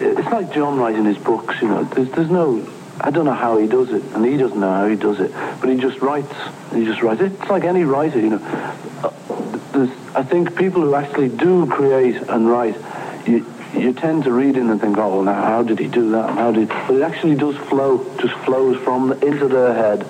it's 0.00 0.28
like 0.32 0.52
John 0.52 0.80
writing 0.80 1.04
his 1.04 1.16
books, 1.16 1.62
you 1.62 1.68
know. 1.68 1.84
There's, 1.84 2.10
there's 2.10 2.30
no, 2.30 2.66
I 3.00 3.12
don't 3.12 3.24
know 3.24 3.34
how 3.34 3.56
he 3.58 3.68
does 3.68 3.90
it, 3.90 4.02
and 4.14 4.24
he 4.24 4.36
doesn't 4.36 4.58
know 4.58 4.72
how 4.72 4.88
he 4.88 4.96
does 4.96 5.20
it, 5.20 5.30
but 5.60 5.68
he 5.70 5.76
just 5.76 6.00
writes. 6.00 6.34
He 6.74 6.84
just 6.84 7.02
writes. 7.02 7.20
It's 7.20 7.48
like 7.48 7.62
any 7.62 7.84
writer, 7.84 8.18
you 8.18 8.30
know. 8.30 8.40
Uh, 9.04 9.10
There's, 9.70 9.90
I 10.16 10.24
think 10.24 10.56
people 10.56 10.82
who 10.82 10.96
actually 10.96 11.28
do 11.28 11.68
create 11.68 12.16
and 12.16 12.50
write, 12.50 12.76
you, 13.28 13.46
you 13.74 13.92
tend 13.92 14.24
to 14.24 14.32
read 14.32 14.56
in 14.56 14.68
and 14.70 14.80
think, 14.80 14.98
oh, 14.98 15.08
well, 15.08 15.22
now 15.22 15.40
how 15.40 15.62
did 15.62 15.78
he 15.78 15.86
do 15.86 16.10
that? 16.10 16.30
How 16.30 16.50
did? 16.50 16.66
But 16.66 16.96
it 16.96 17.02
actually 17.02 17.36
does 17.36 17.56
flow, 17.68 18.04
just 18.18 18.34
flows 18.44 18.76
from 18.82 19.10
the, 19.10 19.24
into 19.24 19.46
their 19.46 19.72
head, 19.72 20.04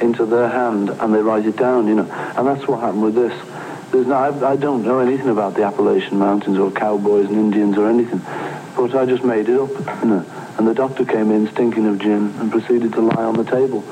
into 0.00 0.26
their 0.26 0.48
hand, 0.48 0.90
and 0.90 1.14
they 1.14 1.20
write 1.20 1.46
it 1.46 1.56
down, 1.56 1.86
you 1.86 1.94
know. 1.94 2.10
And 2.36 2.46
that's 2.46 2.66
what 2.66 2.80
happened 2.80 3.02
with 3.02 3.14
this. 3.14 3.32
There's 3.90 4.06
no, 4.06 4.14
I, 4.14 4.52
I 4.52 4.56
don't 4.56 4.84
know 4.84 4.98
anything 4.98 5.28
about 5.28 5.54
the 5.54 5.64
Appalachian 5.64 6.18
Mountains 6.18 6.58
or 6.58 6.70
cowboys 6.70 7.26
and 7.26 7.36
Indians 7.36 7.78
or 7.78 7.88
anything, 7.88 8.20
but 8.76 8.94
I 8.94 9.06
just 9.06 9.24
made 9.24 9.48
it 9.48 9.58
up, 9.58 9.70
you 10.02 10.10
know. 10.10 10.26
And 10.58 10.66
the 10.66 10.74
doctor 10.74 11.04
came 11.04 11.30
in 11.30 11.48
stinking 11.52 11.86
of 11.86 11.98
gin 11.98 12.34
and 12.38 12.50
proceeded 12.50 12.92
to 12.94 13.00
lie 13.00 13.24
on 13.24 13.36
the 13.36 13.44
table. 13.44 13.82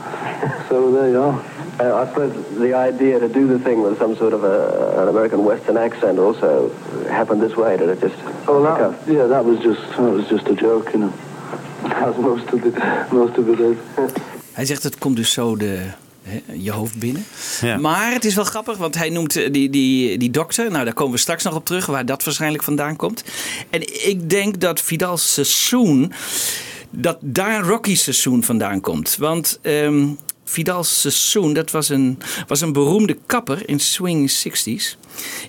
so 0.69 0.91
there 0.91 1.11
you 1.11 1.23
are. 1.23 1.57
Uh, 1.79 1.95
I 1.95 2.07
suppose 2.09 2.59
the 2.59 2.73
idea 2.73 3.21
to 3.21 3.29
do 3.29 3.47
the 3.47 3.59
thing 3.59 3.83
with 3.83 3.99
some 3.99 4.17
sort 4.17 4.33
of 4.33 4.45
a, 4.45 5.03
an 5.03 5.09
American 5.09 5.45
Western 5.45 5.77
accent 5.77 6.19
also 6.19 6.71
happened 7.09 7.43
this 7.43 7.55
way. 7.55 7.77
Did 7.77 7.91
it 7.91 8.01
just? 8.01 8.17
Oh, 8.49 8.63
that, 8.63 9.09
yeah, 9.09 9.27
that 9.27 9.45
was 9.45 9.61
just 9.61 9.83
that 9.91 10.11
was 10.11 10.27
just 10.27 10.47
a 10.49 10.55
joke, 10.55 10.93
you 10.93 11.01
know. 11.01 11.13
As 11.85 12.17
most 12.17 12.49
of 12.49 12.63
the 12.63 13.09
most 13.13 13.37
of 13.39 13.49
it 13.49 13.61
is. 13.61 14.33
Hij 14.57 14.67
zegt 14.67 14.83
het 14.83 14.99
komt 14.99 15.17
dus 15.17 15.33
zo 15.33 15.57
de, 15.57 15.83
hè, 16.23 16.41
je 16.53 16.71
hoofd 16.71 16.99
binnen. 16.99 17.25
Ja. 17.61 17.77
Maar 17.77 18.13
het 18.13 18.25
is 18.25 18.35
wel 18.35 18.45
grappig, 18.45 18.77
want 18.77 18.95
hij 18.95 19.11
noemt 19.11 19.37
eh, 19.37 19.53
die, 19.53 19.71
die, 19.71 20.19
die 20.19 20.31
dokter. 20.31 20.71
Nou, 20.71 20.85
daar 20.85 20.95
komen 20.95 21.13
we 21.13 21.19
straks 21.19 21.43
nog 21.45 21.55
op 21.55 21.65
terug, 21.65 21.87
waar 21.87 22.07
dat 22.07 22.25
waarschijnlijk 22.25 22.63
vandaan 22.63 22.97
komt. 22.97 23.25
En 23.71 24.09
ik 24.09 24.31
denk 24.31 24.61
dat 24.61 24.81
Vidal 24.81 25.17
Sassoon, 25.17 26.13
dat 26.91 27.19
daar 27.21 27.63
Rocky 27.63 27.95
Sassoon 27.95 28.43
vandaan 28.43 28.81
komt. 28.81 29.17
Want 29.17 29.59
ehm 29.63 30.07
Vidal 30.45 30.85
Sassoon, 30.85 31.53
dat 31.53 31.71
was 31.71 31.89
een, 31.89 32.19
was 32.47 32.61
een 32.61 32.73
beroemde 32.73 33.19
kapper 33.27 33.69
in 33.69 33.81
swing 33.81 34.31
60s 34.31 34.99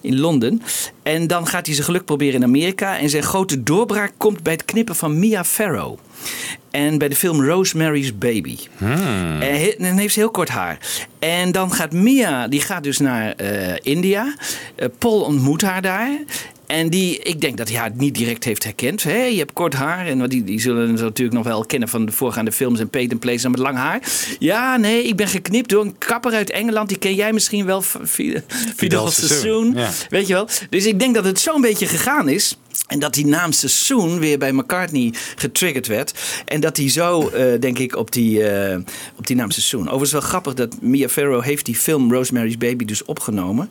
in 0.02 0.20
Londen. 0.20 0.62
En 1.04 1.28
dan 1.28 1.48
gaat 1.48 1.66
hij 1.66 1.76
zijn 1.76 1.88
geluk 1.88 2.06
proberen 2.06 2.34
in 2.34 2.44
Amerika. 2.44 2.98
En 2.98 3.10
zijn 3.10 3.24
grote 3.24 3.64
doorbraak 3.64 4.14
komt 4.18 4.44
bij 4.44 4.54
het 4.54 4.66
knippen 4.66 4.96
van 4.96 5.20
Mia 5.20 5.44
Farrow. 5.44 5.98
En 6.72 6.98
bij 6.98 7.08
de 7.08 7.16
film 7.16 7.44
Rosemary's 7.46 8.18
Baby. 8.18 8.58
En 8.80 9.60
he- 9.60 9.74
en 9.78 9.84
dan 9.84 9.98
heeft 9.98 10.14
ze 10.14 10.20
heel 10.20 10.32
kort 10.32 10.50
haar. 10.50 10.78
En 11.20 11.52
dan 11.52 11.72
gaat 11.74 11.92
Mia, 11.92 12.48
die 12.48 12.62
gaat 12.62 12.84
dus 12.84 12.98
naar 12.98 13.32
eh, 13.34 13.76
India. 13.82 14.36
Eh, 14.76 14.88
Paul 14.98 15.22
ontmoet 15.22 15.62
haar 15.62 15.82
daar. 15.82 16.10
En 16.68 16.90
die, 16.90 17.20
ik 17.20 17.42
denk 17.42 17.58
dat 17.58 17.70
hij 17.70 17.78
haar 17.78 17.92
niet 17.94 18.16
direct 18.16 18.44
heeft 18.44 18.64
herkend. 18.64 19.04
Hé, 19.04 19.24
je 19.24 19.38
hebt 19.38 19.54
kort 19.54 19.74
haar. 19.74 20.08
En 20.08 20.30
die, 20.30 20.44
die 20.44 20.60
zullen 20.62 20.98
ze 20.98 21.04
natuurlijk 21.04 21.38
nog 21.38 21.46
wel 21.46 21.66
kennen 21.66 21.90
van 21.90 22.06
de 22.06 22.12
voorgaande 22.12 22.52
films 22.52 22.80
en 22.80 22.90
Peyton 22.90 23.20
Place 23.20 23.50
met 23.50 23.60
lang 23.60 23.78
haar. 23.78 24.02
Ja, 24.40 24.78
nee, 24.78 25.04
ik 25.04 25.16
ben 25.16 25.28
geknipt 25.28 25.70
door 25.70 25.84
een 25.86 25.98
kapper 25.98 26.34
uit 26.34 26.50
Engeland. 26.52 26.90
Die 26.90 26.98
ken 26.98 27.16
jij 27.16 27.34
misschien 27.34 27.66
wel. 27.66 27.82
Fidel 27.82 28.44
Sassoon, 29.12 29.28
Sassoon. 29.30 29.74
ja. 29.76 29.90
Weet 30.10 30.28
je 30.28 30.34
wel? 30.34 30.48
Dus 30.70 30.86
ik 30.86 31.00
denk 31.00 31.16
dat 31.16 31.26
het 31.26 31.40
zo'n 31.40 31.62
beetje 31.62 31.86
gegaan 31.88 32.30
is. 32.30 32.58
En 32.88 33.00
dat 33.00 33.14
die 33.14 33.26
naam 33.26 33.52
Sassoon 33.52 34.20
weer 34.20 34.38
bij 34.38 34.52
McCartney 34.54 35.14
getriggerd 35.36 35.88
werd. 35.88 36.14
En 36.46 36.60
dat 36.60 36.78
hij 36.78 36.90
zo, 36.90 37.28
eh, 37.30 37.60
denk 37.60 37.80
ik, 37.80 37.96
op 37.96 38.12
die, 38.12 38.44
eh, 38.50 38.78
op 39.18 39.28
die 39.28 39.36
naam 39.36 39.52
Sassoon. 39.52 39.82
Overigens 39.82 40.12
wel 40.12 40.22
grappig 40.22 40.54
dat 40.54 40.82
Mia 40.82 41.08
Farrow 41.10 41.44
heeft 41.44 41.66
die 41.66 41.76
film 41.76 42.14
Rosemary's 42.14 42.58
Baby 42.58 42.86
dus 42.86 43.06
opgenomen. 43.06 43.70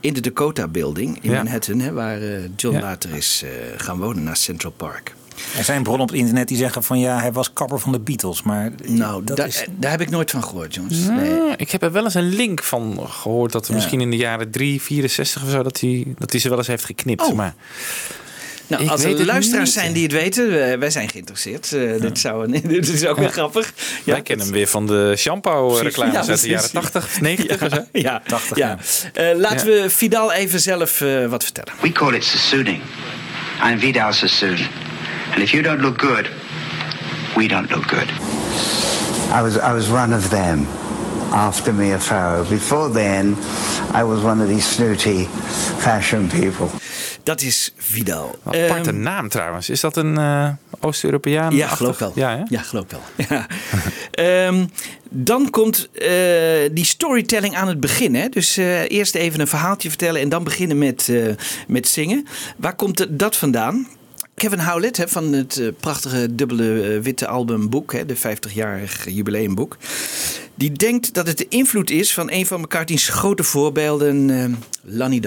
In 0.00 0.12
de 0.14 0.20
Dakota 0.20 0.68
Building 0.68 1.18
in 1.22 1.30
Ja. 1.30 1.36
Manhattan. 1.36 1.78
Hè, 1.80 1.92
waar 1.92 2.22
eh, 2.22 2.28
John 2.56 2.74
Ja. 2.76 2.80
later 2.82 3.16
is 3.16 3.42
eh, 3.44 3.50
gaan 3.76 3.98
wonen 3.98 4.22
naar 4.22 4.36
Central 4.36 4.72
Park. 4.72 5.14
Er 5.56 5.64
zijn 5.64 5.82
bronnen 5.82 6.02
op 6.02 6.08
het 6.10 6.18
internet 6.18 6.48
die 6.48 6.56
zeggen 6.56 6.82
van 6.82 6.98
ja, 6.98 7.18
hij 7.20 7.32
was 7.32 7.52
kapper 7.52 7.78
van 7.80 7.92
de 7.92 7.98
Beatles. 8.00 8.42
Maar 8.42 8.72
Nou, 8.84 9.24
dat 9.24 9.36
daar, 9.36 9.46
is... 9.46 9.64
daar 9.76 9.90
heb 9.90 10.00
ik 10.00 10.10
nooit 10.10 10.30
van 10.30 10.44
gehoord, 10.44 10.74
Jones. 10.74 11.04
Ja, 11.04 11.14
Nee. 11.14 11.56
Ik 11.56 11.70
heb 11.70 11.82
er 11.82 11.92
wel 11.92 12.04
eens 12.04 12.14
een 12.14 12.28
link 12.34 12.62
van 12.62 12.98
gehoord 13.08 13.52
dat 13.52 13.64
er 13.64 13.70
Ja. 13.70 13.76
misschien 13.76 14.00
in 14.00 14.10
de 14.10 14.16
jaren 14.16 14.50
3, 14.50 14.82
64 14.82 15.42
of 15.44 15.50
zo, 15.50 15.62
dat 15.62 15.80
hij, 15.80 16.04
dat 16.18 16.30
hij 16.32 16.40
ze 16.40 16.48
wel 16.48 16.58
eens 16.58 16.66
heeft 16.66 16.84
geknipt. 16.84 17.22
Oh. 17.22 17.32
Maar 17.34 17.54
Nou, 18.66 18.82
Ik 18.82 18.90
als 18.90 19.04
er 19.04 19.24
luisteraars 19.24 19.64
niet. 19.74 19.78
zijn 19.78 19.92
die 19.92 20.02
het 20.02 20.12
weten, 20.12 20.78
wij 20.78 20.90
zijn 20.90 21.08
geïnteresseerd. 21.08 21.72
Eh, 21.72 22.00
dit, 22.00 22.18
zou 22.18 22.44
een, 22.44 22.60
dit 22.68 22.88
is 22.88 23.06
ook 23.06 23.18
weer 23.18 23.28
grappig. 23.30 23.72
wij 24.04 24.22
kennen 24.22 24.46
hem 24.46 24.54
weer 24.54 24.66
van 24.66 24.86
de 24.86 25.14
shampoo-reclames 25.16 26.12
Ja, 26.26 26.30
uit 26.32 26.40
de 26.40 26.48
jaren 26.48 26.70
80, 26.70 27.20
90 27.20 27.62
of 27.62 27.72
zo. 27.72 27.84
Ja, 27.92 28.22
80, 28.26 28.56
ja. 28.56 28.78
Eh, 29.12 29.26
laten 29.36 29.66
we 29.66 29.84
Vidal 29.90 30.32
even 30.32 30.60
zelf 30.60 31.00
eh, 31.00 31.26
wat 31.26 31.42
vertellen. 31.44 31.72
We 31.80 31.92
call 31.92 32.14
it 32.14 32.24
Sassooning. 32.24 32.80
I'm 33.70 33.78
Vidal 33.78 34.12
Sassoon. 34.12 34.58
And 35.32 35.42
if 35.42 35.50
you 35.50 35.62
don't 35.62 35.80
look 35.80 36.00
good, 36.00 36.28
we 37.36 37.46
don't 37.48 37.70
look 37.70 37.88
good. 37.88 38.08
I 39.38 39.42
was 39.42 39.54
I 39.56 39.72
was 39.74 39.88
one 39.88 40.16
of 40.16 40.28
them 40.28 40.66
after 41.32 41.74
Mia 41.74 41.98
Farrow. 42.00 42.48
Before 42.48 42.92
then, 42.92 43.36
I 44.00 44.02
was 44.04 44.22
one 44.22 44.42
of 44.42 44.48
these 44.48 44.74
snooty 44.74 45.28
fashion 45.78 46.28
people. 46.28 46.70
Dat 47.24 47.42
is 47.42 47.72
Vidal. 47.76 48.38
Een 48.44 48.62
aparte 48.62 48.90
Ehm, 48.90 49.00
naam 49.00 49.28
trouwens. 49.28 49.70
Is 49.70 49.80
dat 49.80 49.96
een 49.96 50.18
eh, 50.18 50.48
Oost-Europeaan? 50.80 51.54
Ja, 51.54 51.68
geloof 51.68 51.98
wel. 51.98 52.12
Ja, 52.14 52.36
hè? 52.36 52.42
Ja, 52.48 52.62
geloof 52.62 52.86
wel. 52.88 53.00
Ja. 54.16 54.52
Dan 55.10 55.50
komt 55.50 55.88
eh, 55.92 56.08
die 56.72 56.84
storytelling 56.84 57.56
aan 57.56 57.68
het 57.68 57.80
begin. 57.80 58.14
Hè? 58.14 58.28
Dus 58.28 58.56
eh, 58.56 58.90
eerst 58.90 59.14
even 59.14 59.40
een 59.40 59.46
verhaaltje 59.46 59.88
vertellen 59.88 60.20
en 60.20 60.28
dan 60.28 60.44
beginnen 60.44 60.78
met, 60.78 61.12
met 61.66 61.88
zingen. 61.88 62.26
Waar 62.56 62.74
komt 62.74 63.06
dat 63.18 63.36
vandaan? 63.36 63.86
Kevin 64.34 64.60
Howlett 64.60 64.96
hè, 64.96 65.08
van 65.08 65.32
het 65.32 65.62
prachtige 65.80 66.34
dubbele 66.34 67.00
witte 67.00 67.26
album 67.26 67.68
Boek, 67.70 67.92
hè, 67.92 68.06
de 68.06 68.16
50-jarig 68.16 69.06
jubileumboek. 69.08 69.76
Die 70.54 70.72
denkt 70.72 71.14
dat 71.14 71.26
het 71.26 71.38
de 71.38 71.48
invloed 71.48 71.90
is 71.90 72.14
van 72.14 72.30
een 72.30 72.46
van 72.46 72.60
McCartney's 72.60 73.08
grote 73.08 73.44
voorbeelden, 73.44 74.30
eh 74.30 74.44
Lonnie 74.82 75.20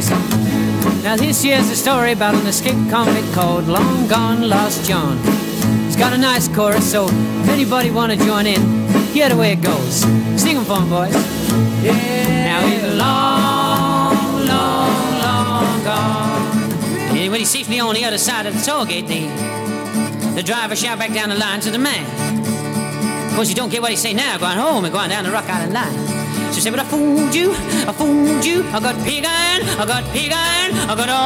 Donegan. 0.00 0.40
Yeah, 0.42 0.52
I 0.52 0.56
hear, 0.56 0.88
Chrissy. 0.88 1.02
Now 1.02 1.16
this 1.16 1.42
here's 1.42 1.70
a 1.70 1.76
story 1.76 2.12
about 2.12 2.34
an 2.34 2.46
escaped 2.46 2.90
convict 2.90 3.32
called 3.32 3.66
Long 3.66 4.08
Gone 4.08 4.48
Lost 4.48 4.88
John. 4.88 5.18
It's 5.86 5.96
got 5.96 6.12
a 6.12 6.18
nice 6.18 6.48
chorus, 6.48 6.90
so 6.90 7.06
if 7.06 7.48
anybody 7.48 7.90
want 7.90 8.12
to 8.12 8.18
join 8.18 8.46
in, 8.46 8.88
hear 9.12 9.28
the 9.28 9.36
way 9.36 9.52
it 9.52 9.62
goes. 9.62 10.02
Sing 10.40 10.56
'em 10.56 10.64
for 10.64 10.76
'em, 10.76 10.88
boys. 10.88 11.14
Yeah. 11.82 11.92
Now 12.44 12.66
he's 12.66 12.82
long, 12.94 14.46
long, 14.46 15.18
long 15.18 15.84
gone. 15.84 17.16
And 17.16 17.30
when 17.30 17.40
he's 17.40 17.50
safely 17.50 17.80
on 17.80 17.94
the 17.94 18.04
other 18.04 18.18
side 18.18 18.46
of 18.46 18.54
the 18.54 18.60
toll 18.60 18.84
gate, 18.84 19.06
the, 19.06 19.28
the 20.34 20.42
driver 20.42 20.74
shout 20.76 20.98
back 20.98 21.12
down 21.12 21.28
the 21.28 21.36
line 21.36 21.60
to 21.60 21.70
the 21.70 21.78
man. 21.78 22.06
Of 23.28 23.34
course, 23.34 23.48
you 23.48 23.54
don't 23.54 23.70
get 23.70 23.82
what 23.82 23.90
he 23.90 23.96
say 23.96 24.12
now, 24.12 24.38
going 24.38 24.58
home 24.58 24.84
and 24.84 24.92
going 24.92 25.10
down 25.10 25.24
the 25.24 25.30
Rock 25.30 25.48
Island 25.48 25.72
line. 25.72 25.94
So 26.52 26.60
say, 26.60 26.70
but 26.70 26.80
I 26.80 26.84
fooled 26.84 27.34
you, 27.34 27.54
I 27.88 27.92
fooled 27.92 28.44
you, 28.44 28.62
I 28.76 28.78
got 28.78 28.94
pig 29.04 29.24
iron, 29.24 29.62
I 29.80 29.86
got 29.86 30.04
pig 30.12 30.30
iron, 30.30 30.74
I 30.76 30.94
got 30.94 31.08
all 31.08 31.22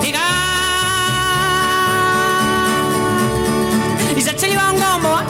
pig 0.00 0.14
iron. 0.14 0.46
He 4.14 4.20
said, 4.22 4.38
tell 4.38 4.48
you 4.48 4.56
I'm 4.56 4.78
gone, 4.78 5.02
boy. 5.02 5.26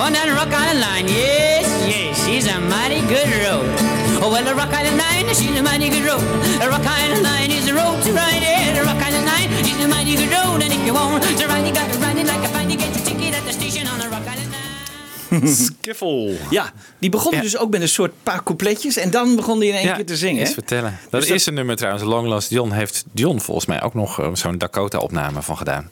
Going 0.00 0.14
down 0.14 0.28
the 0.28 0.34
Rock 0.34 0.48
Island 0.48 0.80
line, 0.80 1.08
yes, 1.08 1.68
yes, 1.86 2.24
she's 2.24 2.46
a 2.48 2.58
mighty 2.58 3.02
good 3.06 3.28
road. 3.44 3.68
Oh, 4.24 4.30
well, 4.32 4.44
the 4.44 4.54
Rock 4.54 4.72
Island 4.72 4.96
line, 4.96 5.28
she's 5.34 5.54
a 5.60 5.62
mighty 5.62 5.90
good 5.90 6.06
road. 6.08 6.24
The 6.58 6.68
Rock 6.72 6.86
Island 6.86 7.22
line 7.22 7.50
is 7.50 7.66
the 7.66 7.74
road 7.74 8.02
to 8.02 8.12
ride 8.16 8.42
it. 8.42 8.74
The 8.74 8.82
Rock 8.82 8.96
Island 8.96 9.26
line, 9.26 9.50
she's 9.62 9.78
a 9.78 9.86
mighty 9.88 10.16
good 10.16 10.32
road. 10.32 10.62
And 10.64 10.72
if 10.72 10.80
you 10.86 10.94
want 10.94 11.22
to 11.22 11.46
ride, 11.46 11.66
you 11.66 11.74
got 11.74 11.92
to 11.92 11.98
ride 12.00 12.05
Skiffle. 15.44 16.36
Ja, 16.50 16.72
die 16.98 17.10
begon 17.10 17.40
dus 17.40 17.56
ook 17.58 17.70
met 17.70 17.80
een 17.80 17.88
soort 17.88 18.12
paar 18.22 18.42
coupletjes 18.42 18.96
en 18.96 19.10
dan 19.10 19.36
begon 19.36 19.58
hij 19.58 19.66
in 19.68 19.74
één 19.74 19.86
Ja, 19.86 19.94
keer 19.94 20.06
te 20.06 20.16
zingen. 20.16 20.40
eens 20.40 20.52
vertellen. 20.54 20.98
Dat 21.10 21.20
Dus 21.20 21.28
dat- 21.28 21.38
is 21.38 21.46
een 21.46 21.54
nummer 21.54 21.76
trouwens. 21.76 22.04
Long 22.04 22.28
Lost 22.28 22.50
John 22.50 22.70
heeft 22.70 23.04
John 23.14 23.38
volgens 23.38 23.66
mij 23.66 23.82
ook 23.82 23.94
nog 23.94 24.20
eh, 24.20 24.28
zo'n 24.34 24.58
Dakota-opname 24.58 25.42
van 25.42 25.56
gedaan. 25.56 25.90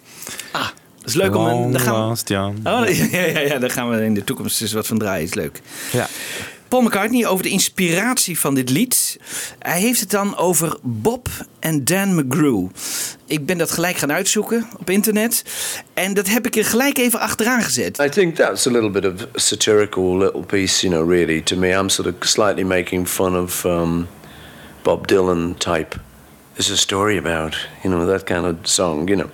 Dat 0.53 1.13
is 1.13 1.15
leuk 1.15 1.35
om 1.37 1.47
een. 1.47 1.53
Long 1.55 1.73
Daar 1.73 1.81
gaan 1.81 1.95
we, 2.03 2.07
Lost 2.09 2.29
John. 2.29 2.61
oh, 2.65 2.89
ja, 3.13 3.21
ja, 3.21 3.39
ja, 3.41 3.59
daar 3.59 3.71
gaan 3.71 3.91
we 3.91 4.05
in 4.05 4.15
de 4.15 4.25
toekomst 4.25 4.59
dus 4.59 4.73
wat 4.73 4.87
van 4.87 4.99
draaien. 4.99 5.25
Is 5.25 5.35
leuk. 5.35 5.61
Ja. 5.93 6.09
Paul 6.75 6.87
McCartney 6.87 7.27
over 7.27 7.45
de 7.45 7.51
inspiratie 7.51 8.39
van 8.39 8.55
dit 8.55 8.71
lied. 8.71 9.19
Hij 9.59 9.81
heeft 9.81 10.01
het 10.01 10.11
dan 10.11 10.37
over 10.37 10.77
Bob 10.83 11.29
en 11.59 11.85
Dan 11.85 12.15
McGrew. 12.15 12.67
Ik 13.27 13.47
ben 13.47 13.59
dat 13.59 13.71
gelijk 13.71 13.97
gaan 13.97 14.13
uitzoeken 14.13 14.67
op 14.79 14.91
internet. 14.91 15.45
En 15.93 16.15
dat 16.15 16.29
heb 16.29 16.47
ik 16.47 16.57
er 16.57 16.65
gelijk 16.65 16.99
even 16.99 17.21
achteraan 17.21 17.63
gezet. 17.63 17.99
I 17.99 18.09
think 18.09 18.35
that's 18.35 18.67
a 18.67 18.71
little 18.71 18.91
bit 18.91 19.05
of 19.05 19.13
satirical 19.35 20.19
little 20.19 20.43
piece, 20.43 20.87
you 20.87 20.95
know, 20.95 21.11
really. 21.11 21.41
To 21.41 21.57
me, 21.57 21.69
I'm 21.69 21.89
sort 21.89 22.09
of 22.09 22.15
slightly 22.21 22.65
making 22.65 23.09
fun 23.09 23.37
of 23.37 23.65
um, 23.65 24.09
Bob 24.83 25.09
Dylan 25.09 25.55
type. 25.59 25.97
There's 26.53 26.71
a 26.71 26.77
story 26.77 27.19
about, 27.19 27.69
you 27.83 27.91
know, 27.95 28.07
that 28.07 28.27
kind 28.27 28.47
of 28.47 28.57
song, 28.63 29.09
you 29.09 29.17
know. 29.17 29.31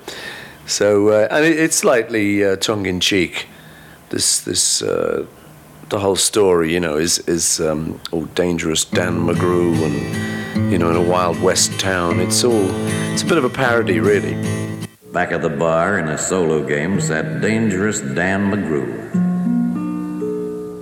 So, 0.67 1.09
uh, 1.09 1.27
and 1.31 1.45
it, 1.45 1.59
it's 1.59 1.77
slightly 1.77 2.45
uh, 2.45 2.57
tongue 2.57 2.89
in 2.89 3.01
cheek. 3.01 3.47
This, 4.09 4.41
this, 4.41 4.83
uh, 4.83 5.25
the 5.91 5.99
whole 5.99 6.17
story, 6.17 6.73
you 6.73 6.81
know, 6.81 6.97
is 6.97 7.19
is 7.29 7.61
um, 7.61 8.01
all 8.13 8.25
dangerous 8.37 8.85
Dan 8.85 9.27
McGrew 9.27 9.75
and 9.85 10.73
you 10.73 10.79
know 10.79 10.91
in 10.91 10.97
a 10.97 11.03
wild 11.03 11.41
west 11.43 11.79
town. 11.81 12.21
It's 12.21 12.45
all 12.45 12.71
it's 13.13 13.23
a 13.23 13.27
bit 13.27 13.39
of 13.39 13.45
a 13.45 13.51
parody, 13.51 13.99
really. 13.99 14.35
Back 15.13 15.33
at 15.33 15.43
the 15.43 15.51
bar 15.51 15.99
in 15.99 16.09
a 16.09 16.17
solo 16.17 16.65
game 16.65 17.01
sat 17.01 17.41
dangerous 17.41 18.01
Dan 18.01 18.53
McGrew. 18.53 19.13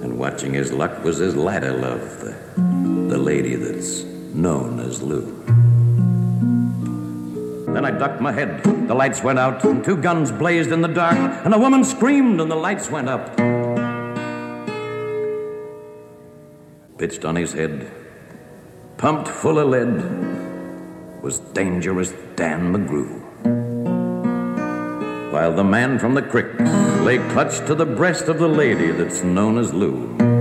And 0.03 0.19
watching 0.19 0.53
his 0.53 0.73
luck 0.73 1.03
was 1.03 1.17
his 1.17 1.35
ladder 1.35 1.73
love, 1.73 2.21
the, 2.21 2.37
the 3.09 3.17
lady 3.17 3.55
that's 3.55 4.05
known 4.35 4.79
as 4.79 5.03
Lou. 5.03 5.25
Then 7.73 7.87
I 7.87 7.91
ducked 7.91 8.21
my 8.21 8.33
head, 8.33 8.63
the 8.89 8.95
lights 8.95 9.23
went 9.23 9.39
out, 9.39 9.65
and 9.65 9.83
two 9.83 9.97
guns 9.97 10.31
blazed 10.31 10.71
in 10.71 10.83
the 10.83 10.89
dark, 10.89 11.17
and 11.47 11.55
a 11.55 11.59
woman 11.59 11.83
screamed, 11.85 12.41
and 12.43 12.51
the 12.51 12.57
lights 12.57 12.91
went 12.91 13.09
up. 13.09 13.58
Pitched 16.99 17.25
on 17.25 17.37
his 17.37 17.53
head, 17.53 17.91
pumped 18.97 19.29
full 19.29 19.59
of 19.59 19.69
lead, 19.69 21.23
was 21.23 21.39
dangerous 21.39 22.13
Dan 22.37 22.73
McGrew 22.73 23.29
while 25.39 25.53
the 25.55 25.63
man 25.63 25.99
from 25.99 26.15
the 26.15 26.23
crick 26.23 26.59
lay 27.03 27.19
clutched 27.33 27.67
to 27.67 27.75
the 27.75 27.87
breast 27.87 28.29
of 28.29 28.39
the 28.39 28.49
lady 28.49 28.91
that's 28.91 29.23
known 29.23 29.59
as 29.59 29.73
Lou. 29.73 30.38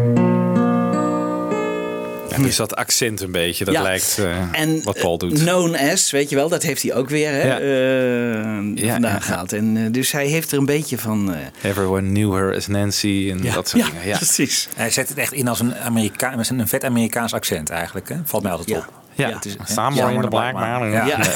En 2.37 2.43
dus 2.43 2.55
dat 2.55 2.75
accent 2.75 3.21
een 3.21 3.31
beetje, 3.31 3.65
dat 3.65 3.73
Ja. 3.73 3.81
lijkt 3.81 4.17
eh, 4.19 4.61
En 4.61 4.83
wat 4.83 4.99
Paul 4.99 5.17
doet. 5.17 5.33
eh, 5.33 5.39
known 5.45 5.75
as, 5.91 6.11
weet 6.11 6.29
je 6.29 6.35
wel, 6.35 6.49
dat 6.49 6.63
heeft 6.63 6.81
hij 6.83 6.93
ook 6.93 7.09
weer 7.09 7.29
hè, 7.31 7.47
Ja. 7.47 7.59
eh, 7.59 8.75
ja. 9.01 9.19
gehaald. 9.19 9.53
En, 9.53 9.91
dus 9.91 10.11
hij 10.11 10.27
heeft 10.27 10.51
er 10.51 10.57
een 10.57 10.65
beetje 10.65 10.97
van. 10.97 11.33
eh, 11.33 11.69
Everyone 11.69 12.07
knew 12.09 12.33
her 12.35 12.55
as 12.55 12.67
Nancy 12.67 13.27
en 13.31 13.53
dat 13.53 13.69
soort 13.69 13.83
ja, 13.85 13.89
dingen. 13.91 14.07
Ja, 14.07 14.15
precies. 14.17 14.67
Hij 14.75 14.89
zet 14.91 15.09
het 15.09 15.17
echt 15.17 15.33
in 15.33 15.47
als 15.47 15.59
een, 15.59 15.75
Amerika 15.75 16.33
een 16.49 16.67
vet 16.67 16.83
Amerikaans 16.83 17.33
accent 17.33 17.69
eigenlijk. 17.69 18.09
Hè? 18.09 18.15
Valt 18.25 18.43
mij 18.43 18.51
altijd 18.51 18.77
op. 18.77 18.93
Ja, 19.17 19.29
het 19.29 19.45
is, 19.45 19.55
Somewhere 19.65 20.13
in 20.13 20.21
the 20.21 20.27
black 20.27 20.53
man. 20.53 20.91
Ja. 20.91 21.05
Ja. 21.05 21.19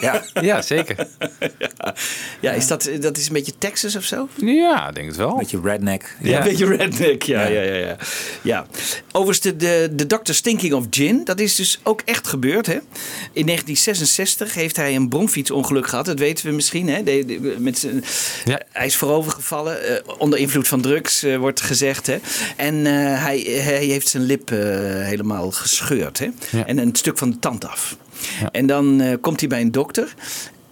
Ja. 0.00 0.22
Ja, 0.40 0.62
zeker. 0.62 1.06
ja, 2.40 2.52
is 2.52 2.66
dat, 2.66 2.90
dat 3.00 3.16
is 3.16 3.26
een 3.26 3.32
beetje 3.32 3.52
Texas 3.58 3.96
of 3.96 4.04
zo? 4.04 4.28
Ja, 4.36 4.88
ik 4.88 4.94
denk 4.94 5.06
het 5.06 5.16
wel. 5.16 5.36
Beetje 5.36 5.60
redneck. 5.64 6.16
Ja, 6.20 6.38
een 6.38 6.44
beetje 6.44 6.76
redneck. 6.76 7.22
Ja, 7.22 7.42
ja, 7.46 7.60
ja. 7.60 7.74
ja, 7.74 7.96
ja. 8.42 8.66
Overigens, 9.12 9.40
de, 9.40 9.56
de, 9.56 9.88
de 9.92 10.06
Dr. 10.06 10.32
Stinking 10.32 10.72
of 10.72 10.84
Gin, 10.90 11.24
dat 11.24 11.40
is 11.40 11.54
dus 11.54 11.80
ook 11.82 12.02
echt 12.04 12.26
gebeurd. 12.28 12.66
Hè? 12.66 12.72
In 13.32 13.46
1966 13.46 14.54
heeft 14.54 14.76
hij 14.76 14.94
een 14.94 15.08
bromfietsongeluk 15.08 15.86
gehad. 15.88 16.06
Dat 16.06 16.18
weten 16.18 16.46
we 16.46 16.52
misschien. 16.52 16.88
Hè? 16.88 17.02
De, 17.02 17.24
de- 17.24 17.54
met 17.58 17.78
zijn, 17.78 18.04
Hij 18.72 18.86
is 18.86 18.96
voorovergevallen. 18.96 19.84
eh, 19.84 20.14
onder 20.18 20.38
invloed 20.38 20.68
van 20.68 20.80
drugs, 20.80 21.22
eh, 21.22 21.36
wordt 21.36 21.60
gezegd. 21.60 22.06
Hè? 22.06 22.18
En 22.56 22.86
eh, 22.86 22.92
hij, 23.24 23.38
hij 23.40 23.84
heeft 23.84 24.08
zijn 24.08 24.22
lip 24.22 24.48
helemaal 24.48 25.50
gescheurd. 25.50 26.18
Hè? 26.18 26.28
Ja. 26.50 26.66
En 26.66 26.78
een 26.78 26.94
stuk 26.96 27.11
van 27.18 27.30
de 27.30 27.38
tand 27.38 27.68
af. 27.68 27.96
En 28.52 28.66
dan 28.66 29.00
eh, 29.00 29.14
komt 29.20 29.40
hij 29.40 29.48
bij 29.48 29.60
een 29.60 29.72
dokter. 29.72 30.14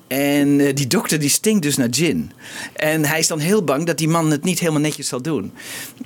En 0.08 0.60
eh, 0.60 0.74
die 0.74 0.86
dokter 0.86 1.18
die 1.18 1.28
stinkt 1.28 1.62
dus 1.62 1.76
naar 1.76 1.88
gin. 1.90 2.32
En 2.72 3.04
hij 3.04 3.18
is 3.18 3.26
dan 3.26 3.38
heel 3.38 3.64
bang 3.64 3.86
dat 3.86 3.98
die 3.98 4.08
man 4.08 4.30
het 4.30 4.44
niet 4.44 4.58
helemaal 4.58 4.80
netjes 4.80 5.08
zal 5.08 5.22
doen. 5.22 5.52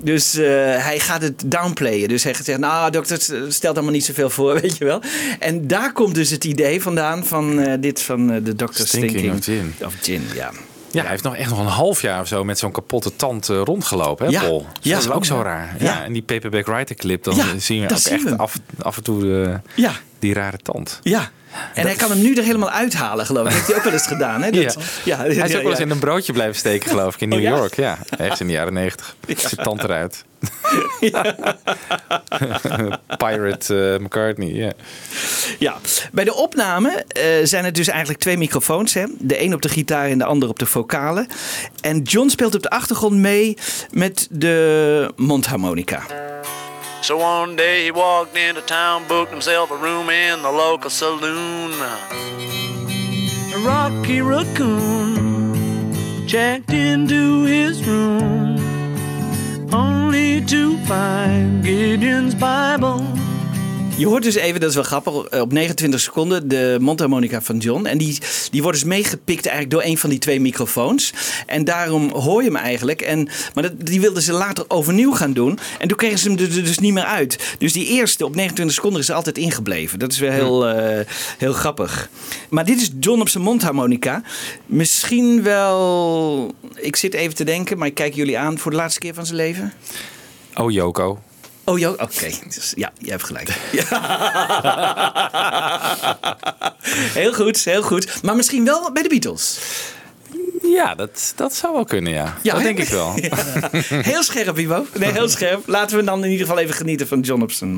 Dus 0.01 0.35
eh, 0.35 0.43
hij 0.83 0.99
gaat 0.99 1.21
het 1.21 1.43
downplayen. 1.45 2.07
Dus 2.09 2.23
hij 2.23 2.33
gaat 2.33 2.45
zeggen, 2.45 2.63
nou 2.63 2.91
dokter, 2.91 3.19
stelt 3.49 3.75
allemaal 3.75 3.93
niet 3.93 4.05
zoveel 4.05 4.29
voor, 4.29 4.53
weet 4.61 4.77
je 4.77 4.85
wel. 4.85 5.01
En 5.39 5.67
daar 5.67 5.91
komt 5.93 6.15
dus 6.15 6.29
het 6.29 6.43
idee 6.43 6.81
vandaan 6.81 7.25
van 7.25 7.77
dit 7.79 8.01
van 8.01 8.27
de 8.27 8.55
dokter 8.55 8.87
Stinking 8.87 9.11
Stinking, 9.11 9.37
of 9.37 9.43
gin. 9.43 9.85
Of 9.87 9.93
gin, 10.01 10.21
ja. 10.35 10.51
Ja, 10.91 11.01
hij 11.01 11.09
heeft 11.09 11.23
nog 11.23 11.35
echt 11.35 11.49
nog 11.49 11.59
een 11.59 11.65
half 11.65 12.01
jaar 12.01 12.21
of 12.21 12.27
zo 12.27 12.43
met 12.43 12.59
zo'n 12.59 12.71
kapotte 12.71 13.15
tand 13.15 13.47
rondgelopen, 13.47 14.25
hè, 14.25 14.31
Ja, 14.31 14.41
Paul? 14.41 14.65
ja. 14.81 14.93
dat 14.95 15.03
is 15.03 15.09
ook 15.09 15.25
zo 15.25 15.41
raar. 15.41 15.75
Ja. 15.79 15.85
Ja. 15.85 16.03
en 16.03 16.13
die 16.13 16.21
Paperback 16.21 16.65
Writer 16.65 16.95
clip, 16.95 17.23
dan 17.23 17.35
Ja, 17.35 17.45
zien 17.57 17.81
we 17.81 17.87
dat 17.87 17.97
ook 17.97 18.03
zien 18.03 18.23
we. 18.23 18.29
echt 18.29 18.37
af, 18.39 18.59
af 18.79 18.97
en 18.97 19.03
toe 19.03 19.43
eh, 19.43 19.55
Ja. 19.75 19.91
Die 20.25 20.33
rare 20.33 20.57
tand. 20.57 20.99
Ja. 21.03 21.29
En 21.73 21.85
hij 21.85 21.95
kan 21.95 22.09
hem 22.09 22.21
nu 22.21 22.33
er 22.33 22.43
helemaal 22.43 22.69
uithalen, 22.69 23.25
geloof 23.25 23.45
ik. 23.45 23.49
Dat 23.49 23.57
heeft 23.57 23.67
hij 23.67 23.77
ook 23.77 23.83
wel 23.83 23.93
eens 23.93 24.07
gedaan. 24.07 24.41
Hè? 24.41 24.51
Dat, 24.63 24.77
Ja. 25.03 25.17
Hij 25.17 25.29
is 25.29 25.55
ook 25.55 25.61
wel 25.61 25.71
eens 25.71 25.79
in 25.79 25.89
een 25.89 25.99
broodje 25.99 26.33
blijven 26.33 26.55
steken, 26.55 26.89
geloof 26.89 27.13
ik, 27.13 27.21
in 27.21 27.29
New 27.29 27.39
Oh? 27.39 27.57
York. 27.57 27.75
Ja, 27.75 27.97
ergens 28.17 28.39
in 28.39 28.47
de 28.47 28.53
jaren 28.53 28.73
negentig. 28.73 29.15
Zijn 29.37 29.63
tand 29.63 29.83
eruit. 29.83 30.25
Pirate 33.17 33.93
eh, 33.93 34.03
McCartney, 34.03 34.53
ja. 34.53 34.71
Ja, 35.59 35.75
bij 36.11 36.23
de 36.23 36.33
opname 36.33 36.89
eh, 37.07 37.23
zijn 37.43 37.65
het 37.65 37.75
dus 37.75 37.87
eigenlijk 37.87 38.19
twee 38.19 38.37
microfoons. 38.37 38.93
Hè? 38.93 39.05
De 39.19 39.41
een 39.41 39.53
op 39.53 39.61
de 39.61 39.69
gitaar 39.69 40.09
en 40.09 40.17
de 40.17 40.25
ander 40.25 40.49
op 40.49 40.59
de 40.59 40.65
vocalen. 40.65 41.27
En 41.81 42.01
John 42.01 42.29
speelt 42.29 42.55
op 42.55 42.61
de 42.61 42.69
achtergrond 42.69 43.15
mee 43.15 43.57
met 43.91 44.27
de 44.31 45.11
mondharmonica. 45.15 46.03
So 47.05 47.17
one 47.17 47.55
day 47.55 47.83
he 47.83 47.91
walked 47.91 48.35
into 48.35 48.61
town, 48.61 49.07
booked 49.07 49.29
himself 49.31 49.69
a 49.69 49.75
room 49.75 50.09
in 50.09 50.41
the 50.41 50.51
local 50.51 50.89
saloon. 50.89 51.71
A 53.53 53.59
rocky 53.59 54.21
Raccoon 54.21 55.93
checked 56.27 56.71
into 56.71 57.43
his 57.43 57.87
room 57.87 58.57
only 59.71 60.43
to 60.45 60.79
find 60.85 61.63
Gideon's 61.63 62.33
Bible. 62.33 63.04
Je 63.97 64.07
hoort 64.07 64.23
dus 64.23 64.35
even, 64.35 64.59
dat 64.59 64.69
is 64.69 64.75
wel 64.75 64.83
grappig, 64.83 65.41
op 65.41 65.51
29 65.51 65.99
seconden 65.99 66.47
de 66.47 66.77
mondharmonica 66.81 67.41
van 67.41 67.57
John. 67.57 67.85
En 67.85 67.97
die, 67.97 68.17
die 68.51 68.61
wordt 68.61 68.77
dus 68.77 68.87
meegepikt 68.87 69.45
eigenlijk 69.45 69.69
door 69.69 69.91
een 69.91 69.97
van 69.97 70.09
die 70.09 70.19
twee 70.19 70.39
microfoons. 70.39 71.13
En 71.45 71.63
daarom 71.63 72.09
hoor 72.11 72.43
je 72.43 72.47
hem 72.47 72.57
eigenlijk. 72.57 73.01
En, 73.01 73.29
maar 73.53 73.63
dat, 73.63 73.73
die 73.77 74.01
wilden 74.01 74.21
ze 74.21 74.33
later 74.33 74.65
overnieuw 74.67 75.11
gaan 75.11 75.33
doen. 75.33 75.59
En 75.79 75.87
toen 75.87 75.97
kregen 75.97 76.19
ze 76.19 76.29
hem 76.29 76.37
er 76.39 76.63
dus 76.63 76.79
niet 76.79 76.93
meer 76.93 77.03
uit. 77.03 77.55
Dus 77.57 77.73
die 77.73 77.87
eerste 77.87 78.25
op 78.25 78.35
29 78.35 78.75
seconden 78.75 79.01
is 79.01 79.09
er 79.09 79.15
altijd 79.15 79.37
ingebleven. 79.37 79.99
Dat 79.99 80.11
is 80.11 80.19
wel 80.19 80.31
heel, 80.31 80.67
eh, 80.67 81.05
heel 81.37 81.53
grappig. 81.53 82.09
Maar 82.49 82.65
dit 82.65 82.81
is 82.81 82.91
John 82.99 83.21
op 83.21 83.29
zijn 83.29 83.43
mondharmonica. 83.43 84.21
Misschien 84.65 85.43
wel, 85.43 86.53
ik 86.75 86.95
zit 86.95 87.13
even 87.13 87.35
te 87.35 87.43
denken, 87.43 87.77
maar 87.77 87.87
ik 87.87 87.95
kijk 87.95 88.13
jullie 88.13 88.37
aan 88.37 88.57
voor 88.57 88.71
de 88.71 88.77
laatste 88.77 88.99
keer 88.99 89.13
van 89.13 89.25
zijn 89.25 89.37
leven. 89.37 89.73
Oh, 90.55 90.71
Joko. 90.71 91.19
Oh, 91.65 91.89
oké. 91.89 92.31
Dus, 92.43 92.73
ja, 92.75 92.91
jij 92.97 93.11
hebt 93.11 93.23
gelijk. 93.23 93.49
heel 97.21 97.33
goed, 97.33 97.63
heel 97.63 97.81
goed. 97.81 98.23
Maar 98.23 98.35
misschien 98.35 98.65
wel 98.65 98.91
bij 98.91 99.03
de 99.03 99.09
Beatles. 99.09 99.59
Ja, 100.61 100.95
dat, 100.95 101.33
dat 101.35 101.55
zou 101.55 101.73
wel 101.73 101.85
kunnen, 101.85 102.13
ja. 102.13 102.37
Ja, 102.41 102.53
dat 102.53 102.63
denk 102.63 102.79
ik 102.79 102.87
wel. 102.87 103.13
Ja. 103.21 103.37
Heel 104.01 104.23
scherp, 104.23 104.57
Ivo. 104.57 104.85
Nee, 104.93 105.11
heel 105.11 105.29
scherp. 105.29 105.67
Laten 105.67 105.97
we 105.97 106.03
dan 106.03 106.23
in 106.23 106.31
ieder 106.31 106.45
geval 106.45 106.61
even 106.61 106.75
genieten 106.75 107.07
van 107.07 107.19
John 107.19 107.41
op 107.41 107.51
zijn 107.51 107.75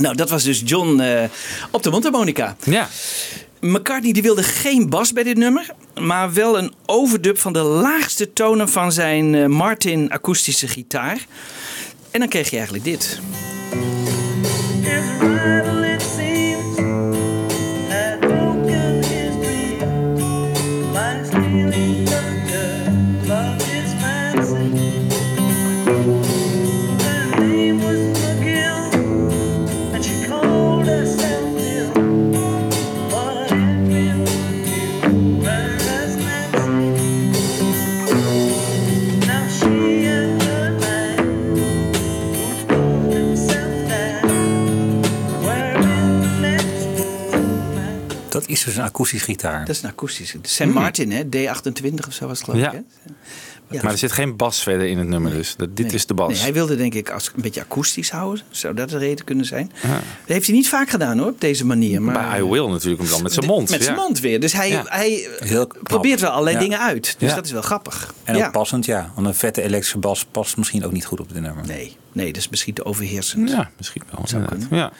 Nou, 0.00 0.16
dat 0.16 0.30
was 0.30 0.42
dus 0.42 0.62
John 0.64 1.00
eh, 1.00 1.24
op 1.70 1.82
de 1.82 1.90
mondharmonica. 1.90 2.56
Ja. 2.64 2.88
McCartney 3.60 4.12
die 4.12 4.22
wilde 4.22 4.42
geen 4.42 4.88
bas 4.88 5.12
bij 5.12 5.22
dit 5.22 5.36
nummer, 5.36 5.70
maar 6.00 6.32
wel 6.32 6.58
een 6.58 6.72
overdub 6.86 7.38
van 7.38 7.52
de 7.52 7.62
laagste 7.62 8.32
tonen 8.32 8.68
van 8.68 8.92
zijn 8.92 9.34
eh, 9.34 9.46
Martin 9.46 10.10
akoestische 10.10 10.68
gitaar. 10.68 11.26
En 12.10 12.20
dan 12.20 12.28
kreeg 12.28 12.50
je 12.50 12.56
eigenlijk 12.56 12.84
dit. 12.84 13.20
Is 48.58 48.64
dus 48.64 48.76
een 48.76 48.82
akoestische 48.82 49.24
gitaar. 49.24 49.64
Dat 49.64 49.76
is 49.76 49.82
een 49.82 49.88
akoestische. 49.88 50.38
Sam 50.42 50.70
Martin, 50.70 51.10
hè? 51.12 51.22
D28 51.24 52.06
of 52.08 52.12
zo 52.14 52.26
was 52.26 52.38
het 52.38 52.48
geloof 52.50 52.66
ik. 52.66 52.72
Ja. 52.72 52.82
Hè? 53.02 53.12
Ja. 53.70 53.82
Maar 53.82 53.92
er 53.92 53.98
zit 53.98 54.12
geen 54.12 54.36
bas 54.36 54.62
verder 54.62 54.86
in 54.86 54.98
het 54.98 55.08
nummer, 55.08 55.30
dus 55.32 55.54
dat, 55.56 55.76
dit 55.76 55.86
Nee. 55.86 55.94
is 55.94 56.06
de 56.06 56.14
bas. 56.14 56.28
Nee, 56.32 56.40
hij 56.40 56.52
wilde 56.52 56.76
denk 56.76 56.94
ik 56.94 57.10
als, 57.10 57.30
een 57.36 57.42
beetje 57.42 57.60
akoestisch 57.60 58.10
houden. 58.10 58.44
Zou 58.50 58.74
dat 58.74 58.88
de 58.88 58.98
reden 58.98 59.24
kunnen 59.24 59.44
zijn? 59.44 59.72
Ja. 59.82 59.88
Dat 59.88 60.00
heeft 60.26 60.46
hij 60.46 60.54
niet 60.54 60.68
vaak 60.68 60.90
gedaan 60.90 61.18
hoor, 61.18 61.28
op 61.28 61.40
deze 61.40 61.66
manier. 61.66 62.02
Maar 62.02 62.28
Bij 62.30 62.38
I 62.40 62.44
Will 62.44 62.66
natuurlijk, 62.68 63.08
dan 63.08 63.22
met 63.22 63.32
zijn 63.32 63.46
mond. 63.46 63.70
Met 63.70 63.82
zijn 63.82 63.96
ja. 63.96 64.02
mond 64.02 64.20
weer. 64.20 64.40
Dus 64.40 64.52
hij, 64.52 64.68
Ja. 64.68 64.82
hij 64.86 65.28
probeert 65.82 66.20
wel 66.20 66.30
allerlei 66.30 66.56
Ja. 66.56 66.62
dingen 66.62 66.78
uit. 66.80 67.16
Dus 67.18 67.28
Ja. 67.28 67.34
dat 67.34 67.44
is 67.44 67.52
wel 67.52 67.62
grappig. 67.62 68.14
En 68.24 68.36
ja. 68.36 68.46
ook 68.46 68.52
passend, 68.52 68.84
ja. 68.84 69.12
Want 69.14 69.26
een 69.26 69.34
vette 69.34 69.62
elektrische 69.62 69.98
bas 69.98 70.24
past 70.30 70.56
misschien 70.56 70.84
ook 70.84 70.92
niet 70.92 71.04
goed 71.06 71.20
op 71.20 71.32
dit 71.32 71.42
nummer. 71.42 71.66
Nee, 71.66 71.96
nee, 72.12 72.26
dat 72.26 72.36
is 72.36 72.48
misschien 72.48 72.74
te 72.74 72.84
overheersend. 72.84 73.50
Ja, 73.50 73.70
misschien 73.76 74.02
wel. 74.10 74.26
Zou 74.28 74.44
kunnen. 74.44 74.68
Ja. 74.70 74.92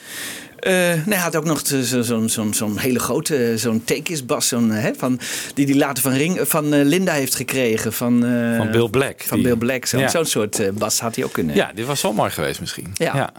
Nee, 0.65 1.03
hij 1.05 1.17
had 1.17 1.37
ook 1.37 1.45
nog 1.45 1.61
zo- 1.67 1.83
zo- 1.83 2.03
zo'n 2.03 2.29
zo'n 2.29 2.55
zo'n 2.55 2.79
hele 2.79 2.99
grote, 2.99 3.53
zo'n 3.57 3.85
tekisbas, 3.85 4.49
zo'n, 4.49 4.73
eh, 4.73 4.83
hè, 4.83 4.91
van, 4.97 5.21
die 5.55 5.67
hij 5.67 5.75
later 5.75 6.03
van, 6.03 6.13
Ring, 6.13 6.39
van 6.43 6.73
eh, 6.73 6.85
Linda 6.85 7.13
heeft 7.13 7.35
gekregen. 7.35 7.93
Van, 7.93 8.21
Van 8.57 8.71
Bill 8.71 8.89
Black. 8.89 9.23
Van 9.27 9.37
die- 9.39 9.47
Bill 9.47 9.57
Black. 9.57 9.85
Zo'n 9.87 10.01
Ja. 10.01 10.25
soort 10.25 10.79
bas 10.79 11.01
had 11.01 11.15
hij 11.17 11.25
ook 11.25 11.33
kunnen. 11.33 11.55
Ja, 11.55 11.73
dit 11.75 11.87
was 11.87 12.03
wel 12.03 12.13
mooi 12.13 12.31
geweest 12.31 12.61
misschien. 12.61 12.91
Ja. 12.95 13.33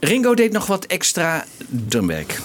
Ringo 0.00 0.34
deed 0.34 0.52
nog 0.52 0.66
wat 0.66 0.84
extra 0.86 1.44
drumwerk. 1.88 2.38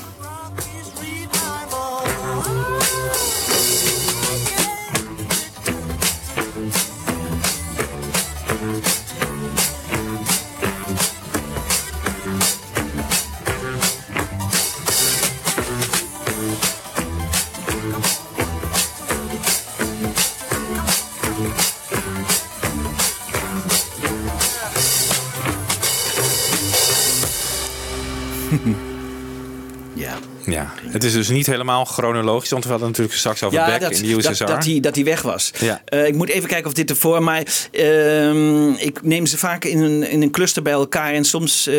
Het 30.91 31.03
is 31.03 31.13
dus 31.13 31.29
niet 31.29 31.45
helemaal 31.45 31.85
chronologisch, 31.85 32.49
want 32.49 32.63
we 32.63 32.69
hadden 32.69 32.87
natuurlijk 32.87 33.17
straks 33.17 33.43
over 33.43 33.65
Beck 33.65 33.81
in 33.81 34.03
de 34.03 34.13
USSR. 34.13 34.45
dat, 34.45 34.47
dat, 34.47 34.65
hij, 34.65 34.79
dat 34.79 34.95
hij 34.95 35.03
weg 35.03 35.21
was. 35.21 35.51
Ja. 35.59 35.81
Eh, 35.85 36.07
ik 36.07 36.15
moet 36.15 36.29
even 36.29 36.49
kijken 36.49 36.67
of 36.67 36.73
dit 36.73 36.89
ervoor, 36.89 37.23
maar 37.23 37.43
ehm, 37.71 38.69
ik 38.69 39.03
neem 39.03 39.25
ze 39.25 39.37
vaak 39.37 39.65
in 39.65 39.79
een, 39.79 40.09
in 40.09 40.21
een 40.21 40.31
cluster 40.31 40.61
bij 40.61 40.73
elkaar 40.73 41.13
en 41.13 41.25
soms 41.25 41.67
eh, 41.67 41.75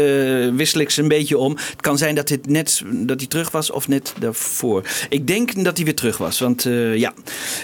wissel 0.53 0.81
ik 0.81 0.91
ze 0.91 1.03
een 1.03 1.09
beetje 1.09 1.39
om. 1.39 1.57
Het 1.57 1.81
kan 1.81 1.99
zijn 1.99 2.15
dat, 2.15 2.29
dit 2.29 2.49
net, 2.49 2.83
dat 2.87 3.19
hij 3.19 3.29
terug 3.29 3.51
was 3.51 3.71
of 3.71 3.89
net 3.89 4.13
daarvoor. 4.19 4.83
Ik 5.09 5.27
denk 5.27 5.65
dat 5.65 5.77
hij 5.77 5.85
weer 5.85 5.97
terug 5.97 6.19
was, 6.19 6.39
want 6.39 6.67
eh, 6.67 6.97
ja. 6.97 7.13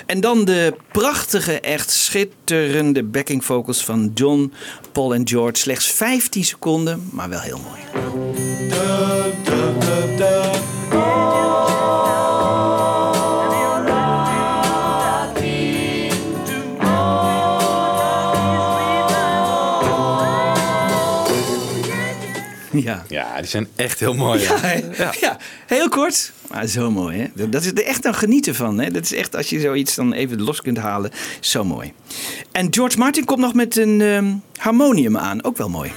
En 0.07 0.21
dan 0.21 0.45
de 0.45 0.75
prachtige, 0.93 1.61
echt 1.61 1.91
schitterende 1.91 3.03
backing 3.03 3.45
vocals 3.45 3.85
van 3.85 4.11
John, 4.15 4.53
Paul 4.93 5.15
en 5.15 5.29
George. 5.29 5.57
Slechts 5.57 5.87
15 5.87 6.45
seconden, 6.45 7.09
maar 7.13 7.29
wel 7.29 7.41
heel 7.41 7.61
mooi. 7.69 7.81
Ja. 22.83 23.05
Ja, 23.09 23.37
die 23.37 23.47
zijn 23.47 23.69
echt 23.77 24.01
heel 24.01 24.15
mooi. 24.15 24.41
Ja, 24.43 25.13
Ja. 25.21 25.39
heel 25.67 25.89
kort. 25.89 26.33
Maar 26.51 26.67
zo 26.67 26.91
mooi, 26.91 27.19
hè? 27.35 27.49
Dat 27.49 27.63
is 27.65 27.71
er 27.71 27.85
echt 27.85 28.07
aan 28.07 28.15
genieten 28.15 28.55
van. 28.55 28.81
Hè? 28.81 28.91
Dat 28.91 29.03
is 29.03 29.13
echt, 29.13 29.37
als 29.37 29.51
je 29.51 29.61
zoiets 29.61 29.95
dan 29.95 30.13
even 30.13 30.43
los 30.43 30.63
kunt 30.63 30.79
halen, 30.79 31.11
zo 31.41 31.65
mooi. 31.65 31.93
En 32.53 32.67
George 32.75 32.99
Martin 32.99 33.25
komt 33.25 33.41
nog 33.41 33.55
met 33.55 33.77
een 33.77 34.01
ehm, 34.01 34.33
harmonium 34.57 35.17
aan. 35.17 35.45
Ook 35.45 35.57
wel 35.57 35.69
mooi. 35.69 35.93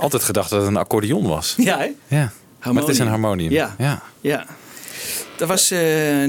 Altijd 0.00 0.22
gedacht 0.22 0.50
dat 0.50 0.58
het 0.60 0.68
een 0.68 0.76
accordeon 0.76 1.26
was. 1.26 1.54
Ja, 1.56 1.78
hè? 1.78 2.16
Ja, 2.16 2.32
maar 2.64 2.74
het 2.82 2.88
is 2.88 2.98
een 2.98 3.06
harmonium. 3.08 3.50
Ja. 3.50 3.74
ja. 3.78 4.02
Ja. 4.20 4.46
Daar 5.36 5.48
was 5.48 5.70
eh, 5.70 5.78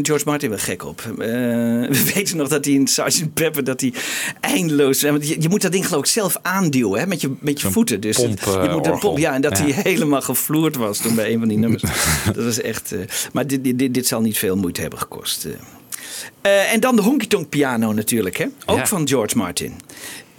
George 0.01 0.21
Martin 0.25 0.49
wel 0.49 0.57
gek 0.57 0.85
op. 0.85 1.01
Eh, 1.01 1.15
we 1.97 2.11
weten 2.13 2.37
nog 2.37 2.47
dat 2.47 2.65
hij 2.65 2.73
in 2.73 2.87
Sgt. 2.87 3.33
Pepper 3.33 3.63
dat 3.63 3.81
hij 3.81 3.93
eindeloos... 4.39 5.01
Want 5.01 5.27
je, 5.27 5.41
je 5.41 5.49
moet 5.49 5.61
dat 5.61 5.71
ding 5.71 5.85
geloof 5.87 6.01
ik 6.01 6.09
zelf 6.09 6.37
aanduwen 6.41 6.99
hè, 6.99 7.07
met 7.07 7.21
je, 7.21 7.31
met 7.39 7.61
je 7.61 7.71
voeten. 7.71 7.99
Dus 8.01 8.15
pomp, 8.17 8.39
je 8.39 8.51
moet 8.51 8.61
een 8.69 8.73
orgel. 8.75 8.97
pomp, 8.97 9.17
ja, 9.17 9.33
en 9.33 9.41
dat 9.41 9.57
Ja. 9.57 9.63
hij 9.63 9.73
helemaal 9.91 10.21
gevloerd 10.21 10.75
was 10.75 10.97
toen 10.97 11.15
bij 11.15 11.31
een 11.33 11.39
van 11.39 11.47
die 11.47 11.57
nummers. 11.63 11.83
dat 12.25 12.43
was 12.43 12.61
echt... 12.61 12.91
eh, 12.91 12.99
maar 13.33 13.47
dit, 13.47 13.63
dit, 13.63 13.93
dit, 13.93 14.07
zal 14.07 14.21
niet 14.21 14.37
veel 14.37 14.55
moeite 14.55 14.81
hebben 14.81 14.99
gekost. 14.99 15.45
eh. 15.45 15.51
Eh, 16.41 16.73
en 16.73 16.79
dan 16.79 16.95
de 16.95 17.01
honky 17.01 17.27
tonk 17.27 17.49
piano 17.49 17.93
natuurlijk, 17.93 18.37
hè? 18.37 18.45
ook 18.65 18.77
Ja. 18.77 18.85
van 18.87 19.07
George 19.07 19.37
Martin. 19.37 19.73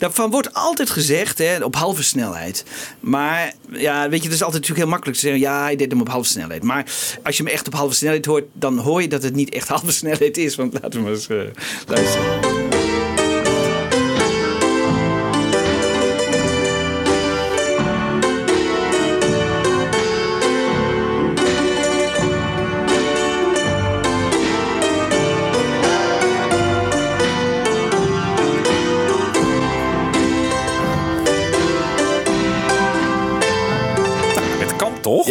Daarvan 0.02 0.30
wordt 0.30 0.54
altijd 0.54 0.90
gezegd, 0.90 1.38
hè, 1.38 1.64
op 1.64 1.74
halve 1.74 2.02
snelheid. 2.02 2.64
Maar 3.00 3.52
ja, 3.70 4.08
weet 4.08 4.18
je, 4.18 4.24
het 4.24 4.34
is 4.34 4.42
altijd 4.42 4.62
natuurlijk 4.62 4.78
heel 4.78 4.88
makkelijk 4.88 5.18
te 5.18 5.24
zeggen... 5.24 5.40
ja, 5.40 5.62
hij 5.62 5.76
deed 5.76 5.90
hem 5.90 6.00
op 6.00 6.08
halve 6.08 6.28
snelheid. 6.28 6.62
Maar 6.62 6.84
als 7.22 7.36
je 7.36 7.42
hem 7.42 7.52
echt 7.52 7.66
op 7.66 7.74
halve 7.74 7.94
snelheid 7.94 8.26
hoort... 8.26 8.44
dan 8.52 8.78
hoor 8.78 9.02
je 9.02 9.08
dat 9.08 9.22
het 9.22 9.34
niet 9.34 9.54
echt 9.54 9.68
halve 9.78 9.92
snelheid 9.92 10.36
is. 10.36 10.54
Want 10.54 10.72
laten 10.72 10.90
we 10.90 11.00
maar 11.00 11.12
eens 11.12 11.28
eh, 11.28 11.38
luisteren. 11.86 12.71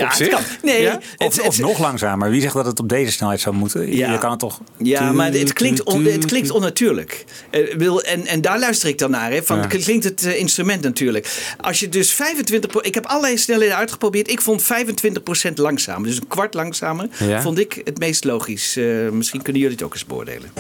Ja, 0.02 0.08
op 0.08 0.14
zich? 0.14 0.30
kan. 0.30 0.42
Nee, 0.62 0.82
Ja? 0.82 1.00
het- 1.18 1.42
Of, 1.42 1.46
het- 1.46 1.58
nog 1.58 1.80
langzamer. 1.80 2.30
Wie 2.30 2.42
zegt 2.42 2.54
dat 2.54 2.66
het 2.66 2.80
op 2.80 2.90
deze 2.90 3.12
snelheid 3.12 3.40
zou 3.40 3.56
moeten? 3.56 3.96
Ja. 3.96 4.12
Je 4.12 4.18
kan 4.18 4.30
het 4.32 4.40
toch... 4.40 4.60
Ja, 4.78 5.12
maar 5.12 5.32
het 5.32 5.54
klinkt, 5.54 5.84
on- 5.84 6.06
het 6.06 6.26
klinkt 6.26 6.52
onnatuurlijk. 6.52 7.26
Eh, 7.50 7.76
wil, 7.76 8.02
en, 8.02 8.26
en 8.26 8.42
daar 8.42 8.60
luister 8.60 8.90
ik 8.90 8.98
dan 8.98 9.12
naar. 9.12 9.32
Hè, 9.32 9.44
van, 9.44 9.58
Ja. 9.58 9.66
Klinkt 9.68 10.04
het 10.04 10.26
eh, 10.26 10.40
instrument 10.40 10.82
natuurlijk. 10.82 11.54
Als 11.62 11.80
je 11.80 11.90
dus 11.90 12.14
25... 12.14 12.70
pro- 12.72 12.80
Ik 12.84 12.94
heb 12.94 13.06
allerlei 13.06 13.38
snelheden 13.38 13.76
uitgeprobeerd. 13.76 14.30
Ik 14.30 14.42
vond 14.42 14.64
25% 14.64 15.54
langzamer. 15.56 16.08
Dus 16.08 16.18
een 16.18 16.28
kwart 16.28 16.54
langzamer 16.54 17.08
vond 17.42 17.58
ik 17.60 17.82
het 17.84 18.00
meest 18.00 18.24
logisch. 18.24 18.76
Eh, 18.78 18.86
misschien 19.12 19.42
kunnen 19.42 19.62
jullie 19.62 19.76
het 19.78 19.86
ook 19.86 19.94
eens 19.94 20.06
beoordelen. 20.06 20.52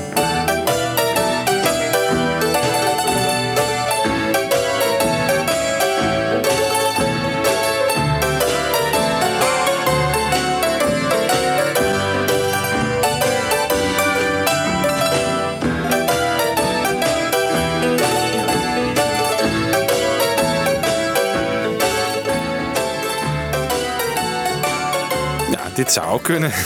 Dit 25.83 25.91
zou 25.93 26.07
ook 26.07 26.23
kunnen. 26.23 26.51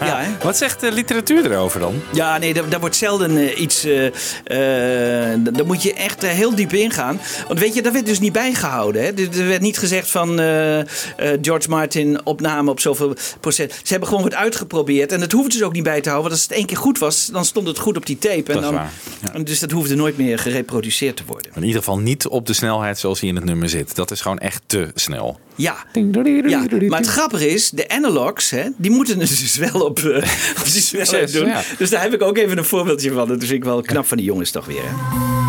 Ja, 0.00 0.20
hè? 0.20 0.30
Wat 0.42 0.56
zegt 0.56 0.80
de 0.80 0.92
literatuur 0.92 1.50
erover 1.52 1.80
dan? 1.80 2.02
Ja, 2.12 2.38
nee, 2.38 2.54
daar, 2.54 2.68
daar 2.68 2.80
wordt 2.80 2.96
zelden 2.96 3.36
eh, 3.36 3.60
iets. 3.60 3.80
d- 3.80 5.54
daar 5.56 5.66
moet 5.66 5.82
je 5.82 5.94
echt 5.94 6.22
heel 6.26 6.54
diep 6.54 6.72
ingaan. 6.72 7.20
Want 7.48 7.58
weet 7.60 7.74
je, 7.74 7.82
daar 7.82 7.92
werd 7.92 8.06
dus 8.06 8.18
niet 8.20 8.32
bijgehouden. 8.32 9.02
Hè? 9.02 9.08
Er 9.08 9.38
er 9.40 9.48
werd 9.48 9.60
niet 9.60 9.78
gezegd 9.78 10.10
van 10.10 10.28
George 11.42 11.68
Martin 11.68 12.26
opname 12.26 12.70
op 12.70 12.80
zoveel 12.80 13.14
procent. 13.40 13.72
Ze 13.72 13.90
hebben 13.90 14.08
gewoon 14.08 14.22
wat 14.24 14.34
uitgeprobeerd. 14.34 15.12
En 15.12 15.20
dat 15.20 15.32
hoefden 15.32 15.58
ze 15.58 15.64
ook 15.64 15.72
niet 15.72 15.82
bij 15.82 16.00
te 16.00 16.08
houden. 16.08 16.30
Want 16.30 16.40
als 16.40 16.42
het 16.50 16.58
één 16.58 16.66
keer 16.66 16.76
goed 16.76 16.98
was, 16.98 17.26
dan 17.26 17.44
stond 17.44 17.66
het 17.66 17.78
goed 17.78 17.96
op 17.96 18.06
die 18.06 18.18
tape. 18.18 18.52
En 18.52 18.60
Dat 18.60 18.72
is 18.72 18.78
dan, 19.32 19.44
Dus 19.44 19.60
dat 19.60 19.70
hoefde 19.70 19.94
nooit 19.94 20.16
meer 20.18 20.38
gereproduceerd 20.38 21.16
te 21.16 21.22
worden. 21.26 21.50
In 21.54 21.62
ieder 21.62 21.78
geval 21.78 21.98
niet 21.98 22.26
op 22.26 22.46
de 22.46 22.52
snelheid 22.52 22.98
zoals 22.98 23.20
hij 23.20 23.28
in 23.28 23.34
het 23.36 23.44
nummer 23.44 23.68
zit. 23.68 23.94
Dat 23.94 24.10
is 24.10 24.20
gewoon 24.20 24.38
echt 24.38 24.62
te 24.66 24.90
snel. 24.94 25.38
Ja. 25.54 25.76
ja, 26.46 26.64
maar 26.88 26.98
het 26.98 27.08
grappige 27.08 27.48
is, 27.48 27.70
de 27.70 27.88
analogs, 27.88 28.50
hè, 28.50 28.68
die 28.76 28.90
moeten 28.90 29.20
het 29.20 29.28
dus 29.28 29.56
wel 29.56 29.80
op, 29.84 29.98
eh, 29.98 30.16
op 30.60 30.64
die 30.72 30.80
snelheid 30.82 31.08
Succes, 31.08 31.32
doen. 31.32 31.46
ja. 31.48 31.62
Dus 31.78 31.90
daar 31.90 32.02
heb 32.02 32.14
ik 32.14 32.22
ook 32.22 32.36
even 32.36 32.58
een 32.58 32.64
voorbeeldje 32.64 33.12
van. 33.12 33.28
Dat 33.28 33.38
vind 33.38 33.50
ik 33.50 33.64
wel 33.64 33.80
knap 33.82 34.06
van 34.06 34.16
die 34.16 34.26
jongens 34.26 34.50
toch 34.50 34.66
weer. 34.66 34.82
Hè? 34.82 35.41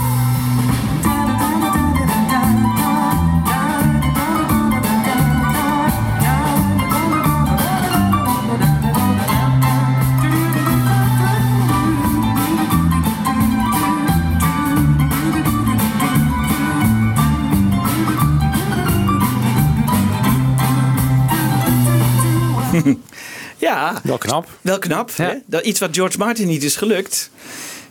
Ja. 23.63 23.99
Wel 24.03 24.17
knap. 24.17 24.47
Wel 24.61 24.79
knap. 24.79 25.11
Hè? 25.17 25.33
Dat 25.45 25.65
iets 25.65 25.79
wat 25.79 25.95
George 25.95 26.17
Martin 26.17 26.47
niet 26.47 26.63
is 26.63 26.75
gelukt, 26.75 27.29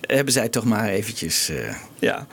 hebben 0.01 0.33
zij 0.33 0.49
toch 0.49 0.65
maar 0.65 0.89
eventjes. 0.89 1.49
eh, 1.49 1.75
ja. 1.99 2.27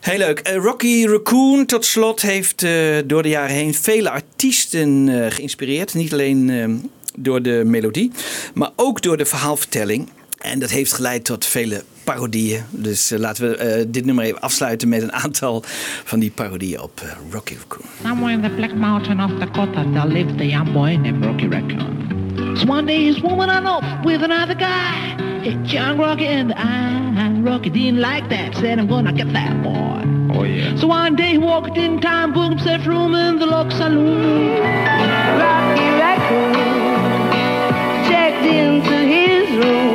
Heel 0.00 0.18
leuk. 0.18 0.38
Eh, 0.38 0.56
Rocky 0.56 1.06
Raccoon 1.06 1.66
tot 1.66 1.84
slot 1.84 2.20
heeft 2.22 2.62
eh, 2.62 2.96
door 3.04 3.22
de 3.22 3.28
jaren 3.28 3.54
heen 3.54 3.74
vele 3.74 4.10
artiesten 4.10 5.08
eh, 5.08 5.30
geïnspireerd. 5.30 5.94
Niet 5.94 6.12
alleen 6.12 6.50
eh, 6.50 6.68
door 7.16 7.42
de 7.42 7.62
melodie, 7.66 8.10
maar 8.54 8.70
ook 8.76 9.02
door 9.02 9.16
de 9.16 9.24
verhaalvertelling. 9.26 10.08
En 10.38 10.58
dat 10.58 10.70
heeft 10.70 10.92
geleid 10.92 11.24
tot 11.24 11.46
vele 11.46 11.84
parodieën. 12.04 12.62
Dus 12.70 13.10
eh, 13.10 13.18
laten 13.18 13.48
we 13.50 13.56
eh, 13.56 13.84
dit 13.88 14.04
nummer 14.04 14.24
even 14.24 14.40
afsluiten 14.40 14.88
met 14.88 15.02
een 15.02 15.12
aantal 15.12 15.62
van 16.04 16.18
die 16.18 16.30
parodieën 16.30 16.80
op 16.80 17.00
eh, 17.02 17.08
Rocky 17.30 17.54
Raccoon. 17.54 17.86
Somewhere 18.02 18.32
in 18.32 18.42
the 18.42 18.50
Black 18.56 18.74
Mountain 18.74 19.20
of 19.24 19.30
Dakota, 19.38 19.84
there 19.92 20.06
lived 20.06 20.40
a 20.40 20.44
young 20.44 20.72
boy 20.72 20.90
named 20.94 21.24
Rocky 21.24 21.46
Raccoon. 21.48 22.23
So 22.56 22.66
one 22.66 22.86
day 22.86 23.04
his 23.04 23.20
woman 23.20 23.48
hung 23.48 23.66
up 23.66 24.04
with 24.04 24.22
another 24.22 24.54
guy. 24.54 25.40
Hit 25.42 25.72
young 25.72 25.98
Rocky 25.98 26.26
in 26.26 26.48
the 26.48 26.58
eye. 26.58 26.94
Rocky 27.44 27.68
didn't 27.68 28.00
like 28.00 28.28
that, 28.30 28.54
said 28.54 28.78
I'm 28.78 28.86
gonna 28.86 29.12
get 29.12 29.30
that 29.32 29.62
boy. 29.62 30.02
Oh 30.34 30.44
yeah. 30.44 30.76
So 30.76 30.86
one 30.86 31.14
day 31.14 31.32
he 31.32 31.38
walked 31.38 31.76
in 31.76 32.00
time, 32.00 32.32
booked 32.32 32.60
himself 32.60 32.86
room 32.86 33.14
in 33.14 33.38
the 33.38 33.46
Lux 33.46 33.76
Saloon. 33.76 34.60
Rocky 35.40 35.88
Raccoon 36.00 36.54
checked 38.08 38.44
into 38.46 38.96
his 38.96 39.50
room, 39.58 39.93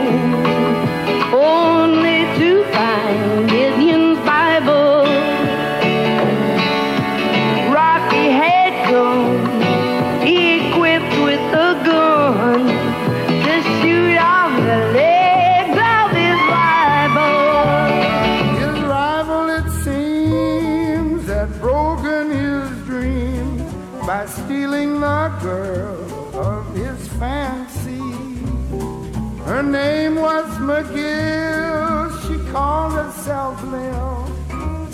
McGill, 30.69 32.13
she 32.21 32.51
called 32.51 32.93
herself 32.93 33.59
Lil, 33.63 34.29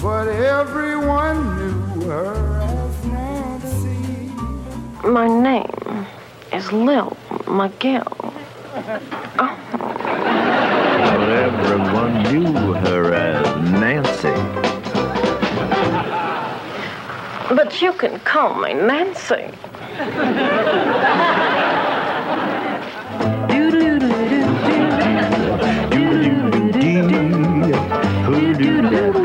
but 0.02 0.30
everyone 0.30 1.38
knew 1.58 2.08
her 2.08 2.62
as 2.62 3.06
Nancy. 3.06 4.32
My 5.06 5.28
name 5.28 6.08
is 6.54 6.72
Lil 6.72 7.18
McGill. 7.44 8.08
Oh. 9.38 9.58
But 11.02 11.30
everyone 11.30 12.24
knew 12.24 12.54
her 12.86 13.14
as 13.14 13.46
Nancy. 13.70 14.32
But 17.54 17.82
you 17.82 17.92
can 17.92 18.22
call 18.22 18.56
me 18.62 18.74
Nancy. 18.74 19.52
Brandon. 28.90 29.25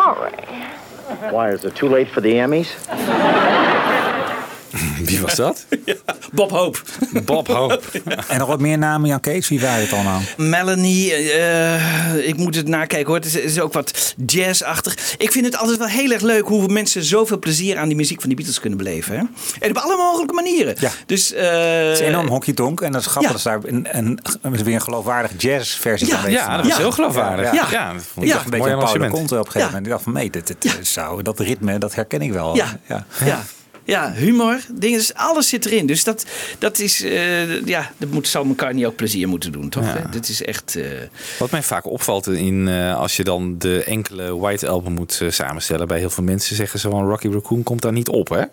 Sorry. 0.00 0.32
Why, 1.30 1.50
is 1.50 1.64
it 1.64 1.74
too 1.74 1.88
late 1.88 2.08
for 2.08 2.20
the 2.20 2.34
Emmys? 2.34 2.70
Wie 5.06 5.22
was 5.22 5.36
dat? 5.36 5.66
Bob 6.32 6.50
Hope. 6.50 6.78
Bob 7.24 7.46
Hope. 7.48 7.80
En 8.28 8.38
nog 8.38 8.48
wat 8.48 8.60
meer 8.60 8.78
namen, 8.78 9.08
Jan 9.08 9.20
Kees? 9.20 9.48
Wie 9.48 9.60
waren 9.60 9.80
het 9.80 9.92
allemaal? 9.92 10.20
Melanie, 10.36 11.12
eh, 11.12 12.28
ik 12.28 12.36
moet 12.36 12.54
het 12.54 12.68
nakijken 12.68 13.06
hoor. 13.06 13.16
Het 13.16 13.24
is, 13.24 13.34
het 13.34 13.44
is 13.44 13.60
ook 13.60 13.72
wat 13.72 14.14
jazzachtig. 14.26 15.14
Ik 15.18 15.32
vind 15.32 15.44
het 15.44 15.56
altijd 15.56 15.78
wel 15.78 15.86
heel 15.86 16.10
erg 16.10 16.22
leuk 16.22 16.46
hoe 16.46 16.68
mensen 16.68 17.04
zoveel 17.04 17.38
plezier 17.38 17.78
aan 17.78 17.88
die 17.88 17.96
muziek 17.96 18.18
van 18.20 18.28
die 18.28 18.36
Beatles 18.36 18.60
kunnen 18.60 18.78
beleven. 18.78 19.16
Hè? 19.18 19.22
En 19.60 19.70
op 19.70 19.76
alle 19.76 19.96
mogelijke 19.96 20.34
manieren. 20.34 20.74
Ja. 20.78 20.90
Dus, 21.06 21.32
eh, 21.32 21.50
Het 21.88 22.00
is 22.00 22.06
enorm 22.06 22.26
honky-tonk. 22.28 22.80
En 22.80 22.92
dat 22.92 23.00
is 23.00 23.06
grappig 23.06 23.32
Ja. 23.32 23.36
dat 23.44 23.54
is 23.60 23.62
daar 23.64 23.72
een, 23.72 23.98
een, 23.98 24.18
een, 24.42 24.64
weer 24.64 24.74
een 24.74 24.82
geloofwaardige 24.82 25.36
jazzversie 25.36 26.08
Ja, 26.08 26.14
van 26.14 26.24
weet. 26.24 26.34
ja, 26.34 26.56
dat 26.56 26.66
was 26.66 26.76
heel 26.76 26.92
geloofwaardig. 26.92 27.52
Ja, 27.52 27.66
Ja, 27.70 27.92
dat 27.92 28.02
vond 28.12 28.26
ik 28.26 28.32
een 28.32 28.38
een 28.44 28.50
beetje 28.50 28.56
aan 28.56 28.60
Paul 28.60 28.64
de 28.64 28.74
arrangement. 28.74 29.12
Conte 29.12 29.38
op 29.38 29.46
een 29.46 29.52
gegeven 29.52 29.60
Ja. 29.60 29.66
moment. 29.66 29.86
Ik 29.86 29.92
dacht 29.92 30.02
van, 30.04 30.12
nee, 30.12 30.30
dit, 30.30 30.54
dit, 30.58 30.88
zou, 30.88 31.22
dat 31.22 31.38
ritme, 31.40 31.78
dat 31.78 31.94
herken 31.94 32.20
ik 32.22 32.32
wel. 32.32 32.56
Ja. 32.56 32.78
ja. 33.24 33.44
Ja. 33.84 34.04
Ja, 34.04 34.12
humor, 34.12 34.58
dingen, 34.72 34.98
dus 34.98 35.14
alles 35.14 35.48
zit 35.48 35.64
erin. 35.66 35.86
Dus 35.86 36.04
dat, 36.04 36.24
dat 36.58 36.78
is, 36.78 37.02
eh, 37.02 37.64
ja, 37.66 37.90
dat 37.96 38.10
moet, 38.10 38.28
zal 38.28 38.44
McCartney 38.44 38.86
ook 38.86 38.96
plezier 38.96 39.28
moeten 39.28 39.52
doen, 39.52 39.68
toch? 39.68 39.84
Ja. 39.84 39.92
hè? 39.92 40.08
Dit 40.10 40.28
is 40.28 40.42
echt, 40.44 40.76
eh, 40.76 40.84
Wat 41.38 41.50
mij 41.50 41.62
vaak 41.62 41.86
opvalt 41.86 42.26
in 42.28 42.68
eh, 42.68 42.96
als 42.98 43.16
je 43.16 43.24
dan 43.24 43.58
de 43.58 43.84
enkele 43.84 44.36
White 44.38 44.68
Album 44.68 44.92
moet 44.92 45.18
eh, 45.22 45.30
samenstellen. 45.30 45.88
Bij 45.88 45.98
heel 45.98 46.10
veel 46.10 46.24
mensen 46.24 46.56
zeggen 46.56 46.78
ze 46.80 46.90
van 46.90 47.08
Rocky 47.08 47.28
Raccoon 47.28 47.62
komt 47.62 47.82
daar 47.82 47.92
niet 47.92 48.08
op. 48.08 48.28
Hè? 48.28 48.38
Het 48.38 48.48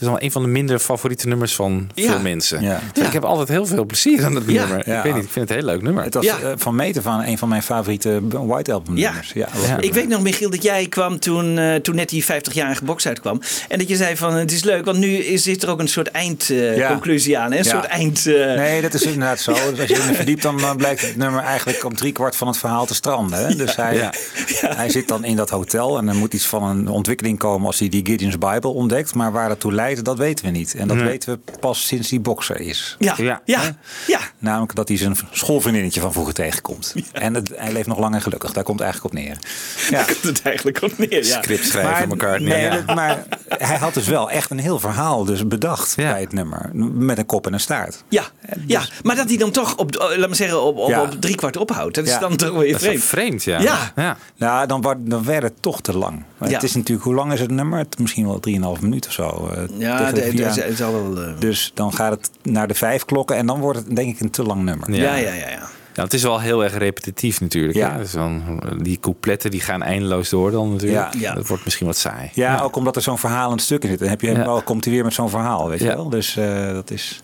is 0.00 0.06
wel 0.06 0.22
een 0.22 0.32
van 0.32 0.42
de 0.42 0.48
minder 0.48 0.78
favoriete 0.78 1.28
nummers 1.28 1.54
van 1.54 1.90
Ja. 1.94 2.10
veel 2.10 2.20
mensen. 2.20 2.62
Ja. 2.62 2.80
Dus 2.92 3.06
Ik 3.06 3.12
heb 3.12 3.24
altijd 3.24 3.48
heel 3.48 3.66
veel 3.66 3.84
plezier 3.84 4.24
aan 4.24 4.34
dat 4.34 4.42
Ja. 4.46 4.60
nummer. 4.66 4.88
Ja. 4.88 4.96
Ik 4.96 5.02
weet 5.02 5.14
niet, 5.14 5.24
ik 5.24 5.30
vind 5.30 5.48
het 5.48 5.58
een 5.58 5.64
heel 5.64 5.72
leuk 5.74 5.82
nummer. 5.82 6.04
Het 6.04 6.14
was 6.14 6.24
Ja. 6.24 6.38
eh, 6.38 6.52
van 6.56 6.74
meet 6.74 6.98
af 6.98 7.06
aan 7.06 7.24
een 7.24 7.38
van 7.38 7.48
mijn 7.48 7.62
favoriete 7.62 8.20
White 8.28 8.72
Album 8.72 8.96
Ja. 8.96 9.06
nummers. 9.08 9.32
Ja, 9.32 9.48
Ja. 9.66 9.78
Ik 9.80 9.92
weet 9.94 10.08
nog, 10.08 10.22
Michiel, 10.22 10.50
dat 10.50 10.62
jij 10.62 10.86
kwam 10.86 11.18
toen, 11.18 11.58
eh, 11.58 11.74
toen 11.74 11.94
net 11.94 12.08
die 12.08 12.24
50-jarige 12.24 12.84
box 12.84 13.06
uitkwam. 13.06 13.40
En 13.68 13.78
dat 13.78 13.88
je 13.88 13.96
zei 13.96 14.16
van, 14.16 14.34
het 14.34 14.52
is 14.52 14.62
leuk, 14.64 14.69
want 14.84 14.98
nu 14.98 15.16
is, 15.16 15.42
zit 15.42 15.62
er 15.62 15.70
ook 15.70 15.80
een 15.80 15.88
soort 15.88 16.08
eindconclusie 16.10 17.38
aan. 17.38 17.50
Hè? 17.52 17.58
Een 17.58 17.64
Ja. 17.64 17.70
soort 17.70 17.84
eind... 17.84 18.26
eh, 18.26 18.34
Nee, 18.34 18.80
dat 18.80 18.94
is 18.94 19.02
inderdaad 19.02 19.40
zo. 19.40 19.52
Dus 19.52 19.80
als 19.80 19.88
je 19.88 19.96
erin 20.02 20.14
verdiept, 20.14 20.42
dan 20.42 20.76
blijkt 20.76 21.00
het 21.00 21.16
nummer 21.16 21.42
eigenlijk 21.42 21.84
om 21.84 21.96
driekwart 21.96 22.36
van 22.36 22.46
het 22.48 22.56
verhaal 22.58 22.86
te 22.86 22.94
stranden. 22.94 23.46
Hè? 23.46 23.54
Dus 23.54 23.76
hij, 23.76 23.96
Ja. 23.96 24.12
hij 24.76 24.90
zit 24.90 25.08
dan 25.08 25.24
in 25.24 25.36
dat 25.36 25.50
hotel 25.50 25.98
en 25.98 26.08
er 26.08 26.14
moet 26.14 26.34
iets 26.34 26.46
van 26.46 26.62
een 26.62 26.88
ontwikkeling 26.88 27.38
komen 27.38 27.66
als 27.66 27.78
hij 27.78 27.88
die 27.88 28.06
Gideon's 28.06 28.38
Bible 28.38 28.68
ontdekt. 28.70 29.14
Maar 29.14 29.32
waar 29.32 29.48
dat 29.48 29.60
toe 29.60 29.72
leidt, 29.72 30.04
dat 30.04 30.18
weten 30.18 30.44
we 30.44 30.50
niet. 30.50 30.74
En 30.74 30.88
dat 30.88 30.96
Nee. 30.96 31.06
weten 31.06 31.32
we 31.32 31.52
pas 31.60 31.86
sinds 31.86 32.08
die 32.08 32.20
bokser 32.20 32.60
is. 32.60 32.96
ja, 32.98 33.14
Ja. 33.16 33.40
ja, 33.44 33.60
ja, 34.06 34.18
Namelijk 34.38 34.74
dat 34.74 34.88
hij 34.88 34.96
zijn 34.96 35.16
schoolvriendinnetje 35.30 36.00
van 36.00 36.12
vroeger 36.12 36.34
tegenkomt. 36.34 36.94
En 37.12 37.34
het, 37.34 37.50
hij 37.56 37.72
leeft 37.72 37.86
nog 37.86 37.98
lang 37.98 38.14
en 38.14 38.22
gelukkig. 38.22 38.52
Daar 38.52 38.64
komt 38.64 38.78
het 38.78 38.88
eigenlijk 38.88 39.14
op 39.14 39.20
neer. 39.20 39.36
Ja. 39.90 39.96
Daar 39.96 40.04
komt 40.06 40.22
het 40.22 40.42
eigenlijk 40.42 40.82
op 40.82 40.98
neer. 40.98 41.24
Ja. 41.26 41.42
Script 41.42 41.64
schrijven 41.66 41.94
aan 41.94 42.10
elkaar. 42.10 42.42
nee, 42.42 42.60
ja. 42.62 42.70
dat- 42.86 42.94
maar 42.96 43.24
hij 43.48 43.76
had 43.76 43.94
dus 43.94 44.06
wel 44.06 44.30
echt 44.30 44.50
een 44.50 44.59
heel 44.60 44.78
verhaal 44.78 45.24
dus 45.24 45.46
bedacht 45.46 45.92
Ja. 45.96 46.10
bij 46.10 46.20
het 46.20 46.32
nummer. 46.32 46.70
Met 46.94 47.18
een 47.18 47.26
kop 47.26 47.46
en 47.46 47.52
een 47.52 47.60
staart. 47.60 48.04
Ja, 48.08 48.22
ja, 48.66 48.82
maar 49.02 49.16
dat 49.16 49.28
hij 49.28 49.36
dan 49.36 49.50
toch 49.50 49.76
op, 49.76 49.96
eh, 49.96 50.18
laat 50.18 50.28
me 50.28 50.34
zeggen, 50.34 50.62
op, 50.62 50.76
op, 50.76 50.88
Ja. 50.88 51.02
op 51.02 51.20
drie 51.20 51.34
kwart 51.34 51.56
ophoudt. 51.56 51.94
Dat 51.94 52.04
is 52.06 52.10
Ja. 52.12 52.18
dan 52.18 52.36
toch 52.36 52.50
weer 52.58 52.72
Dat 52.72 52.80
is 52.80 52.86
wel 52.86 52.98
vreemd. 52.98 53.04
vreemd, 53.04 53.44
ja. 53.44 53.60
Ja. 53.60 53.92
ja. 53.96 54.16
Nou, 54.36 54.66
dan, 54.66 54.80
wordt, 54.80 55.00
dan 55.10 55.24
werd 55.24 55.42
het 55.42 55.52
toch 55.62 55.80
te 55.80 55.96
lang. 55.98 56.22
Het 56.38 56.62
is 56.62 56.74
natuurlijk, 56.74 57.06
hoe 57.06 57.14
lang 57.14 57.32
is 57.32 57.40
het 57.40 57.50
nummer? 57.50 57.78
Het, 57.78 57.98
misschien 57.98 58.26
wel 58.26 58.40
3,5 58.40 58.80
minuut 58.82 59.06
of 59.06 59.12
zo. 59.12 59.50
eh, 59.54 59.62
Ja, 59.78 60.12
tegen 60.12 60.36
de 60.36 60.42
het, 60.44 60.78
wel... 60.78 61.16
eh, 61.22 61.32
Dus 61.38 61.70
dan 61.74 61.92
gaat 61.92 62.10
het 62.10 62.30
naar 62.42 62.68
de 62.68 62.74
vijf 62.74 63.04
klokken 63.04 63.36
en 63.36 63.46
dan 63.46 63.60
wordt 63.60 63.78
het 63.78 63.96
denk 63.96 64.14
ik 64.14 64.20
een 64.20 64.30
te 64.30 64.42
lang 64.42 64.62
nummer. 64.62 64.92
ja, 64.94 65.14
ja, 65.14 65.32
ja. 65.32 65.48
ja. 65.48 65.68
Ja, 66.00 66.06
het 66.06 66.14
is 66.14 66.22
wel 66.22 66.40
heel 66.40 66.64
erg 66.64 66.74
repetitief 66.78 67.40
natuurlijk. 67.40 67.76
Ja. 67.78 67.96
Dus 67.96 68.12
dan, 68.12 68.42
die 68.82 68.98
coupletten 69.00 69.50
die 69.50 69.60
gaan 69.60 69.82
eindeloos 69.82 70.28
door 70.28 70.50
dan 70.50 70.72
natuurlijk. 70.72 71.14
Ja. 71.14 71.20
Ja. 71.20 71.34
Dat 71.34 71.46
wordt 71.46 71.64
misschien 71.64 71.86
wat 71.86 71.96
saai. 71.96 72.30
Ja, 72.34 72.60
ook 72.60 72.76
omdat 72.76 72.96
er 72.96 73.02
zo'n 73.02 73.18
verhalend 73.18 73.62
stuk 73.62 73.82
in 73.82 73.88
zit. 73.90 73.98
Dan 73.98 74.08
heb 74.08 74.20
je 74.20 74.30
Ja. 74.30 74.44
wel, 74.44 74.62
komt 74.62 74.84
hij 74.84 74.94
weer 74.94 75.04
met 75.04 75.12
zo'n 75.14 75.30
verhaal, 75.30 75.68
weet 75.68 75.80
je 75.80 75.86
wel. 75.86 76.08
Dus 76.08 76.36
eh, 76.36 76.72
dat 76.72 76.90
is 76.90 77.20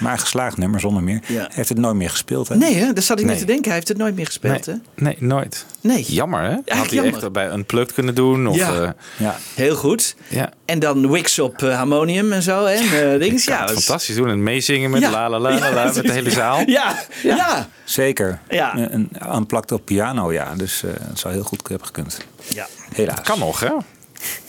maar 0.00 0.12
een 0.12 0.18
geslaagd 0.18 0.56
nummer 0.56 0.80
zonder 0.80 1.02
meer. 1.02 1.20
Ja. 1.26 1.34
Hij 1.38 1.48
heeft 1.50 1.68
het 1.68 1.78
nooit 1.78 1.94
meer 1.96 2.10
gespeeld. 2.10 2.48
Hè? 2.48 2.56
Nee, 2.56 2.74
hè? 2.74 2.92
dat 2.92 3.04
zat 3.04 3.18
ik 3.18 3.24
net 3.24 3.32
Nee. 3.34 3.40
te 3.44 3.46
denken. 3.46 3.64
Hij 3.64 3.74
heeft 3.74 3.88
het 3.88 3.96
nooit 3.96 4.14
meer 4.14 4.26
gespeeld, 4.26 4.66
hè? 4.66 4.72
Nee, 4.72 5.16
nee, 5.20 5.28
nooit. 5.28 5.66
Nee. 5.80 6.02
Jammer 6.02 6.42
hè? 6.42 6.50
Had 6.50 6.64
hij 6.66 6.86
jammer. 6.88 7.14
echt 7.22 7.32
bij 7.32 7.50
Unplugged 7.52 7.92
kunnen 7.94 8.14
doen? 8.14 8.46
Of, 8.48 8.56
Ja. 8.56 8.74
eh, 8.82 8.90
Ja. 9.16 9.36
Heel 9.54 9.74
goed. 9.76 10.16
ja. 10.28 10.50
En 10.64 10.78
dan 10.78 11.10
Wix 11.10 11.38
op 11.38 11.62
eh, 11.62 11.76
harmonium 11.76 12.32
en 12.32 12.42
zo. 12.42 12.64
En 12.64 12.84
uh, 12.84 13.18
dings. 13.20 13.44
Ja, 13.44 13.54
Ja, 13.60 13.66
dat 13.66 13.76
is- 13.76 13.84
fantastisch 13.84 14.16
doen. 14.16 14.28
En 14.28 14.42
meezingen 14.42 14.90
met 14.90 15.00
Ja. 15.00 15.10
la 15.10 15.28
la 15.30 15.38
la 15.38 15.58
la, 15.58 15.84
dat 15.84 15.94
met 15.94 16.04
de 16.06 16.12
hele 16.12 16.30
zaal. 16.30 16.62
Ja, 16.66 16.96
ja. 17.22 17.68
Zeker. 17.84 18.38
Ja. 18.48 18.76
Een, 18.76 19.08
een 19.12 19.46
op 19.72 19.84
piano, 19.84 20.32
ja. 20.32 20.54
Dus 20.56 20.82
eh, 20.82 20.90
het 21.08 21.18
zou 21.18 21.34
heel 21.34 21.42
goed 21.42 21.68
hebben 21.68 21.86
gekund. 21.86 22.18
ja. 22.54 22.66
Helaas. 22.94 23.20
Kan 23.20 23.38
nog 23.38 23.60
hè? 23.60 23.70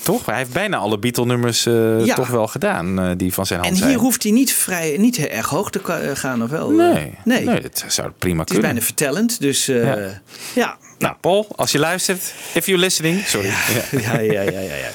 Toch? 0.03 0.25
Hij 0.25 0.37
heeft 0.37 0.51
bijna 0.53 0.77
alle 0.77 0.99
Beatle-nummers 0.99 1.65
eh, 1.65 2.05
Ja. 2.05 2.15
toch 2.15 2.27
wel 2.27 2.47
gedaan 2.47 2.99
eh, 2.99 3.11
die 3.17 3.33
van 3.33 3.45
zijn 3.45 3.59
hand 3.59 3.71
En 3.71 3.77
zijn. 3.77 3.89
hier 3.89 3.99
hoeft 3.99 4.23
hij 4.23 4.31
niet, 4.31 4.53
vrij, 4.53 4.95
niet 4.97 5.15
heel 5.15 5.27
erg 5.27 5.49
hoog 5.49 5.69
te 5.71 5.79
ka- 5.79 6.15
gaan, 6.15 6.43
of 6.43 6.49
wel? 6.49 6.69
Nee, 6.69 7.13
nee. 7.23 7.43
nee. 7.45 7.61
dat 7.61 7.83
zou 7.87 8.11
prima 8.17 8.39
Het 8.39 8.49
is 8.49 8.55
kunnen. 8.55 8.71
bijna 8.73 8.85
vertellend, 8.85 9.39
dus 9.39 9.67
eh, 9.67 9.83
Ja. 9.83 10.21
ja. 10.55 10.77
Nou, 10.99 11.15
Paul, 11.21 11.47
als 11.55 11.71
je 11.71 11.79
luistert, 11.79 12.33
if 12.53 12.65
you're 12.65 12.81
listening, 12.81 13.21
sorry. 13.25 13.47
Ja. 13.47 13.55
Ja, 14.01 14.19
ja, 14.19 14.41
ja, 14.41 14.49
ja, 14.59 14.75
ja. 14.75 14.89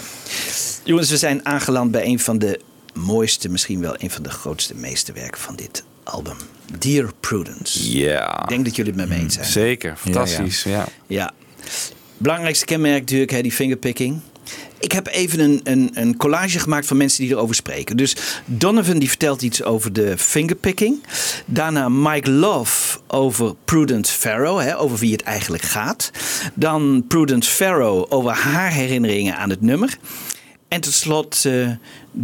Jongens, 0.85 1.11
we 1.11 1.16
zijn 1.16 1.47
aangeland 1.47 1.91
bij 1.91 2.05
een 2.05 2.18
van 2.20 2.39
de 2.39 2.61
mooiste, 2.95 3.49
misschien 3.49 3.81
wel 3.81 3.95
een 3.99 4.11
van 4.11 4.22
de 4.22 4.31
grootste 4.31 4.75
meesterwerken 4.75 5.41
van 5.41 5.57
dit 5.57 5.85
album. 6.05 6.37
Dear 6.79 7.11
Prudence. 7.20 7.93
Ja. 7.99 8.43
Ik 8.43 8.49
denk 8.49 8.64
dat 8.64 8.77
jullie 8.77 8.93
het 8.93 9.01
met 9.01 9.09
me 9.16 9.22
eens 9.25 9.35
zijn. 9.35 9.47
Zeker, 9.47 9.97
fantastisch. 9.97 10.62
Ja, 10.62 10.87
Ja. 11.07 11.31
Belangrijkste 12.16 12.64
kenmerk 12.64 13.01
natuurlijk, 13.01 13.31
hè, 13.31 13.43
die 13.43 13.53
fingerpicking. 13.53 14.20
Ik 14.85 14.93
heb 14.93 15.07
even 15.07 15.41
een, 15.41 15.61
een, 15.62 15.91
een 15.95 16.16
collage 16.16 16.59
gemaakt 16.59 16.87
van 16.87 16.97
mensen 16.97 17.22
die 17.24 17.32
erover 17.32 17.55
spreken. 17.55 17.97
Dus 17.97 18.16
Donovan 18.45 18.99
die 18.99 19.09
vertelt 19.09 19.43
iets 19.43 19.62
over 19.62 19.93
de 19.93 20.18
fingerpicking. 20.18 21.03
Daarna 21.47 21.89
Mike 21.89 22.30
Love 22.30 22.99
over 23.07 23.55
Prudence 23.64 24.12
Farrow, 24.12 24.61
hè, 24.61 24.78
over 24.78 24.99
wie 24.99 25.12
het 25.12 25.22
eigenlijk 25.22 25.62
gaat. 25.62 26.11
Dan 26.55 27.05
Prudence 27.09 27.51
Farrow 27.51 28.07
over 28.09 28.32
haar 28.32 28.70
herinneringen 28.70 29.37
aan 29.37 29.51
het 29.51 29.61
nummer. 29.61 29.99
En 30.68 30.80
tot 30.80 30.93
slot 30.93 31.45
eh, 31.45 31.68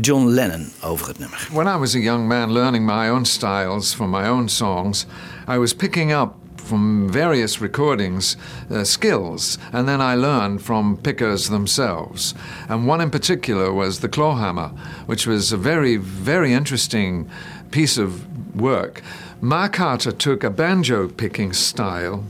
John 0.00 0.26
Lennon 0.26 0.68
over 0.80 1.08
het 1.08 1.18
nummer. 1.18 1.48
When 1.52 1.76
I 1.76 1.78
was 1.78 1.94
a 1.94 1.98
young 1.98 2.28
man 2.28 2.52
learning 2.52 2.84
my 2.86 3.08
own 3.08 3.24
styles 3.24 3.94
for 3.94 4.08
my 4.08 4.28
own 4.28 4.48
songs, 4.48 5.06
I 5.48 5.58
was 5.58 5.74
picking 5.74 6.12
up 6.12 6.39
from 6.70 7.08
various 7.10 7.60
recordings 7.60 8.36
uh, 8.70 8.84
skills, 8.84 9.58
and 9.72 9.88
then 9.88 10.00
I 10.00 10.14
learned 10.14 10.62
from 10.62 10.96
pickers 10.96 11.48
themselves. 11.48 12.32
And 12.68 12.86
one 12.86 13.00
in 13.00 13.10
particular 13.10 13.72
was 13.72 13.98
the 13.98 14.08
clawhammer, 14.08 14.68
which 15.06 15.26
was 15.26 15.50
a 15.50 15.56
very, 15.56 15.96
very 15.96 16.52
interesting 16.52 17.28
piece 17.72 17.98
of 17.98 18.24
work. 18.54 19.02
Mark 19.40 19.72
Carter 19.72 20.12
took 20.12 20.44
a 20.44 20.50
banjo 20.50 21.08
picking 21.08 21.52
style 21.52 22.24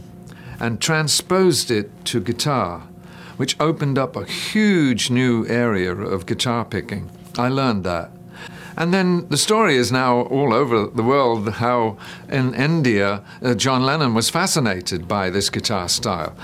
and 0.59 0.81
transposed 0.81 1.71
it 1.71 1.91
to 2.07 2.21
guitar, 2.21 2.89
which 3.37 3.61
opened 3.61 3.99
up 3.99 4.17
a 4.17 4.25
huge 4.25 5.11
new 5.11 5.47
area 5.49 5.95
of 5.95 6.25
guitar 6.25 6.65
picking. 6.65 7.11
I 7.37 7.49
learned 7.49 7.85
that. 7.85 8.11
And 8.81 8.95
then 8.95 9.29
the 9.29 9.37
story 9.37 9.77
is 9.77 9.93
now 9.93 10.23
all 10.23 10.55
over 10.55 10.87
the 10.87 11.03
world 11.03 11.51
how 11.51 11.99
in 12.31 12.55
India 12.55 13.23
uh, 13.43 13.53
John 13.53 13.83
Lennon 13.83 14.15
was 14.15 14.31
fascinated 14.31 15.07
by 15.07 15.29
this 15.29 15.51
guitar 15.51 15.87
style. 15.87 16.35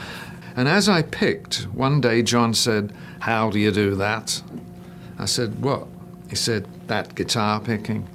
And 0.55 0.69
as 0.69 0.87
I 0.87 1.01
picked, 1.01 1.63
one 1.73 1.99
day 2.03 2.21
John 2.21 2.53
said, 2.53 2.93
How 3.21 3.49
do 3.49 3.59
you 3.59 3.71
do 3.71 3.95
that? 3.95 4.43
I 5.19 5.25
said, 5.25 5.63
What? 5.63 5.89
He 6.29 6.37
said, 6.37 6.67
That 6.89 7.15
guitar 7.15 7.59
picking. 7.59 8.07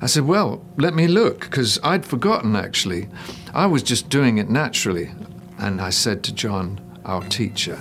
I 0.00 0.06
said, 0.06 0.28
Well, 0.28 0.64
let 0.76 0.94
me 0.94 1.08
look, 1.08 1.40
because 1.40 1.80
I'd 1.82 2.06
forgotten 2.06 2.54
actually. 2.54 3.08
I 3.52 3.66
was 3.66 3.82
just 3.82 4.08
doing 4.08 4.38
it 4.38 4.48
naturally. 4.48 5.10
And 5.58 5.80
I 5.80 5.90
said 5.90 6.22
to 6.24 6.32
John, 6.32 6.80
our 7.04 7.24
teacher, 7.24 7.80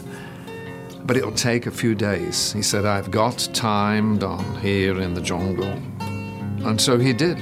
but 1.06 1.18
it'll 1.18 1.32
take 1.32 1.66
a 1.66 1.72
few 1.72 1.96
days. 1.96 2.54
He 2.54 2.62
said, 2.62 2.86
I've 2.86 3.12
got 3.12 3.50
time 3.54 4.18
down 4.18 4.60
here 4.62 5.00
in 5.00 5.14
the 5.14 5.22
jungle. 5.22 5.74
And 6.66 6.80
so 6.80 6.98
he 6.98 7.14
did. 7.14 7.38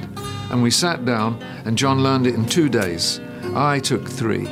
And 0.50 0.64
we 0.64 0.72
sat 0.72 1.06
down, 1.06 1.42
and 1.66 1.78
John 1.78 2.04
learned 2.04 2.28
it 2.28 2.36
in 2.36 2.46
two 2.46 2.70
days. 2.70 3.20
I 3.56 3.80
took 3.80 4.08
three. 4.08 4.48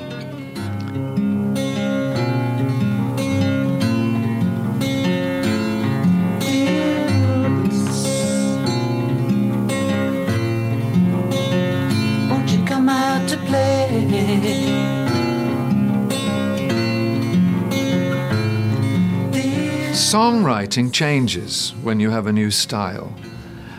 Songwriting 20.10 20.92
changes 20.92 21.76
when 21.84 22.00
you 22.00 22.10
have 22.10 22.26
a 22.26 22.34
new 22.34 22.50
style. 22.50 23.14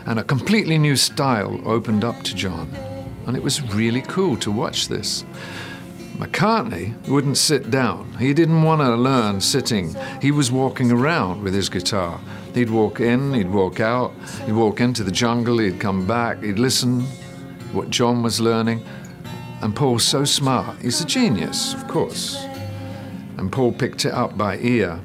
And 0.05 0.17
a 0.17 0.23
completely 0.23 0.77
new 0.77 0.95
style 0.95 1.59
opened 1.67 2.05
up 2.05 2.23
to 2.23 2.33
John. 2.33 2.73
And 3.27 3.35
it 3.35 3.43
was 3.43 3.61
really 3.73 4.01
cool 4.03 4.37
to 4.37 4.49
watch 4.49 4.87
this. 4.87 5.25
McCartney 6.15 6.95
wouldn't 7.09 7.37
sit 7.37 7.69
down. 7.69 8.13
He 8.17 8.33
didn't 8.33 8.63
want 8.63 8.79
to 8.79 8.95
learn 8.95 9.41
sitting. 9.41 9.93
He 10.21 10.31
was 10.31 10.53
walking 10.53 10.89
around 10.89 11.43
with 11.43 11.53
his 11.53 11.67
guitar. 11.67 12.17
He'd 12.53 12.69
walk 12.69 13.01
in, 13.01 13.33
he'd 13.33 13.51
walk 13.51 13.81
out, 13.81 14.13
he'd 14.45 14.53
walk 14.53 14.79
into 14.79 15.03
the 15.03 15.11
jungle, 15.11 15.57
he'd 15.57 15.81
come 15.81 16.07
back, 16.07 16.41
he'd 16.41 16.59
listen 16.59 17.01
what 17.73 17.89
John 17.89 18.23
was 18.23 18.39
learning. 18.39 18.85
And 19.61 19.75
Paul's 19.75 20.05
so 20.05 20.23
smart. 20.23 20.81
He's 20.81 21.01
a 21.01 21.05
genius, 21.05 21.73
of 21.73 21.89
course. 21.89 22.41
And 23.37 23.51
Paul 23.51 23.73
picked 23.73 24.05
it 24.05 24.13
up 24.13 24.37
by 24.37 24.59
ear. 24.59 25.01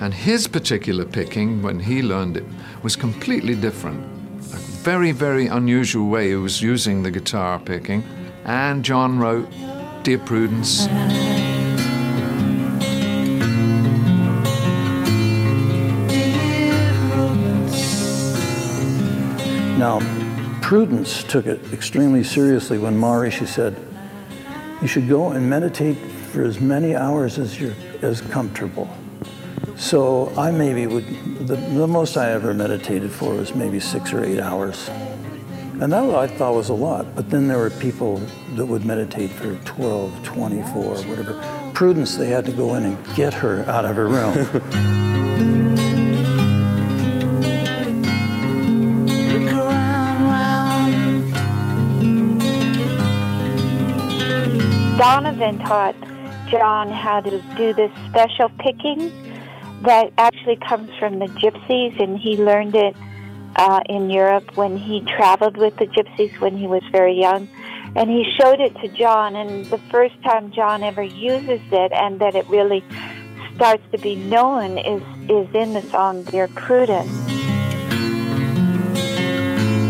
And 0.00 0.12
his 0.12 0.46
particular 0.46 1.04
picking, 1.04 1.62
when 1.62 1.80
he 1.80 2.02
learned 2.02 2.36
it, 2.36 2.44
was 2.82 2.96
completely 2.96 3.54
different. 3.54 4.04
A 4.52 4.58
very, 4.84 5.10
very 5.12 5.46
unusual 5.46 6.08
way 6.08 6.28
he 6.28 6.36
was 6.36 6.60
using 6.60 7.02
the 7.02 7.10
guitar 7.10 7.58
picking. 7.58 8.04
And 8.44 8.84
John 8.84 9.18
wrote 9.18 9.48
Dear 10.02 10.18
Prudence. 10.18 10.86
Now, 19.78 20.00
Prudence 20.62 21.22
took 21.24 21.46
it 21.46 21.60
extremely 21.72 22.24
seriously 22.24 22.76
when 22.76 22.98
Maharishi 22.98 23.46
said, 23.46 23.76
you 24.82 24.88
should 24.88 25.08
go 25.08 25.30
and 25.30 25.48
meditate 25.48 25.96
for 25.96 26.42
as 26.42 26.60
many 26.60 26.94
hours 26.94 27.38
as 27.38 27.58
you're 27.58 27.74
as 28.02 28.20
comfortable. 28.20 28.88
So 29.76 30.32
I 30.38 30.50
maybe 30.50 30.86
would, 30.86 31.06
the, 31.46 31.56
the 31.56 31.86
most 31.86 32.16
I 32.16 32.32
ever 32.32 32.54
meditated 32.54 33.12
for 33.12 33.34
was 33.34 33.54
maybe 33.54 33.78
six 33.78 34.12
or 34.12 34.24
eight 34.24 34.40
hours. 34.40 34.88
And 35.80 35.92
that 35.92 36.02
I 36.14 36.26
thought 36.26 36.54
was 36.54 36.70
a 36.70 36.74
lot, 36.74 37.14
but 37.14 37.28
then 37.28 37.48
there 37.48 37.58
were 37.58 37.68
people 37.68 38.16
that 38.54 38.64
would 38.64 38.86
meditate 38.86 39.30
for 39.30 39.54
12, 39.66 40.24
24, 40.24 40.82
whatever. 41.02 41.70
Prudence, 41.74 42.16
they 42.16 42.28
had 42.28 42.46
to 42.46 42.52
go 42.52 42.74
in 42.76 42.84
and 42.84 43.14
get 43.14 43.34
her 43.34 43.62
out 43.68 43.84
of 43.84 43.94
her 43.94 44.08
room. 44.08 44.32
Donovan 54.96 55.58
taught 55.58 55.94
John 56.48 56.90
how 56.90 57.20
to 57.20 57.42
do 57.58 57.74
this 57.74 57.92
special 58.08 58.48
picking 58.58 59.25
that 59.86 60.12
actually 60.18 60.56
comes 60.56 60.90
from 60.98 61.18
the 61.18 61.26
gypsies, 61.26 61.98
and 62.00 62.18
he 62.18 62.36
learned 62.36 62.74
it 62.74 62.94
uh, 63.56 63.80
in 63.88 64.10
Europe 64.10 64.56
when 64.56 64.76
he 64.76 65.00
traveled 65.00 65.56
with 65.56 65.76
the 65.76 65.86
gypsies 65.86 66.38
when 66.40 66.56
he 66.56 66.66
was 66.66 66.82
very 66.92 67.18
young. 67.18 67.48
And 67.94 68.10
he 68.10 68.30
showed 68.38 68.60
it 68.60 68.74
to 68.82 68.88
John, 68.88 69.36
and 69.36 69.64
the 69.66 69.78
first 69.90 70.20
time 70.22 70.52
John 70.52 70.82
ever 70.82 71.02
uses 71.02 71.62
it, 71.72 71.92
and 71.92 72.20
that 72.20 72.34
it 72.34 72.46
really 72.48 72.84
starts 73.54 73.82
to 73.92 73.98
be 73.98 74.16
known, 74.16 74.76
is 74.76 75.02
is 75.30 75.48
in 75.54 75.72
the 75.72 75.82
song 75.82 76.24
"Dear 76.24 76.48
Prudence." 76.48 77.10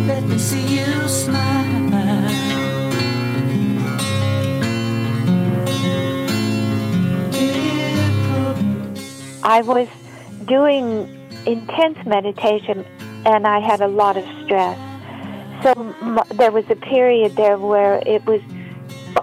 Let 0.07 0.23
me 0.23 0.39
see 0.39 0.79
you 0.79 1.09
smile. 1.09 1.56
I 9.47 9.61
was 9.61 9.87
doing 10.47 11.09
intense 11.47 12.05
meditation 12.05 12.85
and 13.25 13.47
I 13.47 13.61
had 13.61 13.81
a 13.81 13.87
lot 13.87 14.17
of 14.17 14.25
stress. 14.45 14.77
So 15.63 15.71
m- 16.03 16.19
there 16.35 16.51
was 16.51 16.65
a 16.69 16.75
period 16.75 17.37
there 17.37 17.57
where 17.57 18.03
it 18.05 18.27
was 18.27 18.41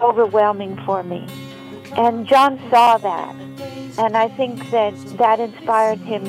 overwhelming 0.02 0.78
for 0.86 1.04
me. 1.04 1.28
And 1.98 2.26
John 2.26 2.58
saw 2.70 2.98
that. 3.00 3.36
And 3.98 4.16
I 4.16 4.30
think 4.30 4.72
that 4.72 4.96
that 5.18 5.42
inspired 5.42 6.00
him 6.00 6.24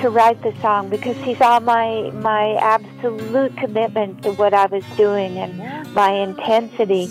to 0.00 0.10
write 0.10 0.42
the 0.42 0.52
song 0.60 0.90
because 0.90 1.16
he 1.18 1.36
saw 1.36 1.60
my 1.60 2.10
my 2.10 2.54
absolute 2.56 3.56
commitment 3.58 4.24
to 4.24 4.32
what 4.32 4.54
I 4.54 4.66
was 4.66 4.84
doing 4.96 5.38
and 5.38 5.94
my 5.94 6.10
intensity 6.10 7.06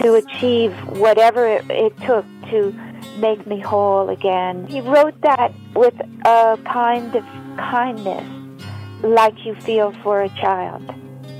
to 0.00 0.14
achieve 0.14 0.72
whatever 0.88 1.46
it, 1.46 1.66
it 1.68 1.94
took 2.06 2.24
to 2.48 2.74
make 3.18 3.46
me 3.46 3.60
whole 3.60 4.08
again. 4.08 4.66
He 4.66 4.80
wrote 4.80 5.20
that 5.22 5.52
with 5.74 5.94
a 6.24 6.58
kind 6.64 7.14
of 7.14 7.24
kindness, 7.56 8.24
like 9.02 9.44
you 9.44 9.54
feel 9.56 9.92
for 10.02 10.22
a 10.22 10.28
child. 10.30 10.86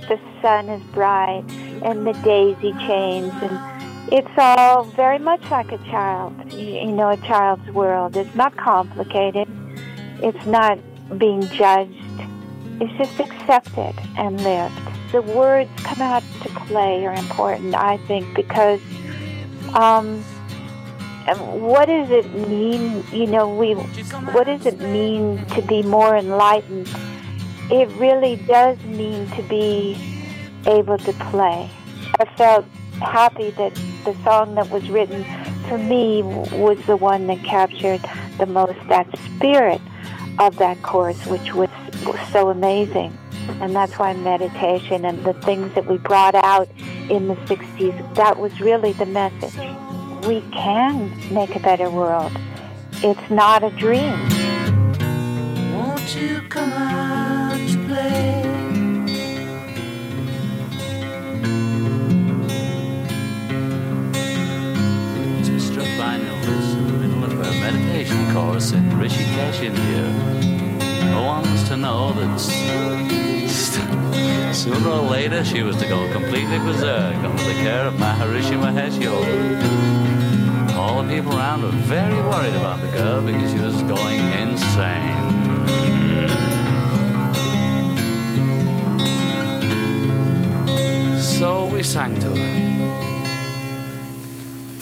The 0.09 0.19
sun 0.41 0.69
is 0.69 0.83
bright 0.93 1.45
and 1.83 2.07
the 2.07 2.13
daisy 2.25 2.73
chains, 2.87 3.33
and 3.43 4.13
it's 4.13 4.29
all 4.37 4.85
very 4.85 5.19
much 5.19 5.43
like 5.51 5.73
a 5.73 5.79
child. 5.79 6.53
You, 6.53 6.93
know, 6.93 7.11
a 7.11 7.17
child's 7.19 7.69
world. 7.71 8.17
It's 8.17 8.35
not 8.35 8.57
complicated. 8.57 9.49
It's 10.23 10.47
not 10.47 10.79
being 11.19 11.43
judged. 11.49 11.99
It's 12.81 12.93
just 12.99 13.21
accepted 13.21 13.95
and 14.17 14.43
lived. 14.43 14.75
The 15.13 15.23
words 15.23 15.71
come 15.85 16.01
out 16.01 16.23
to 16.43 16.49
play 16.67 17.05
are 17.07 17.15
important, 17.15 17.75
I 17.75 17.99
think, 18.09 18.35
because 18.35 18.81
um, 19.75 20.25
Um, 21.29 21.61
what 21.61 21.87
does 21.87 22.11
it 22.11 22.33
mean? 22.49 23.05
You 23.13 23.27
know, 23.27 23.55
we. 23.55 23.75
What 23.75 24.45
does 24.45 24.67
it 24.67 24.81
mean 24.81 25.45
to 25.47 25.63
be 25.63 25.83
more 25.83 26.17
enlightened? 26.17 26.89
It 27.71 27.89
really 27.91 28.37
does 28.37 28.83
mean 28.85 29.29
to 29.31 29.43
be 29.43 29.97
able 30.67 30.99
to 30.99 31.13
play. 31.31 31.71
I 32.19 32.25
felt 32.37 32.67
happy 33.01 33.51
that 33.53 33.75
the 34.05 34.17
song 34.25 34.55
that 34.57 34.69
was 34.71 34.89
written 34.91 35.25
for 35.69 35.79
me 35.79 36.23
was 36.23 36.79
the 36.87 36.97
one 36.97 37.27
that 37.29 37.43
captured 37.45 38.01
the 38.39 38.47
most 38.47 38.79
that 38.89 39.07
spirit 39.37 39.81
of 40.39 40.57
that 40.59 40.83
course, 40.83 41.25
which 41.27 41.55
was, 41.55 41.71
was 42.05 42.19
so 42.33 42.51
amazing. 42.51 43.17
And 43.61 43.75
that's 43.75 43.99
why 43.99 44.13
meditation 44.15 45.05
and 45.05 45.25
the 45.25 45.35
things 45.35 45.75
that 45.75 45.87
we 45.87 45.99
brought 45.99 46.35
out 46.35 46.69
in 47.11 47.29
the 47.29 47.35
60s, 47.35 48.15
that 48.15 48.39
was 48.39 48.61
really 48.61 48.93
the 48.93 49.07
message 49.07 49.55
we 50.27 50.41
can 50.53 51.11
make 51.33 51.55
a 51.57 51.61
better 51.61 51.91
world. 51.91 52.33
It's 53.03 53.31
not 53.31 53.65
a 53.65 53.71
dream. 53.71 54.19
Won't 55.75 56.15
you 56.15 56.43
come 56.49 56.73
out 56.73 57.59
to 57.69 57.79
play? 57.89 58.43
She 65.45 65.59
struck 65.59 65.89
by 65.99 66.19
notice 66.19 66.73
in 66.75 66.87
the 66.87 66.93
middle 66.93 67.25
of 67.25 67.33
her 67.33 67.53
meditation 67.61 68.33
course 68.33 68.73
in 68.73 68.89
Rishikesh, 68.91 69.63
India. 69.63 70.09
No 71.11 71.23
one 71.25 71.43
was 71.51 71.65
to 71.69 71.77
know 71.77 72.13
that 72.13 72.41
sooner 74.55 74.91
or 74.91 75.01
later 75.01 75.43
she 75.45 75.63
was 75.63 75.77
to 75.77 75.89
go 75.89 76.13
completely 76.13 76.59
berserk 76.59 77.17
under 77.17 77.43
the 77.43 77.55
care 77.55 77.87
of 77.87 77.95
Maharishi 77.95 78.57
Mahesh 78.61 79.01
Yogi. 79.01 80.75
All 80.75 81.03
the 81.03 81.09
people 81.15 81.33
around 81.33 81.63
were 81.63 81.71
very 81.71 82.15
worried 82.15 82.55
about 82.55 82.81
the 82.83 82.89
girl 82.89 83.23
because 83.23 83.51
she 83.51 83.59
was 83.59 83.83
going 83.85 84.21
insane. 84.43 85.33
So 91.19 91.67
we 91.67 91.83
sang 91.83 92.15
to 92.21 92.29
her. 92.29 92.63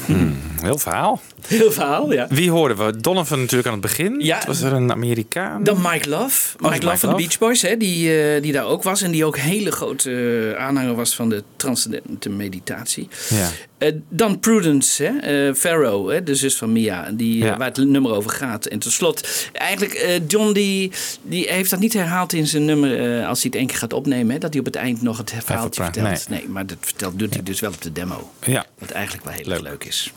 Hmm. 0.07 0.50
Heel 0.63 0.79
verhaal. 0.79 1.21
Heel 1.47 1.73
verhaal, 1.73 2.13
ja. 2.13 2.27
Wie 2.31 2.51
hoorden 2.51 2.87
we? 2.87 3.01
Donovan 3.01 3.39
natuurlijk 3.39 3.67
aan 3.67 3.73
het 3.73 3.83
begin. 3.83 4.21
Ja. 4.21 4.43
Was 4.47 4.61
er 4.61 4.73
een 4.73 4.93
Amerikaan? 4.93 5.65
Dan 5.65 5.79
Mike 5.83 6.09
Love. 6.09 6.57
Oh, 6.61 6.71
Mike 6.71 6.85
Love 6.85 6.99
van 6.99 7.09
de 7.09 7.15
Beach 7.17 7.39
Boys, 7.39 7.63
hè, 7.63 7.77
die, 7.77 8.23
eh, 8.23 8.43
die 8.43 8.53
daar 8.53 8.65
ook 8.65 8.83
was. 8.83 9.03
En 9.03 9.11
die 9.11 9.25
ook 9.25 9.37
hele 9.39 9.73
grote 9.73 10.11
eh, 10.57 10.65
aanhanger 10.65 10.95
was 10.95 11.15
van 11.15 11.29
de 11.29 11.43
transcendente 11.57 12.29
meditatie. 12.29 13.09
Ja. 13.29 13.49
Eh, 13.79 13.93
dan 14.09 14.41
Prudence, 14.41 15.05
hè, 15.21 15.55
Farrow, 15.55 16.11
hè, 16.11 16.23
de 16.23 16.35
zus 16.35 16.57
van 16.57 16.73
Mia, 16.73 17.11
die, 17.13 17.39
Ja. 17.45 17.57
waar 17.57 17.67
het 17.69 17.77
nummer 17.77 18.13
over 18.13 18.31
gaat. 18.31 18.67
En 18.67 18.79
tot 18.79 18.93
slot, 18.93 19.49
eigenlijk, 19.53 20.21
John 20.29 20.53
die, 20.53 20.93
die 21.23 21.47
heeft 21.49 21.71
dat 21.71 21.81
niet 21.81 21.93
herhaald 21.93 22.33
in 22.33 22.47
zijn 22.47 22.65
nummer 22.65 22.91
als 23.27 23.43
hij 23.43 23.51
het 23.51 23.55
één 23.55 23.67
keer 23.67 23.79
gaat 23.79 23.93
opnemen. 23.93 24.33
Hè, 24.33 24.39
dat 24.39 24.51
hij 24.51 24.61
op 24.61 24.67
het 24.67 24.77
eind 24.77 25.03
nog 25.03 25.19
het 25.19 25.33
verhaaltje 25.45 25.83
vertelt. 25.83 26.29
Nee. 26.29 26.49
maar 26.49 26.67
dat 26.67 26.77
vertelt, 26.81 27.19
doet 27.19 27.35
hij 27.35 27.43
dus 27.43 27.61
wel 27.61 27.71
op 27.71 27.83
de 27.83 27.93
demo. 27.93 28.31
Ja. 28.47 28.67
Wat 28.79 28.91
eigenlijk 28.91 29.25
wel 29.25 29.35
heel 29.35 29.53
erg 29.53 29.61
leuk 29.63 29.85
is. 29.85 30.13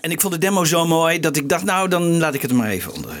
En 0.00 0.10
ik 0.10 0.20
vond 0.20 0.32
de 0.34 0.40
demo 0.40 0.64
zo 0.64 0.86
mooi 0.86 1.20
dat 1.20 1.36
ik 1.36 1.48
dacht, 1.48 1.64
nou 1.64 1.88
dan 1.88 2.18
laat 2.18 2.34
ik 2.34 2.42
het 2.42 2.52
maar 2.52 2.68
even 2.68 2.92
onder. 2.92 3.10
eh, 3.10 3.16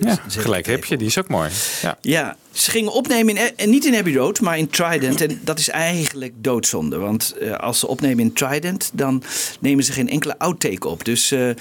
Ja, 0.00 0.18
gelijk 0.28 0.66
heb 0.66 0.84
je. 0.84 0.96
Die 0.96 1.06
is 1.06 1.18
ook 1.18 1.28
mooi. 1.28 1.50
Ja. 1.82 1.98
Ja, 2.00 2.36
ze 2.52 2.70
gingen 2.70 2.92
opnemen 2.92 3.36
in, 3.36 3.50
en 3.56 3.70
niet 3.70 3.84
in 3.84 3.94
Abbey 3.94 4.14
Road, 4.14 4.40
maar 4.40 4.58
in 4.58 4.68
Trident. 4.68 5.20
En 5.20 5.40
dat 5.44 5.58
is 5.58 5.68
eigenlijk 5.68 6.32
doodzonde. 6.36 6.96
Want 6.98 7.34
eh, 7.40 7.52
als 7.52 7.78
ze 7.78 7.86
opnemen 7.86 8.18
in 8.24 8.32
Trident, 8.32 8.90
dan 8.92 9.22
nemen 9.60 9.84
ze 9.84 9.92
geen 9.92 10.08
enkele 10.08 10.38
outtake 10.38 10.88
op. 10.88 11.04
Dus 11.04 11.30
eh, 11.30 11.50
eh, 11.50 11.56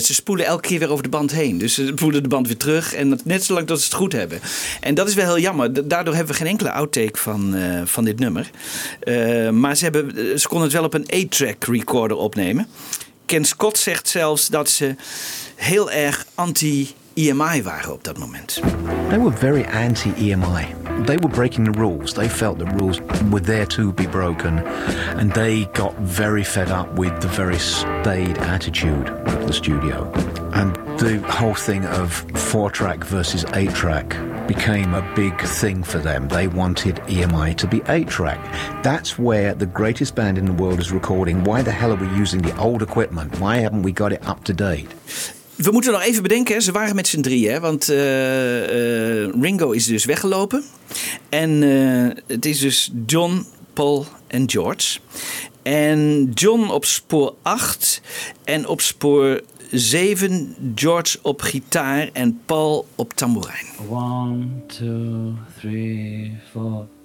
ze 0.00 0.14
spoelen 0.14 0.46
elke 0.46 0.68
keer 0.68 0.78
weer 0.78 0.90
over 0.90 1.02
de 1.02 1.08
band 1.08 1.30
heen. 1.32 1.58
Dus 1.58 1.74
ze 1.74 1.86
spoelen 1.96 2.22
de 2.22 2.28
band 2.28 2.46
weer 2.46 2.56
terug. 2.56 2.94
En 2.94 3.20
net 3.24 3.44
zolang 3.44 3.66
dat 3.66 3.78
ze 3.78 3.84
het 3.84 3.94
goed 3.94 4.12
hebben. 4.12 4.40
En 4.80 4.94
dat 4.94 5.08
is 5.08 5.14
wel 5.14 5.24
heel 5.26 5.38
jammer. 5.38 5.72
Da- 5.72 5.82
Daardoor 5.84 6.14
hebben 6.14 6.32
we 6.32 6.38
geen 6.38 6.50
enkele 6.50 6.70
outtake 6.72 7.18
van, 7.18 7.54
eh, 7.54 7.80
van 7.84 8.04
dit 8.04 8.18
nummer. 8.18 8.50
Eh, 9.00 9.50
maar 9.50 9.76
ze, 9.76 9.84
hebben, 9.84 10.38
ze 10.40 10.48
konden 10.48 10.66
het 10.68 10.76
wel 10.76 10.84
op 10.84 10.94
een 10.94 11.26
8-track 11.26 11.64
recorder 11.64 12.16
opnemen. 12.16 12.66
Ken 13.28 13.44
Scott 13.44 13.78
zegt 13.78 14.08
zelfs 14.08 14.46
dat 14.46 14.70
ze 14.70 14.94
heel 15.54 15.90
erg 15.90 16.26
anti-EMI 17.18 17.62
waren 17.62 17.92
op 17.92 18.04
dat 18.04 18.18
moment. 18.18 18.60
They 19.08 19.18
were 19.18 19.36
very 19.38 19.64
anti 19.64 20.12
EMI. 20.12 20.66
They 21.04 21.16
were 21.16 21.28
breaking 21.28 21.64
the 21.64 21.80
rules. 21.80 22.12
They 22.12 22.28
felt 22.28 22.58
the 22.58 22.76
rules 22.78 23.00
were 23.30 23.42
there 23.42 23.66
to 23.66 23.92
be 23.92 24.06
broken. 24.06 24.58
And 25.18 25.32
they 25.32 25.64
got 25.72 25.94
very 26.00 26.44
fed 26.44 26.70
up 26.70 26.98
with 26.98 27.20
the 27.20 27.28
very 27.28 27.58
staid 27.58 28.38
attitude 28.38 29.08
of 29.08 29.46
the 29.46 29.52
studio. 29.52 30.12
And 30.52 30.76
the 30.98 31.18
whole 31.28 31.54
thing 31.54 31.84
of 31.86 32.24
four 32.34 32.70
track 32.70 33.04
versus 33.04 33.44
eight 33.54 33.74
track 33.74 34.16
became 34.46 34.94
a 34.94 35.02
big 35.14 35.40
thing 35.40 35.84
for 35.84 35.98
them. 35.98 36.28
They 36.28 36.46
wanted 36.46 36.96
EMI 37.08 37.54
to 37.56 37.66
be 37.66 37.82
eight 37.88 38.08
track. 38.08 38.38
That's 38.84 39.18
where 39.18 39.54
the 39.54 39.66
greatest 39.66 40.14
band 40.14 40.38
in 40.38 40.44
the 40.44 40.62
world 40.62 40.78
is 40.78 40.92
recording. 40.92 41.42
Why 41.42 41.62
the 41.62 41.72
hell 41.72 41.92
are 41.92 41.96
we 41.96 42.08
using 42.16 42.42
the 42.42 42.56
old 42.58 42.82
equipment? 42.82 43.40
Why 43.40 43.56
haven't 43.56 43.82
we 43.82 43.92
got 43.92 44.12
it 44.12 44.24
up 44.24 44.44
to 44.44 44.52
date? 44.52 44.88
We 45.58 45.70
moeten 45.70 45.92
nog 45.92 46.02
even 46.02 46.22
bedenken, 46.22 46.62
ze 46.62 46.72
waren 46.72 46.94
met 46.94 47.06
z'n 47.06 47.20
drieën. 47.20 47.60
Want 47.60 47.90
uh, 47.90 47.96
uh, 47.96 49.32
Ringo 49.40 49.70
is 49.70 49.86
dus 49.86 50.04
weggelopen. 50.04 50.64
En 51.28 51.62
uh, 51.62 52.10
het 52.26 52.46
is 52.46 52.58
dus 52.58 52.90
John, 53.06 53.46
Paul 53.72 54.06
en 54.26 54.50
George. 54.50 54.98
En 55.62 56.30
John 56.34 56.70
op 56.70 56.84
spoor 56.84 57.34
8 57.42 58.02
en 58.44 58.66
op 58.66 58.80
spoor 58.80 59.40
7 59.70 60.54
George 60.74 61.18
op 61.22 61.40
gitaar 61.40 62.08
en 62.12 62.40
Paul 62.46 62.86
op 62.94 63.12
tamboerijn. 63.12 63.66
1, 63.90 64.62
2, 64.66 64.88
3, 65.60 66.38
4. 66.52 66.96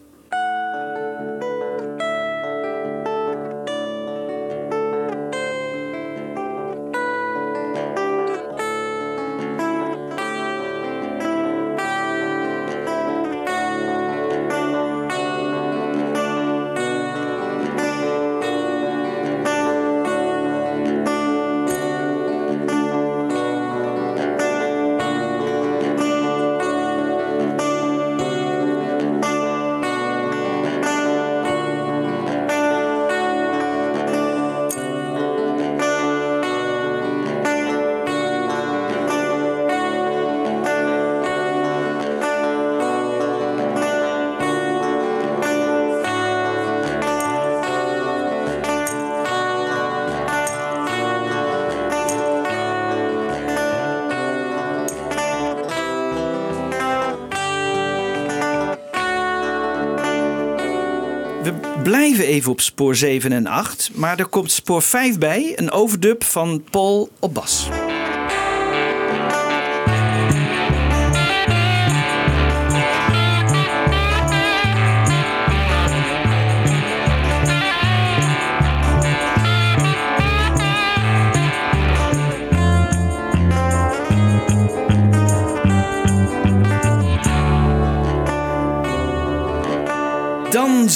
Even 62.34 62.52
op 62.52 62.62
spoor 62.62 62.96
7 62.96 63.32
en 63.32 63.48
8, 63.48 63.92
maar 63.94 64.20
er 64.20 64.26
komt 64.26 64.52
spoor 64.52 64.82
5 64.82 65.18
bij, 65.18 65.54
een 65.56 65.72
overdub 65.72 66.24
van 66.24 66.64
Paul 66.70 67.10
op 67.20 67.34
bas. 67.34 67.68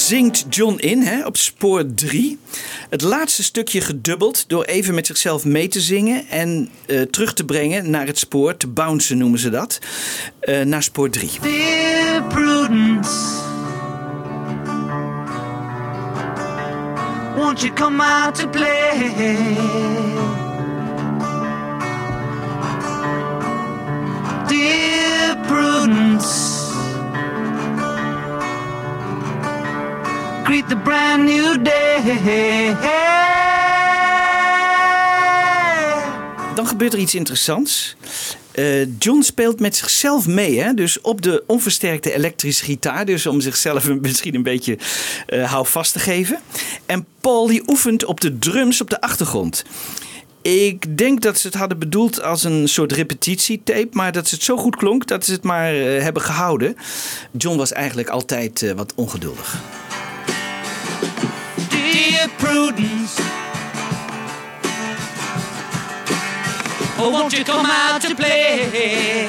Zingt 0.08 0.46
John 0.50 0.78
in 0.78 1.02
hè, 1.02 1.26
op 1.26 1.38
spoor 1.38 1.94
3. 1.96 2.38
Het 2.90 3.02
laatste 3.02 3.44
stukje 3.44 3.82
gedubbeld 3.82 4.50
door 4.50 4.64
even 4.64 4.96
met 4.96 5.06
zichzelf 5.06 5.46
mee 5.46 5.68
te 5.68 5.82
zingen 5.82 6.28
en 6.28 6.70
eh, 6.86 7.02
terug 7.02 7.34
te 7.34 7.46
brengen 7.46 7.90
naar 7.90 8.06
het 8.06 8.18
spoor, 8.18 8.58
te 8.58 8.68
bouncen 8.68 9.18
noemen 9.18 9.40
ze 9.40 9.50
dat, 9.50 9.80
eh, 10.40 10.62
naar 10.62 10.84
spoor 10.84 11.10
3. 11.10 11.30
Dear 11.42 12.24
Prudence, 12.24 13.12
won't 17.36 17.62
you 17.62 17.74
come 17.74 18.04
out 18.04 18.36
to 18.36 18.50
play? 18.50 19.14
Dear 24.48 25.38
Prudence, 25.48 26.57
the 30.48 30.78
brand 30.84 31.24
new 31.24 31.64
day. 31.64 32.76
Dan 36.56 36.68
gebeurt 36.68 36.94
er 36.94 37.00
iets 37.00 37.16
interessants. 37.16 37.96
Eh, 38.52 38.98
John 39.00 39.22
speelt 39.22 39.60
met 39.60 39.76
zichzelf 39.76 40.28
mee, 40.28 40.60
hè? 40.60 40.74
dus 40.74 41.02
op 41.02 41.22
de 41.22 41.44
onversterkte 41.48 42.14
elektrische 42.14 42.64
gitaar. 42.64 43.06
Dus 43.06 43.26
om 43.26 43.42
zichzelf 43.42 43.90
misschien 43.90 44.36
een 44.36 44.44
beetje 44.44 44.78
eh 45.26 45.52
houvast 45.52 45.94
te 45.94 46.00
geven. 46.00 46.40
En 46.86 47.06
Paul 47.22 47.48
die 47.48 47.64
oefent 47.68 48.06
op 48.06 48.22
de 48.22 48.40
drums 48.40 48.82
op 48.82 48.90
de 48.90 49.02
achtergrond. 49.02 49.64
Ik 50.42 50.98
denk 50.98 51.22
dat 51.22 51.40
ze 51.40 51.48
het 51.48 51.56
hadden 51.56 51.80
bedoeld 51.80 52.22
als 52.24 52.44
een 52.44 52.68
soort 52.68 52.92
repetitietape, 52.92 53.90
maar 53.92 54.12
dat 54.12 54.30
het 54.30 54.44
zo 54.44 54.58
goed 54.58 54.76
klonk 54.76 55.08
dat 55.08 55.26
ze 55.26 55.32
het 55.32 55.44
maar 55.44 55.74
eh, 55.74 56.02
hebben 56.02 56.22
gehouden. 56.22 56.76
John 57.38 57.58
was 57.58 57.72
eigenlijk 57.72 58.10
altijd 58.10 58.74
wat 58.76 58.94
ongeduldig. 58.96 59.62
Dear 61.98 62.28
Prudence, 62.38 63.18
oh, 67.00 67.10
won't 67.12 67.34
you 67.36 67.44
come 67.44 67.66
out 67.66 68.04
to 68.04 68.14
play? 68.14 69.28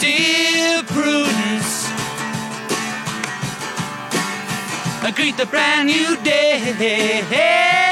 Dear 0.00 0.82
Prudence, 0.82 1.86
I 5.04 5.12
greet 5.14 5.36
the 5.36 5.46
brand 5.46 5.86
new 5.86 6.16
day. 6.24 7.89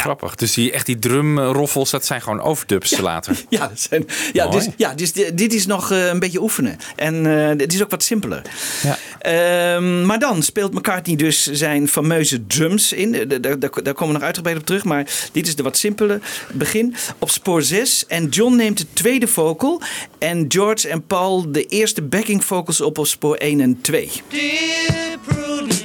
Grappig. 0.00 0.34
Dus 0.34 0.54
die, 0.54 0.72
echt 0.72 0.86
die 0.86 0.98
drumroffels, 0.98 1.90
dat 1.90 2.06
zijn 2.06 2.22
gewoon 2.22 2.40
overdubs 2.40 2.98
later. 2.98 3.36
Ja, 3.48 3.68
dat 3.68 3.80
zijn, 3.80 4.06
ja, 4.32 4.44
Mooi. 4.48 4.56
dus, 4.64 4.68
ja 4.76 4.94
dus 4.94 5.12
di- 5.12 5.34
dit 5.34 5.52
is 5.54 5.66
nog 5.66 5.90
eh, 5.90 6.06
een 6.06 6.18
beetje 6.18 6.42
oefenen. 6.42 6.76
En 6.96 7.26
eh, 7.26 7.48
het 7.48 7.72
is 7.72 7.82
ook 7.82 7.90
wat 7.90 8.02
simpeler. 8.02 8.42
Ja. 8.82 8.98
Ehm, 9.18 10.06
maar 10.06 10.18
dan 10.18 10.42
speelt 10.42 10.74
McCartney 10.74 11.16
dus 11.16 11.42
zijn 11.46 11.88
fameuze 11.88 12.46
drums 12.46 12.92
in. 12.92 13.14
Eh, 13.14 13.28
Daar, 13.28 13.40
daar, 13.40 13.58
daar 13.82 13.94
komen 13.94 14.06
we 14.06 14.12
nog 14.12 14.22
uitgebreid 14.22 14.56
op 14.58 14.66
terug. 14.66 14.84
Maar 14.84 15.06
dit 15.32 15.46
is 15.46 15.56
de 15.56 15.62
wat 15.62 15.76
simpele 15.76 16.20
begin. 16.52 16.94
Op 17.18 17.30
spoor 17.30 17.62
6. 17.62 18.04
En 18.06 18.28
John 18.28 18.56
neemt 18.56 18.78
de 18.78 18.86
tweede 18.92 19.26
vocal. 19.28 19.82
En 20.18 20.44
George 20.48 20.88
en 20.88 21.06
Paul 21.06 21.52
de 21.52 21.64
eerste 21.66 22.02
backing 22.02 22.44
vocals 22.44 22.80
op 22.80 22.98
op 22.98 23.06
spoor 23.06 23.36
1 23.36 23.60
en 23.60 23.78
2. 23.80 24.10
Dear 24.28 25.18
Prudence, 25.26 25.84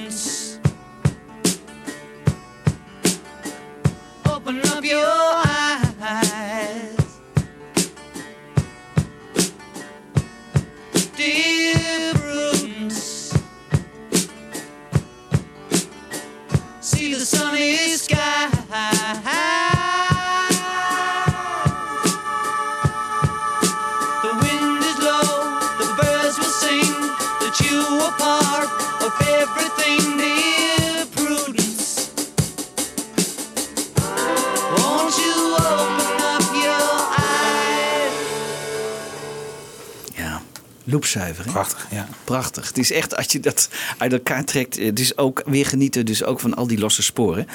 Prachtig, 41.52 41.88
ja. 41.92 42.08
Prachtig. 42.24 42.68
Het 42.68 42.78
is 42.78 42.92
echt, 42.92 43.16
als 43.16 43.26
je 43.30 43.40
dat 43.40 43.70
uit 43.98 44.14
elkaar 44.14 44.46
trekt, 44.46 44.80
het 44.80 45.00
is 45.00 45.18
ook 45.18 45.42
weer 45.46 45.66
genieten 45.66 46.06
dus 46.06 46.24
ook 46.24 46.40
van 46.40 46.54
al 46.54 46.68
die 46.68 46.80
losse 46.80 47.04
sporen. 47.04 47.48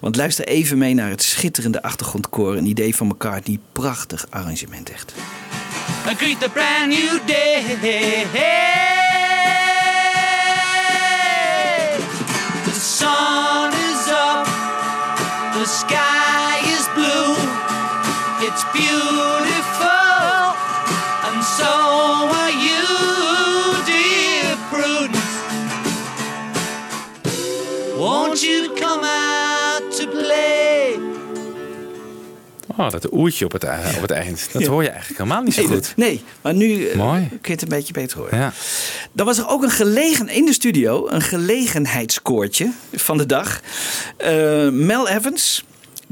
Want 0.00 0.16
luister 0.16 0.46
even 0.46 0.78
mee 0.78 0.94
naar 0.94 1.10
het 1.10 1.22
schitterende 1.22 1.82
achtergrondkoor. 1.82 2.56
Een 2.56 2.66
idee 2.66 2.96
van 2.96 3.06
McCartney. 3.06 3.58
Prachtig 3.72 4.26
arrangement 4.30 4.90
echt. 4.90 5.14
greet 6.16 6.40
the 6.40 6.48
brand 6.48 6.88
new 6.88 7.26
day. 7.26 7.62
The 12.64 12.80
sun 12.80 13.53
Oh, 32.78 32.90
dat 32.90 33.12
oertje 33.12 33.44
op 33.44 33.52
het, 33.52 33.64
ei- 33.64 33.94
op 33.96 34.00
het 34.02 34.10
eind. 34.10 34.48
Dat 34.52 34.62
Ja. 34.62 34.68
hoor 34.68 34.82
je 34.82 34.88
eigenlijk 34.88 35.18
helemaal 35.20 35.42
niet 35.42 35.54
zo 35.54 35.60
Nee, 35.60 35.70
goed. 35.70 35.92
Nee, 35.96 36.22
maar 36.40 36.54
nu 36.54 36.86
eh, 36.88 36.96
Mooi. 36.96 37.28
kun 37.28 37.38
je 37.42 37.50
het 37.52 37.62
een 37.62 37.68
beetje 37.68 37.92
beter 37.92 38.18
horen. 38.18 38.38
Ja. 38.38 38.52
Dan 39.12 39.26
was 39.26 39.38
er 39.38 39.48
ook 39.48 39.62
een 39.62 39.70
gelegen 39.70 40.28
in 40.28 40.44
de 40.44 40.52
studio, 40.52 41.08
een 41.08 41.22
gelegenheidskoortje 41.22 42.70
van 42.92 43.16
de 43.18 43.26
dag. 43.26 43.60
Eh, 44.16 44.68
Mel 44.68 45.08
Evans, 45.08 45.64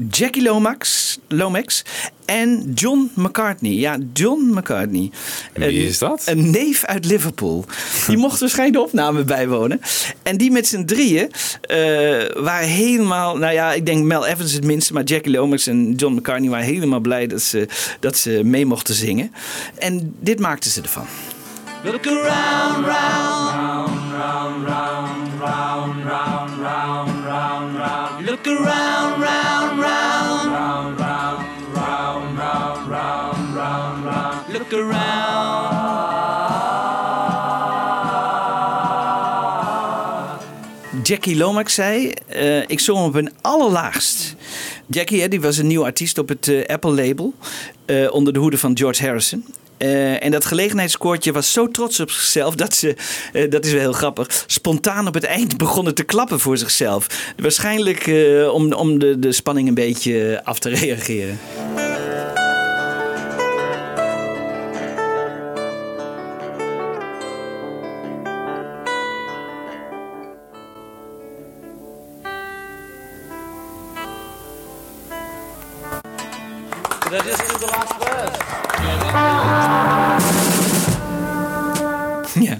Jackie 0.09 0.43
Lomax, 0.43 1.17
Lomax 1.27 1.83
en 2.25 2.71
John 2.75 3.11
McCartney. 3.15 3.71
Ja, 3.71 3.97
John 4.13 4.49
McCartney. 4.53 5.11
Wie 5.53 5.65
Een- 5.67 5.73
is 5.87 5.97
dat? 5.97 6.21
Een 6.25 6.49
neef 6.49 6.85
uit 6.85 7.05
Liverpool. 7.05 7.65
Die 8.07 8.17
mocht 8.17 8.39
waarschijnlijk 8.39 8.77
de 8.77 8.83
opname 8.89 9.23
bijwonen. 9.23 9.79
En 10.23 10.37
die 10.37 10.51
met 10.51 10.67
z'n 10.67 10.85
drieën 10.85 11.31
eh, 11.61 11.77
waren 12.43 12.67
helemaal... 12.67 13.37
Nou 13.37 13.53
ja, 13.53 13.73
ik 13.73 13.85
denk 13.85 14.03
Mel 14.03 14.25
Evans 14.25 14.51
het 14.53 14.63
minste. 14.63 14.93
Maar 14.93 15.03
Jackie 15.03 15.31
Lomax 15.31 15.67
en 15.67 15.93
John 15.93 16.13
McCartney 16.15 16.49
waren 16.49 16.65
helemaal 16.65 16.99
blij 16.99 17.27
dat 17.27 17.41
ze, 17.41 17.67
dat 17.99 18.17
ze 18.17 18.41
mee 18.43 18.65
mochten 18.65 18.95
zingen. 18.95 19.31
En 19.79 20.15
dit 20.19 20.39
maakten 20.39 20.71
ze 20.71 20.81
ervan. 20.81 21.05
Look 21.83 22.07
around, 22.07 22.85
round, 22.85 22.85
round, 22.85 23.89
round, 24.11 24.67
round, 24.67 25.17
round, 25.39 25.95
round, 26.05 26.42
round, 27.33 27.75
round. 27.75 28.25
Look 28.25 28.47
around, 28.47 29.21
round, 29.21 29.79
round. 29.79 30.51
Round, 30.51 30.99
round, 30.99 31.39
round, 31.75 32.37
round, 32.37 32.89
round, 32.89 33.55
round, 33.55 34.05
round. 34.05 34.53
Look 34.53 34.73
around. 34.73 35.83
Jackie 41.03 41.35
Lomax 41.35 41.73
zei: 41.73 42.13
uh, 42.35 42.69
Ik 42.69 42.79
zong 42.79 43.05
op 43.05 43.15
een 43.15 43.33
allerlaagst. 43.41 44.35
Jackie 44.87 45.29
die 45.29 45.41
was 45.41 45.57
een 45.57 45.67
nieuw 45.67 45.85
artiest 45.85 46.17
op 46.17 46.29
het 46.29 46.47
eh, 46.47 46.65
Apple 46.65 46.91
label. 46.91 47.33
eh, 47.85 48.13
onder 48.13 48.33
de 48.33 48.39
hoede 48.39 48.57
van 48.57 48.77
George 48.77 49.05
Harrison. 49.05 49.45
Eh, 49.77 50.23
en 50.23 50.31
dat 50.31 50.45
gelegenheidskoortje 50.45 51.31
was 51.31 51.51
zo 51.51 51.67
trots 51.71 51.99
op 51.99 52.11
zichzelf 52.11 52.55
dat 52.55 52.75
ze, 52.75 52.95
dat 53.49 53.65
is 53.65 53.71
wel 53.71 53.81
heel 53.81 53.93
grappig, 53.93 54.43
spontaan 54.47 55.07
op 55.07 55.13
het 55.13 55.23
eind 55.23 55.57
begonnen 55.57 55.95
te 55.95 56.03
klappen 56.03 56.39
voor 56.39 56.57
zichzelf. 56.57 57.33
Waarschijnlijk 57.37 58.11
om, 58.51 58.73
om 58.73 58.99
de, 58.99 59.19
de 59.19 59.31
spanning 59.31 59.67
een 59.67 59.73
beetje 59.73 60.41
af 60.43 60.59
te 60.59 60.69
reageren. 60.79 61.39
Did 77.13 77.21
I 77.21 77.25
just 77.25 77.47
do 77.47 77.57
the 77.57 77.65
last 77.65 77.93
verse? 77.99 78.39
Ja. 82.39 82.57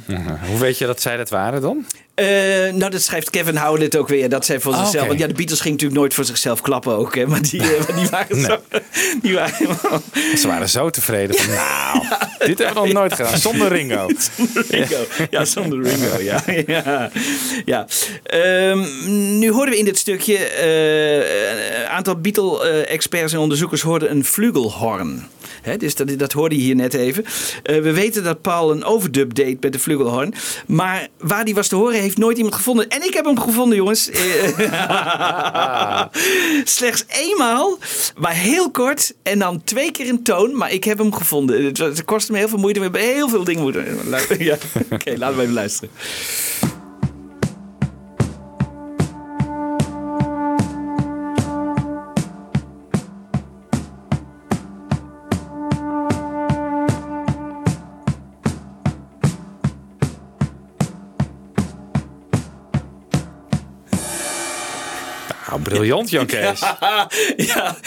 Hoe 0.48 0.60
weet 0.60 0.78
je 0.78 0.86
dat 0.86 1.02
zij 1.02 1.18
dat 1.18 1.30
waren 1.30 1.62
dan? 1.62 1.86
Eh, 2.16 2.26
nou, 2.74 2.90
dat 2.90 3.02
schrijft 3.02 3.30
Kevin 3.30 3.58
Howlett 3.58 3.96
ook 3.98 4.08
weer. 4.08 4.30
Dat 4.30 4.46
zij 4.46 4.60
voor 4.60 4.74
Ah, 4.74 4.80
zichzelf. 4.82 5.08
Want 5.08 5.20
ja, 5.20 5.28
de 5.28 5.34
Beatles 5.34 5.60
gingen 5.60 5.74
natuurlijk 5.74 6.00
nooit 6.00 6.14
voor 6.14 6.26
zichzelf 6.26 6.62
klappen 6.62 6.98
ook. 6.98 7.16
Hè, 7.16 7.28
maar 7.28 7.42
die, 7.42 7.62
eh, 7.62 7.96
die 7.98 8.08
waren 8.10 8.42
zo. 8.42 8.58
Die 9.22 9.34
waren. 9.34 9.68
Ze 10.38 10.48
waren 10.48 10.70
zo 10.70 10.90
tevreden 10.90 11.36
van, 11.36 11.54
nou, 11.54 12.06
dit 12.46 12.58
hebben 12.58 12.82
we 12.82 12.88
nog 12.88 12.94
nooit 12.94 13.14
gedaan. 13.14 13.38
Zonder 13.38 13.68
Ringo. 13.68 14.08
Zonder 14.38 14.66
Ringo. 14.70 14.98
Ja, 15.30 15.46
zonder 15.46 15.82
Ringo. 15.82 16.18
Ja. 16.24 16.44
ja. 16.68 17.12
ja. 17.66 17.88
Ehm, 18.24 18.80
nu 19.40 19.52
hoorden 19.52 19.74
we 19.74 19.80
in 19.80 19.86
dit 19.86 19.98
stukje. 19.98 20.38
eh, 20.38 21.80
een 21.82 21.88
aantal 21.88 22.16
Beatle-experts 22.16 23.34
en 23.34 23.40
onderzoekers 23.40 23.82
hoorden 23.82 24.12
een 24.12 24.26
flugelhorn. 24.26 25.28
Hè, 25.62 25.78
dus 25.78 25.96
dat, 25.96 26.20
dat 26.20 26.32
hoorde 26.32 26.56
je 26.56 26.62
hier 26.62 26.76
net 26.76 26.94
even. 26.94 27.26
We 27.64 27.92
weten 27.92 28.24
dat 28.24 28.42
Paul 28.42 28.72
een 28.72 28.84
overdub 28.84 29.34
deed 29.34 29.62
met 29.64 29.74
de 29.74 29.80
flugelhorn. 29.80 30.34
Maar 30.68 31.08
waar 31.18 31.46
die 31.46 31.56
was 31.56 31.68
te 31.68 31.76
horen, 31.76 32.02
heeft 32.04 32.18
nooit 32.18 32.38
iemand 32.38 32.56
gevonden. 32.56 32.90
En 32.90 33.04
ik 33.04 33.14
heb 33.14 33.26
hem 33.26 33.40
gevonden, 33.40 33.78
jongens. 33.78 34.10
Eh, 34.10 36.02
Slechts 36.64 37.06
eenmaal, 37.08 37.78
maar 38.18 38.34
heel 38.34 38.72
kort. 38.72 39.14
En 39.24 39.40
dan 39.40 39.64
twee 39.64 39.92
keer 39.92 40.06
in 40.06 40.24
toon. 40.24 40.58
Maar 40.58 40.72
ik 40.72 40.84
heb 40.84 40.98
hem 40.98 41.14
gevonden. 41.14 41.66
Het, 41.66 42.06
kostte 42.06 42.32
me 42.32 42.38
heel 42.38 42.50
veel 42.50 42.58
moeite. 42.58 42.80
We 42.80 42.86
hebben 42.86 43.02
heel 43.02 43.30
veel 43.30 43.44
dingen 43.44 43.62
moeten... 43.62 43.98
Ja, 44.38 44.58
Oké, 44.90 45.14
laten 45.18 45.36
we 45.38 45.42
even 45.42 45.54
luisteren. 45.54 45.90
Briljant, 65.74 66.10
Jan 66.10 66.26
Kees. 66.34 66.60
Ja, 67.36 67.78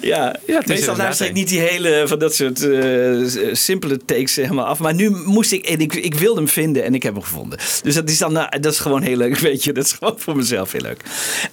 ja, 0.00 0.36
ja. 0.46 0.62
Meestal 0.66 0.96
luister 0.96 1.26
ik 1.26 1.32
niet 1.32 1.48
die 1.48 1.60
hele 1.60 2.04
van 2.06 2.18
dat 2.18 2.34
soort 2.34 2.68
eh, 2.68 3.52
simpele 3.52 3.98
takes 4.04 4.36
helemaal 4.36 4.66
af. 4.66 4.78
Maar 4.78 4.94
nu 4.94 5.10
moest 5.10 5.52
ik, 5.52 5.66
en 5.66 5.78
ik, 5.78 5.94
ik 5.94 6.14
wilde 6.14 6.40
hem 6.40 6.48
vinden 6.48 6.84
en 6.84 6.94
ik 6.94 7.02
heb 7.02 7.14
hem 7.14 7.22
gevonden. 7.22 7.58
Dus 7.82 7.94
dat 7.94 8.10
is 8.10 8.18
dan, 8.18 8.32
nou, 8.32 8.60
dat 8.60 8.72
is 8.72 8.78
gewoon 8.78 9.02
heel 9.02 9.16
leuk, 9.16 9.38
weet 9.48 9.64
je. 9.64 9.72
Dat 9.72 9.84
is 9.84 9.92
gewoon 9.92 10.14
voor 10.18 10.36
mezelf 10.36 10.72
heel 10.72 10.80
leuk. 10.80 11.00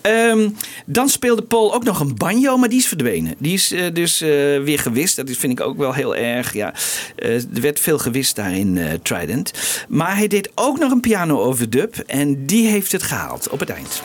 Ehm, 0.01 0.49
dan 0.85 1.09
speelde 1.09 1.41
Paul 1.41 1.73
ook 1.73 1.83
nog 1.83 1.99
een 1.99 2.15
banjo, 2.15 2.57
maar 2.57 2.69
die 2.69 2.79
is 2.79 2.87
verdwenen. 2.87 3.35
Die 3.37 3.53
is 3.53 3.71
eh, 3.71 3.85
dus 3.93 4.21
eh, 4.21 4.29
weer 4.63 4.79
gewist. 4.79 5.15
Dat 5.15 5.29
vind 5.29 5.59
ik 5.59 5.65
ook 5.65 5.77
wel 5.77 5.93
heel 5.93 6.15
erg, 6.15 6.53
ja. 6.53 6.73
Eh, 7.15 7.35
er 7.35 7.61
werd 7.61 7.79
veel 7.79 7.97
gewist 7.97 8.35
daar 8.35 8.55
in 8.55 8.77
eh, 8.77 8.93
Trident. 9.03 9.51
Maar 9.87 10.17
hij 10.17 10.27
deed 10.27 10.51
ook 10.55 10.79
nog 10.79 10.91
een 10.91 10.99
piano 10.99 11.39
overdub 11.39 11.97
en 11.97 12.45
die 12.45 12.67
heeft 12.67 12.91
het 12.91 13.03
gehaald 13.03 13.49
op 13.49 13.59
het 13.59 13.69
eind. 13.69 14.01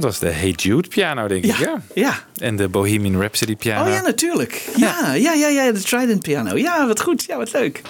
Dat 0.00 0.10
was 0.10 0.18
de 0.18 0.28
Hey 0.28 0.50
Jude 0.50 0.88
piano, 0.88 1.28
denk 1.28 1.44
ik. 1.44 1.56
Ja. 1.56 1.82
ja. 1.94 2.18
En 2.36 2.56
de 2.56 2.68
Bohemian 2.68 3.20
Rhapsody 3.20 3.56
piano. 3.56 3.88
Oh 3.88 3.94
ja, 3.94 4.00
natuurlijk. 4.00 4.68
Ja, 4.76 5.14
ja, 5.14 5.32
ja, 5.32 5.48
ja, 5.48 5.72
de 5.72 5.80
Trident 5.80 6.22
piano. 6.22 6.56
Ja, 6.56 6.86
wat 6.86 7.00
goed. 7.00 7.24
Ja, 7.24 7.36
wat 7.36 7.52
leuk. 7.52 7.82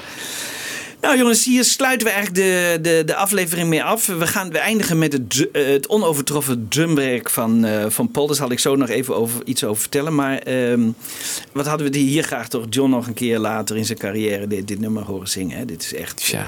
Nou 1.01 1.19
jongens, 1.19 1.45
hier 1.45 1.65
sluiten 1.65 2.07
we 2.07 2.13
eigenlijk 2.13 2.45
de, 2.45 2.79
de, 2.83 3.03
de 3.07 3.15
aflevering 3.15 3.69
mee 3.69 3.83
af. 3.85 4.07
We, 4.07 4.27
gaan, 4.27 4.51
we 4.51 4.59
eindigen 4.59 4.99
met 4.99 5.13
het, 5.13 5.49
eh, 5.53 5.67
het 5.67 5.89
onovertroffen 5.89 6.69
drumwerk 6.69 7.31
van, 7.31 7.65
eh, 7.65 7.85
van 7.89 8.11
Paul. 8.11 8.27
Daar 8.27 8.37
zal 8.37 8.51
ik 8.51 8.59
zo 8.59 8.77
nog 8.77 8.89
even 8.89 9.17
over, 9.17 9.41
iets 9.45 9.65
over 9.65 9.81
vertellen. 9.81 10.15
Maar 10.15 10.39
ehm, 10.39 10.89
wat 11.53 11.67
hadden 11.67 11.87
we 11.87 11.93
die 11.93 12.09
hier 12.09 12.23
graag 12.23 12.49
toch 12.49 12.65
John 12.71 12.91
nog 12.91 13.07
een 13.07 13.15
keer 13.15 13.39
later 13.39 13.77
in 13.77 13.85
zijn 13.85 13.99
carrière 13.99 14.47
dit, 14.47 14.69
dit 14.69 14.81
nummer 14.81 15.03
horen 15.03 15.29
zingen. 15.29 15.59
Hè? 15.59 15.65
Dit 15.65 15.83
is 15.83 15.95
echt 15.95 16.31
eh, 16.35 16.41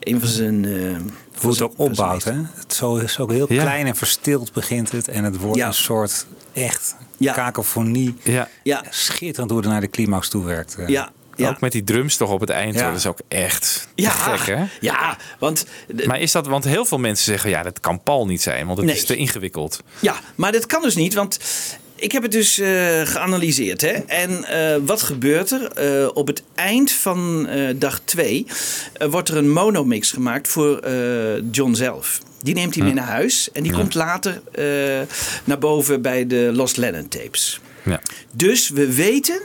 een 0.00 0.20
van 0.20 0.28
zijn... 0.28 0.64
eh, 0.64 0.96
Hoe 1.40 1.50
het 1.50 1.62
ook 1.62 1.74
opbouwt, 1.76 2.24
hè? 2.24 2.32
Het 2.54 2.74
zo, 2.74 2.96
is 2.96 3.18
ook 3.18 3.30
heel 3.30 3.52
Ja. 3.52 3.62
klein 3.62 3.86
en 3.86 3.96
verstild 3.96 4.52
begint 4.52 4.90
het. 4.92 5.08
En 5.08 5.24
het 5.24 5.36
wordt 5.38 5.58
Ja. 5.58 5.66
een 5.66 5.74
soort 5.74 6.26
echt 6.52 6.96
Ja. 7.16 7.32
kakofonie. 7.32 8.14
Ja. 8.22 8.48
Ja. 8.62 8.84
Schitterend 8.90 9.50
hoe 9.50 9.60
het 9.60 9.68
naar 9.68 9.80
de 9.80 9.88
climax 9.90 10.28
toe 10.28 10.44
werkt. 10.44 10.76
Ja, 10.86 11.12
ja. 11.36 11.48
Ook 11.48 11.60
met 11.60 11.72
die 11.72 11.84
drums 11.84 12.16
toch 12.16 12.30
op 12.30 12.40
het 12.40 12.50
eind. 12.50 12.74
Ja. 12.74 12.88
Dat 12.88 12.98
is 12.98 13.06
ook 13.06 13.18
echt 13.28 13.88
Ja, 13.94 14.10
gek, 14.10 14.56
hè? 14.56 14.64
Ja, 14.80 15.16
want... 15.38 15.66
Maar 16.06 16.20
is 16.20 16.32
dat, 16.32 16.46
want 16.46 16.64
heel 16.64 16.84
veel 16.84 16.98
mensen 16.98 17.24
zeggen, 17.24 17.50
ja, 17.50 17.62
dat 17.62 17.80
kan 17.80 18.02
Paul 18.02 18.26
niet 18.26 18.42
zijn, 18.42 18.66
want 18.66 18.78
het 18.78 18.86
Nee. 18.86 18.96
is 18.96 19.04
te 19.04 19.16
ingewikkeld. 19.16 19.82
Ja, 20.00 20.14
maar 20.34 20.52
dat 20.52 20.66
kan 20.66 20.82
dus 20.82 20.94
niet, 20.94 21.14
want 21.14 21.38
ik 21.96 22.12
heb 22.12 22.22
het 22.22 22.32
dus 22.32 22.58
eh, 22.58 23.00
geanalyseerd. 23.04 23.80
Hè? 23.80 23.88
En 23.92 24.44
eh, 24.44 24.76
wat 24.84 25.02
gebeurt 25.02 25.50
er? 25.50 25.66
Eh, 25.72 26.08
op 26.14 26.26
het 26.26 26.42
eind 26.54 26.92
van 26.92 27.48
dag 27.76 28.00
2 28.04 28.46
wordt 29.10 29.28
er 29.28 29.36
een 29.36 29.50
monomix 29.52 30.10
gemaakt 30.10 30.48
voor 30.48 30.88
John 31.50 31.74
zelf. 31.74 32.20
Die 32.42 32.54
neemt 32.54 32.74
hij 32.74 32.84
mee 32.84 32.94
naar 32.94 33.06
huis 33.06 33.48
en 33.52 33.62
die 33.62 33.72
Ja. 33.72 33.78
komt 33.78 33.94
later 33.94 34.40
naar 35.44 35.58
boven 35.58 36.02
bij 36.02 36.26
de 36.26 36.50
Lost 36.54 36.76
Lennon 36.76 37.08
tapes. 37.08 37.60
Ja. 37.84 38.00
Dus 38.32 38.68
we 38.68 38.94
weten 38.94 39.40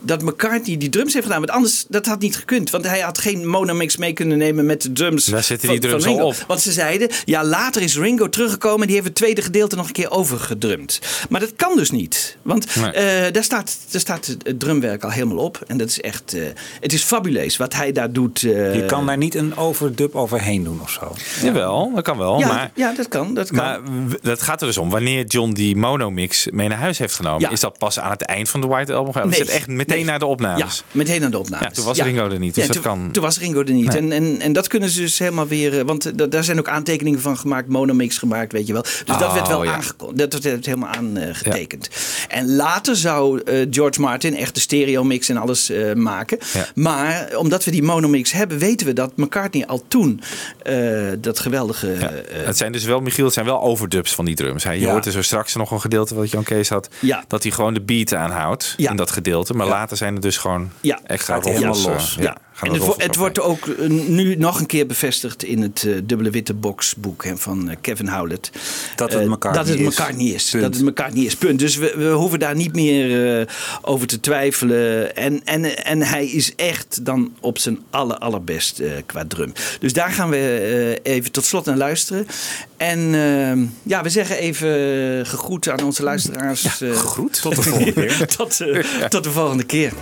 dat 0.00 0.22
McCartney 0.22 0.76
die 0.76 0.88
drums 0.88 1.12
heeft 1.12 1.24
gedaan. 1.26 1.40
Want 1.40 1.52
anders, 1.52 1.84
dat 1.88 2.06
had 2.06 2.20
niet 2.20 2.36
gekund. 2.36 2.70
Want 2.70 2.86
hij 2.86 3.00
had 3.00 3.18
geen 3.18 3.48
monomix 3.48 3.96
mee 3.96 4.12
kunnen 4.12 4.38
nemen 4.38 4.66
met 4.66 4.82
de 4.82 4.92
drums. 4.92 5.24
Daar 5.24 5.42
zitten 5.42 5.68
van- 5.68 5.78
die 5.78 5.88
drums 5.88 6.04
van 6.04 6.18
al 6.20 6.26
op. 6.26 6.44
Want 6.46 6.60
ze 6.60 6.72
zeiden, 6.72 7.08
ja, 7.24 7.44
later 7.44 7.82
is 7.82 7.96
Ringo 7.98 8.28
teruggekomen 8.28 8.80
en 8.80 8.86
die 8.86 8.94
heeft 8.94 9.06
het 9.08 9.14
tweede 9.16 9.42
gedeelte 9.42 9.76
nog 9.76 9.86
een 9.86 9.92
keer 9.92 10.10
overgedrumd. 10.10 10.98
Maar 11.28 11.40
dat 11.40 11.52
kan 11.56 11.76
dus 11.76 11.90
niet. 11.90 12.36
Want 12.42 12.76
Nee. 12.76 12.90
eh, 12.90 13.32
daar, 13.32 13.44
staat, 13.44 13.76
daar 13.90 14.00
staat 14.00 14.26
het 14.26 14.60
drumwerk 14.60 15.04
al 15.04 15.10
helemaal 15.10 15.36
op. 15.44 15.62
En 15.66 15.76
dat 15.78 15.88
is 15.88 16.00
echt, 16.00 16.34
eh, 16.34 16.42
het 16.80 16.92
is 16.92 17.02
fabuleus 17.02 17.56
wat 17.56 17.74
hij 17.74 17.92
daar 17.92 18.12
doet. 18.12 18.42
eh. 18.42 18.74
Je 18.74 18.84
kan 18.86 19.06
daar 19.06 19.16
niet 19.16 19.34
een 19.34 19.56
overdub 19.56 20.14
overheen 20.14 20.64
doen 20.64 20.80
of 20.82 20.90
zo. 20.90 21.14
Jawel, 21.42 21.92
dat 21.94 22.04
kan 22.04 22.18
wel. 22.18 22.38
ja, 22.38 22.46
maar 22.46 22.70
ja, 22.74 22.92
dat 22.96 23.08
kan. 23.08 23.34
Dat 23.34 23.46
kan. 23.48 23.56
Maar 23.56 23.80
dat 24.22 24.42
gaat 24.42 24.60
er 24.60 24.66
dus 24.66 24.76
om. 24.78 24.90
Wanneer 24.90 25.24
John 25.26 25.52
die 25.52 25.76
monomix 25.76 26.46
mee 26.50 26.68
naar 26.68 26.78
huis 26.78 26.98
heeft 26.98 27.14
genomen, 27.14 27.40
Ja. 27.40 27.50
is 27.50 27.60
dat 27.60 27.78
pas 27.78 27.98
aan 28.00 28.10
het 28.10 28.22
eind 28.22 28.48
van 28.48 28.60
de 28.60 28.66
White 28.66 28.92
Album? 28.92 29.30
Is 29.30 29.38
het 29.38 29.48
echt 29.48 29.66
meteen 29.90 30.06
naar 30.06 30.18
de 30.18 30.26
opnames? 30.26 30.76
Ja, 30.76 30.82
meteen 30.98 31.20
naar 31.20 31.30
de 31.30 31.38
opnames. 31.38 31.66
Ja, 31.66 31.72
toen 31.74 31.84
was 31.84 32.00
Ringo 32.00 32.28
er 32.30 32.38
niet, 32.38 32.54
dus 32.54 32.66
Ja, 32.66 32.72
dat 32.72 32.82
toen, 32.82 32.92
kan- 32.92 33.10
Toen 33.12 33.22
was 33.22 33.38
Ringo 33.38 33.60
er 33.64 33.72
niet. 33.72 33.86
Nee. 33.92 33.96
En, 33.98 34.12
en, 34.12 34.40
en 34.40 34.52
dat 34.52 34.68
kunnen 34.68 34.90
ze 34.90 35.00
dus 35.00 35.18
helemaal 35.18 35.46
weer... 35.48 35.78
eh, 35.78 35.84
Want 35.84 36.06
eh, 36.06 36.12
da- 36.16 36.26
daar 36.26 36.44
zijn 36.44 36.58
ook 36.58 36.68
aantekeningen 36.68 37.20
van 37.20 37.38
gemaakt, 37.38 37.68
monomix 37.68 38.18
gemaakt, 38.18 38.52
weet 38.52 38.66
je 38.66 38.72
wel. 38.72 38.82
Dus 38.82 39.02
dat 39.06 39.22
Oh, 39.22 39.34
werd 39.34 39.48
wel 39.48 39.66
aangekondigd. 39.66 40.30
Dat 40.30 40.42
werd 40.42 40.66
helemaal 40.66 40.88
aangetekend. 40.94 41.88
En 42.28 42.54
later 42.56 42.96
zou 42.96 43.40
eh, 43.40 43.66
George 43.70 44.00
Martin 44.00 44.36
echt 44.36 44.54
de 44.54 44.60
stereo 44.60 45.04
mix 45.04 45.28
en 45.28 45.36
alles 45.36 45.70
eh, 45.70 45.92
maken. 45.94 46.38
Maar 46.74 47.28
omdat 47.36 47.64
we 47.64 47.70
die 47.70 47.82
monomix 47.82 48.32
hebben, 48.32 48.58
weten 48.58 48.86
we 48.86 48.92
dat 48.92 49.16
McCartney 49.16 49.66
al 49.66 49.84
toen 49.88 50.20
eh, 50.62 50.76
dat 51.18 51.38
geweldige... 51.38 51.92
Eh, 51.92 52.08
het 52.46 52.56
zijn 52.56 52.72
dus 52.72 52.84
wel, 52.84 53.00
Michiel, 53.00 53.24
het 53.24 53.34
zijn 53.34 53.46
wel 53.46 53.60
overdubs 53.62 54.14
van 54.14 54.24
die 54.24 54.34
drums. 54.34 54.64
Hè. 54.64 54.72
Je 54.72 54.88
hoort 54.88 55.06
er 55.06 55.12
zo 55.12 55.22
straks 55.22 55.54
nog 55.54 55.70
een 55.70 55.80
gedeelte 55.80 56.14
wat 56.14 56.30
Jan 56.30 56.42
Kees 56.42 56.68
had. 56.68 56.88
Ja. 56.98 57.24
Dat 57.28 57.42
hij 57.42 57.52
gewoon 57.52 57.74
de 57.74 57.80
beat 57.80 58.14
aanhoudt 58.14 58.74
in 58.76 58.96
dat 58.96 59.10
gedeelte. 59.10 59.54
Maar 59.54 59.66
Later 59.80 59.96
zijn 59.96 60.14
er 60.14 60.20
dus 60.20 60.36
gewoon 60.36 60.70
Ja. 60.80 61.00
extra 61.06 61.34
Gaat 61.34 61.44
helemaal 61.44 61.74
eh, 61.74 61.84
los. 61.84 62.16
Ja. 62.20 62.36
En 62.60 62.70
het, 62.70 62.78
wo- 62.78 62.84
roffels 62.86 63.06
het 63.06 63.16
wordt 63.16 63.40
ook 63.40 63.66
eh, 63.66 63.88
nu 63.88 64.36
nog 64.36 64.60
een 64.60 64.66
keer 64.66 64.86
bevestigd 64.86 65.42
in 65.42 65.62
het 65.62 65.84
eh, 65.86 65.94
dubbele 66.04 66.30
witte 66.30 66.54
boxboek 66.54 67.24
hè, 67.24 67.36
van 67.36 67.70
eh, 67.70 67.76
Kevin 67.80 68.08
Howlett. 68.08 68.50
Dat 68.96 69.12
het 69.12 69.40
dat 69.40 69.68
het 69.68 69.78
is. 69.80 69.86
McCartney 69.86 70.26
is. 70.26 70.50
Punt. 70.50 70.62
Dat 70.62 70.74
het 70.74 70.82
McCartney 70.84 71.24
is. 71.24 71.36
Punt. 71.36 71.58
Dus 71.58 71.76
we, 71.76 71.94
we 71.96 72.08
hoeven 72.10 72.38
daar 72.38 72.54
niet 72.54 72.74
meer 72.74 73.48
over 73.82 74.06
te 74.06 74.20
twijfelen. 74.20 75.16
En, 75.16 75.44
en, 75.44 75.84
en 75.84 76.02
hij 76.02 76.26
is 76.26 76.54
echt 76.54 77.04
dan 77.04 77.32
op 77.40 77.58
zijn 77.58 77.78
aller, 77.90 78.16
allerbest 78.18 78.82
qua 79.06 79.24
drum. 79.28 79.52
Dus 79.80 79.92
daar 79.92 80.10
gaan 80.10 80.30
we 80.30 80.98
even 81.02 81.32
tot 81.32 81.44
slot 81.44 81.64
naar 81.64 81.76
luisteren. 81.76 82.26
En 82.76 83.00
ja, 83.82 84.02
we 84.02 84.08
zeggen 84.08 84.36
even 84.38 84.68
gegroet 85.26 85.68
aan 85.68 85.82
onze 85.84 86.02
luisteraars. 86.02 86.62
Ja, 86.62 86.70
gegroet? 86.70 87.40
Tot 87.42 87.56
de 87.56 87.62
volgende 87.62 87.92
keer. 87.92 88.26
tot, 88.36 88.56
tot 89.08 89.24
de 89.24 89.30
volgende 89.30 89.64
keer. 89.64 89.92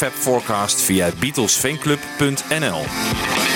Fab 0.00 0.12
Forecast 0.12 0.86
via 0.86 1.12
beatlesfanclub.nl. 1.20 3.49